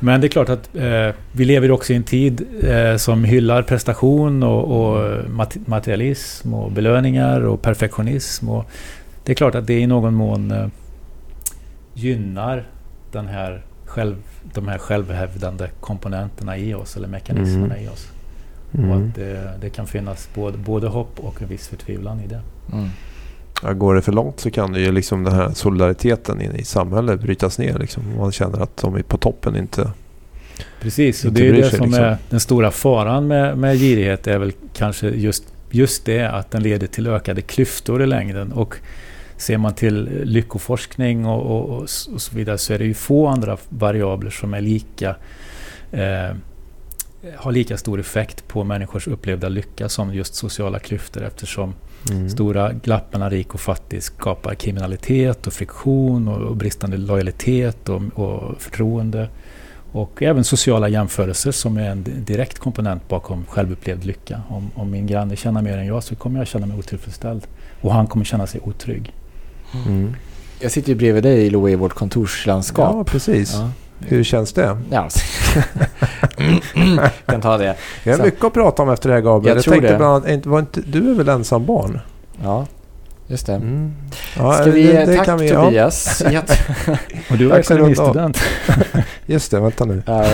Men 0.00 0.20
det 0.20 0.26
är 0.26 0.28
klart 0.28 0.48
att 0.48 0.76
eh, 0.76 1.10
vi 1.32 1.44
lever 1.44 1.70
också 1.70 1.92
i 1.92 1.96
en 1.96 2.02
tid 2.04 2.46
eh, 2.62 2.96
som 2.96 3.24
hyllar 3.24 3.62
prestation 3.62 4.42
och, 4.42 4.62
och 4.80 5.24
mat- 5.30 5.66
materialism 5.66 6.54
och 6.54 6.72
belöningar 6.72 7.40
och 7.40 7.62
perfektionism. 7.62 8.48
Och 8.48 8.64
det 9.24 9.32
är 9.32 9.36
klart 9.36 9.54
att 9.54 9.66
det 9.66 9.80
i 9.80 9.86
någon 9.86 10.14
mån 10.14 10.50
eh, 10.50 10.66
gynnar 11.94 12.66
den 13.12 13.26
här 13.26 13.62
själv, 13.84 14.16
de 14.54 14.68
här 14.68 14.78
självhävdande 14.78 15.68
komponenterna 15.80 16.56
i 16.58 16.74
oss 16.74 16.96
eller 16.96 17.08
mekanismerna 17.08 17.74
Mm. 17.74 17.84
i 17.84 17.88
oss. 17.88 18.08
Och 18.72 18.78
Mm. 18.78 19.08
att 19.08 19.14
det, 19.14 19.52
det 19.60 19.70
kan 19.70 19.86
finnas 19.86 20.28
både, 20.34 20.58
både 20.58 20.88
hopp 20.88 21.20
och 21.20 21.42
en 21.42 21.48
viss 21.48 21.68
förtvivlan 21.68 22.20
i 22.20 22.26
det. 22.26 22.40
Mm. 22.72 22.88
Ja, 23.62 23.72
går 23.72 23.94
det 23.94 24.02
för 24.02 24.12
långt 24.12 24.40
så 24.40 24.50
kan 24.50 24.72
det 24.72 24.80
ju 24.80 24.92
liksom 24.92 25.24
den 25.24 25.34
här 25.34 25.50
solidariteten 25.54 26.40
i 26.40 26.64
samhället 26.64 27.20
brytas 27.20 27.58
ner. 27.58 27.78
Liksom. 27.78 28.02
Man 28.16 28.32
känner 28.32 28.60
att 28.60 28.76
de 28.76 28.94
är 28.94 29.02
på 29.02 29.16
toppen 29.16 29.56
inte... 29.56 29.90
Precis, 30.80 31.24
och 31.24 31.32
det 31.32 31.48
är 31.48 31.52
det 31.52 31.70
sig, 31.70 31.78
som 31.78 31.86
liksom. 31.86 32.04
är 32.04 32.16
den 32.30 32.40
stora 32.40 32.70
faran 32.70 33.26
med, 33.26 33.58
med 33.58 33.78
girighet 33.78 34.26
är 34.26 34.38
väl 34.38 34.52
kanske 34.74 35.08
just, 35.08 35.44
just 35.70 36.04
det 36.04 36.30
att 36.30 36.50
den 36.50 36.62
leder 36.62 36.86
till 36.86 37.06
ökade 37.06 37.42
klyftor 37.42 38.02
i 38.02 38.06
längden. 38.06 38.52
Och 38.52 38.76
ser 39.36 39.58
man 39.58 39.74
till 39.74 40.22
lyckoforskning 40.24 41.26
och, 41.26 41.42
och, 41.42 41.76
och, 41.76 41.82
och 42.12 42.22
så 42.22 42.36
vidare 42.36 42.58
så 42.58 42.72
är 42.72 42.78
det 42.78 42.84
ju 42.84 42.94
få 42.94 43.26
andra 43.26 43.56
variabler 43.68 44.30
som 44.30 44.54
är 44.54 44.60
lika 44.60 45.16
eh, 45.92 46.36
har 47.36 47.52
lika 47.52 47.76
stor 47.76 48.00
effekt 48.00 48.48
på 48.48 48.64
människors 48.64 49.08
upplevda 49.08 49.48
lycka 49.48 49.88
som 49.88 50.14
just 50.14 50.34
sociala 50.34 50.78
klyftor 50.78 51.22
eftersom 51.22 51.74
Mm. 52.10 52.30
Stora 52.30 52.72
glapp 52.72 53.12
mellan 53.12 53.30
rik 53.30 53.54
och 53.54 53.60
fattig 53.60 54.02
skapar 54.02 54.54
kriminalitet 54.54 55.46
och 55.46 55.52
friktion 55.52 56.28
och, 56.28 56.42
och 56.42 56.56
bristande 56.56 56.96
lojalitet 56.96 57.88
och, 57.88 58.02
och 58.14 58.60
förtroende. 58.62 59.28
Och 59.92 60.22
även 60.22 60.44
sociala 60.44 60.88
jämförelser 60.88 61.52
som 61.52 61.76
är 61.76 61.90
en 61.90 62.02
di- 62.02 62.10
direkt 62.10 62.58
komponent 62.58 63.08
bakom 63.08 63.44
självupplevd 63.48 64.04
lycka. 64.04 64.42
Om, 64.48 64.70
om 64.74 64.90
min 64.90 65.06
granne 65.06 65.36
tjänar 65.36 65.62
mer 65.62 65.78
än 65.78 65.86
jag 65.86 66.02
så 66.02 66.14
kommer 66.14 66.40
jag 66.40 66.46
känna 66.46 66.66
mig 66.66 66.78
otillfredsställd. 66.78 67.46
Och 67.80 67.92
han 67.92 68.06
kommer 68.06 68.24
känna 68.24 68.46
sig 68.46 68.60
otrygg. 68.64 69.12
Mm. 69.86 70.14
Jag 70.60 70.72
sitter 70.72 70.88
ju 70.88 70.94
bredvid 70.94 71.22
dig 71.22 71.50
Lo 71.50 71.68
i 71.68 71.74
vårt 71.74 71.92
kontorslandskap. 71.92 72.94
Ja, 72.96 73.04
precis. 73.04 73.54
Ja. 73.54 73.70
Hur 74.00 74.24
känns 74.24 74.52
det? 74.52 74.78
Ja. 74.90 75.08
kan 77.26 77.40
ta 77.40 77.56
det. 77.58 77.74
Vi 78.04 78.10
har 78.10 78.18
mycket 78.18 78.44
att 78.44 78.52
prata 78.54 78.82
om 78.82 78.90
efter 78.90 79.08
det 79.08 79.14
här 79.14 79.22
Gabriel. 79.22 79.48
Jag 79.48 79.56
Jag, 79.56 79.64
tror 79.64 79.72
tänkte 79.74 79.92
det. 79.92 79.98
bland 79.98 80.26
annat, 80.26 80.46
var 80.46 80.58
inte, 80.58 80.80
du 80.80 81.10
är 81.10 81.14
väl 81.14 81.28
ensam 81.28 81.66
barn? 81.66 82.00
Ja, 82.42 82.66
just 83.26 83.46
det. 83.46 83.52
Mm. 83.54 83.94
Ja, 84.38 84.52
Ska 84.52 84.70
vi, 84.70 84.86
det- 84.86 85.04
det 85.04 85.16
tack 85.16 85.26
kan 85.26 85.38
vi- 85.38 85.48
ja. 85.50 85.64
Tobias. 85.64 86.22
Jätte... 86.32 86.54
Och 87.30 87.36
du 87.38 87.44
mycket. 87.44 87.70
ekonomistudent. 87.70 88.38
Just 89.26 89.50
det, 89.50 89.60
vänta 89.60 89.84
nu. 89.84 90.02
ja, 90.06 90.24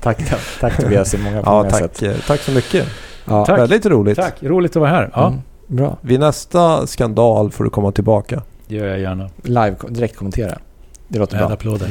tack, 0.00 0.18
tack 0.60 0.76
Tobias 0.76 1.14
i 1.14 1.18
många, 1.18 1.42
på 1.42 1.50
Ja, 1.50 1.54
många 1.56 1.70
tack. 1.70 1.80
sätt. 1.80 2.02
eh, 2.02 2.12
Tack 2.26 2.40
så 2.40 2.52
mycket. 2.52 2.86
Ja. 3.24 3.46
Tack. 3.46 3.58
Väldigt 3.58 3.86
roligt. 3.86 4.16
Tack, 4.18 4.42
roligt 4.42 4.76
att 4.76 4.80
vara 4.80 4.90
här. 4.90 5.10
Ja, 5.14 5.26
Mm, 5.26 5.40
bra. 5.66 5.96
Vid 6.00 6.20
nästa 6.20 6.86
skandal 6.86 7.50
får 7.50 7.64
du 7.64 7.70
komma 7.70 7.92
tillbaka. 7.92 8.42
det 8.68 8.74
gör 8.76 8.86
jag 8.86 9.00
gärna. 9.00 9.30
Live, 9.42 9.74
direkt 9.88 10.16
kommentera. 10.16 10.58
Det 11.08 11.18
låter 11.18 11.36
Med 11.36 11.46
bra. 11.46 11.54
applåder. 11.54 11.86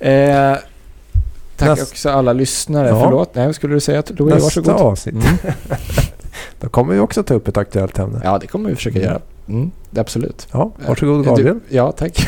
Mm. 0.00 0.52
Eh, 0.52 0.58
Tack 1.66 1.78
Näst- 1.78 1.92
också 1.92 2.10
alla 2.10 2.32
lyssnare. 2.32 2.88
Ja. 2.88 3.00
Förlåt, 3.04 3.34
nej, 3.34 3.54
skulle 3.54 3.74
du 3.74 3.80
säga? 3.80 4.02
Louis, 4.08 4.34
Nästa 4.34 4.60
varsågod. 4.60 4.70
avsnitt. 4.82 5.14
Mm. 5.14 5.36
Då 6.60 6.68
kommer 6.68 6.94
vi 6.94 7.00
också 7.00 7.22
ta 7.22 7.34
upp 7.34 7.48
ett 7.48 7.56
aktuellt 7.56 7.98
ämne. 7.98 8.20
Ja, 8.24 8.38
det 8.38 8.46
kommer 8.46 8.68
vi 8.70 8.74
försöka 8.76 8.98
Mm. 8.98 9.08
göra. 9.10 9.20
Mm, 9.48 9.70
absolut. 9.96 10.48
Ja, 10.52 10.72
varsågod 10.86 11.20
Eh, 11.20 11.26
Gabriel. 11.26 11.58
Du, 11.68 11.76
ja, 11.76 11.92
tack. 11.92 12.26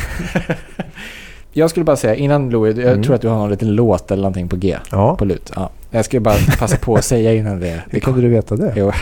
jag 1.52 1.70
skulle 1.70 1.84
bara 1.84 1.96
säga 1.96 2.14
innan 2.14 2.50
Louis, 2.50 2.76
jag 2.78 2.86
Mm. 2.92 3.02
tror 3.02 3.14
att 3.14 3.20
du 3.20 3.28
har 3.28 3.36
någon 3.36 3.50
liten 3.50 3.74
låt 3.74 4.10
eller 4.10 4.22
någonting 4.22 4.48
på 4.48 4.56
G. 4.56 4.76
Ja, 4.90 5.16
På 5.16 5.24
lut. 5.24 5.52
Ja. 5.56 5.70
Jag 5.90 6.04
skulle 6.04 6.20
bara 6.20 6.36
passa 6.58 6.76
på 6.76 6.94
att 6.96 7.04
säga 7.04 7.34
innan 7.34 7.60
det... 7.60 7.82
hur 7.90 8.00
kunde 8.00 8.20
du 8.20 8.28
veta 8.28 8.56
det? 8.56 8.72
Jo, 8.76 8.92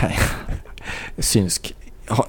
synsk. 1.17 1.75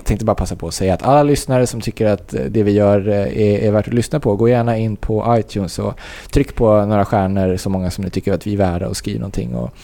Tänkte 0.04 0.24
bara 0.24 0.34
passa 0.34 0.56
på 0.56 0.68
att 0.68 0.74
säga 0.74 0.94
att 0.94 1.02
alla 1.02 1.22
lyssnare 1.22 1.66
som 1.66 1.80
tycker 1.80 2.06
att 2.06 2.34
eh, 2.34 2.40
det 2.40 2.62
vi 2.62 2.72
gör 2.72 3.08
eh, 3.08 3.14
är, 3.16 3.58
är 3.58 3.72
värt 3.72 3.88
att 3.88 3.94
lyssna 3.94 4.20
på, 4.20 4.36
gå 4.36 4.48
gärna 4.48 4.76
in 4.78 4.96
på 4.96 5.36
iTunes 5.38 5.78
och 5.78 5.94
tryck 6.30 6.54
på 6.54 6.84
några 6.84 7.04
stjärnor, 7.04 7.56
så 7.56 7.70
många 7.70 7.90
som 7.90 8.04
ni 8.04 8.10
tycker 8.10 8.32
att 8.32 8.46
vi 8.46 8.52
är 8.52 8.58
värda 8.58 8.88
och 8.88 8.96
skriv 8.96 9.18
någonting. 9.18 9.54
Och 9.54 9.74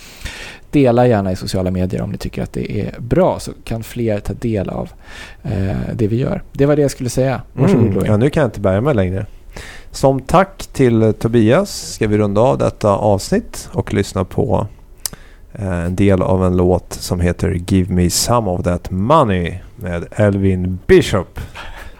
dela 0.70 1.06
gärna 1.06 1.32
i 1.32 1.36
sociala 1.36 1.70
medier 1.70 2.02
om 2.02 2.10
ni 2.10 2.18
tycker 2.18 2.42
att 2.42 2.52
det 2.52 2.80
är 2.80 3.00
bra, 3.00 3.38
så 3.40 3.52
kan 3.64 3.82
fler 3.82 4.20
ta 4.20 4.32
del 4.32 4.68
av 4.68 4.90
eh, 5.42 5.76
det 5.94 6.06
vi 6.06 6.16
gör. 6.16 6.42
Det 6.52 6.66
var 6.66 6.76
det 6.76 6.82
jag 6.82 6.90
skulle 6.90 7.10
säga. 7.10 7.42
Varsågod 7.52 7.86
Mm. 7.90 8.04
Ja, 8.06 8.16
nu 8.16 8.30
kan 8.30 8.40
jag 8.40 8.48
inte 8.48 8.60
bärga 8.60 8.80
mig 8.80 8.94
längre. 8.94 9.26
Som 9.90 10.20
tack 10.20 10.66
till 10.66 11.14
Tobias 11.18 11.92
ska 11.92 12.06
vi 12.06 12.18
runda 12.18 12.40
av 12.40 12.58
detta 12.58 12.88
avsnitt 12.88 13.68
och 13.72 13.94
lyssna 13.94 14.24
på 14.24 14.66
en 15.52 15.96
del 15.96 16.22
av 16.22 16.44
en 16.44 16.56
låt 16.56 16.92
som 16.92 17.20
heter 17.20 17.50
Give 17.66 17.94
Me 17.94 18.10
Some 18.10 18.50
of 18.50 18.62
That 18.64 18.90
Money 18.90 19.54
med 19.76 20.04
Elvin 20.10 20.78
Bishop. 20.86 21.40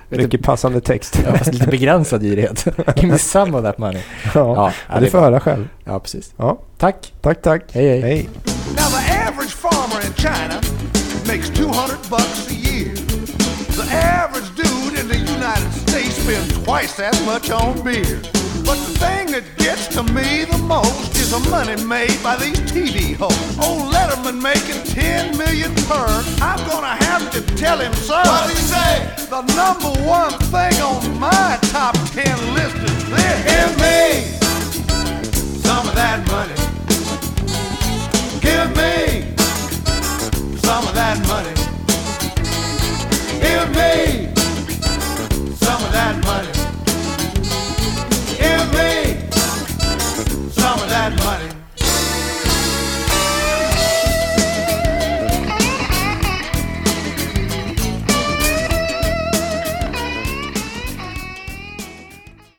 Mycket 0.08 0.42
passande 0.42 0.80
text. 0.80 1.20
Ja, 1.26 1.32
fast 1.38 1.52
lite 1.54 1.66
begränsad 1.66 2.22
girighet. 2.22 2.66
Give 2.96 3.12
me 3.12 3.18
some 3.18 3.56
of 3.58 3.64
that 3.64 3.78
money. 3.78 4.00
ja, 4.34 4.72
Ja, 4.88 4.94
du 4.98 5.04
det 5.04 5.10
får 5.10 5.18
höra 5.20 5.40
själv. 5.40 5.68
Ja, 5.84 5.98
precis. 6.00 6.32
Ja, 6.36 6.58
Tack. 6.78 7.12
tack, 7.20 7.42
tack. 7.42 7.62
Hej, 7.72 7.88
hej. 7.88 8.00
Hej. 8.00 8.28
Now 8.70 8.88
the 8.90 9.28
average 9.28 9.50
farmer 9.54 10.06
in 10.06 10.12
China 10.14 10.60
makes 11.28 11.50
200 11.50 11.98
bucks 12.10 12.48
a 12.50 12.52
year. 12.52 12.94
The 13.76 13.96
average 13.96 14.48
dude 14.56 15.00
in 15.00 15.08
the 15.08 15.18
United 15.32 15.72
States 15.88 16.14
spends 16.22 16.64
twice 16.64 16.96
that 16.96 17.22
much 17.26 17.50
on 17.62 17.84
beer. 17.84 18.39
But 18.70 18.78
the 18.86 18.98
thing 19.00 19.26
that 19.32 19.42
gets 19.56 19.88
to 19.96 20.02
me 20.14 20.44
the 20.44 20.56
most 20.58 21.16
is 21.16 21.32
the 21.32 21.40
money 21.50 21.74
made 21.86 22.22
by 22.22 22.36
these 22.36 22.60
TV 22.70 23.16
hosts. 23.16 23.58
Old 23.58 23.92
Letterman 23.92 24.40
making 24.40 24.80
10 24.84 25.36
million 25.36 25.74
per. 25.90 26.06
I'm 26.40 26.62
gonna 26.70 26.94
have 27.06 27.32
to 27.32 27.40
tell 27.56 27.80
him, 27.80 27.92
sir. 27.94 28.22
What 28.22 28.46
do 28.46 28.52
you 28.54 28.62
say? 28.62 29.10
The 29.26 29.42
number 29.58 29.90
one 30.06 30.38
thing 30.54 30.80
on 30.86 31.18
my 31.18 31.58
top 31.74 31.96
10 32.14 32.54
list 32.54 32.76
is 32.76 33.10
this. 33.10 33.38
Give 33.50 33.72
me 33.82 34.38
some 35.66 35.88
of 35.88 35.94
that 35.96 36.22
money. 36.30 36.54
Give 38.38 38.70
me 38.78 39.34
some 40.62 40.86
of 40.86 40.94
that 40.94 41.18
money. 41.26 41.54
Give 43.42 43.68
me 43.74 44.30
some 45.58 45.82
of 45.82 45.90
that 45.90 46.22
money. 46.22 46.59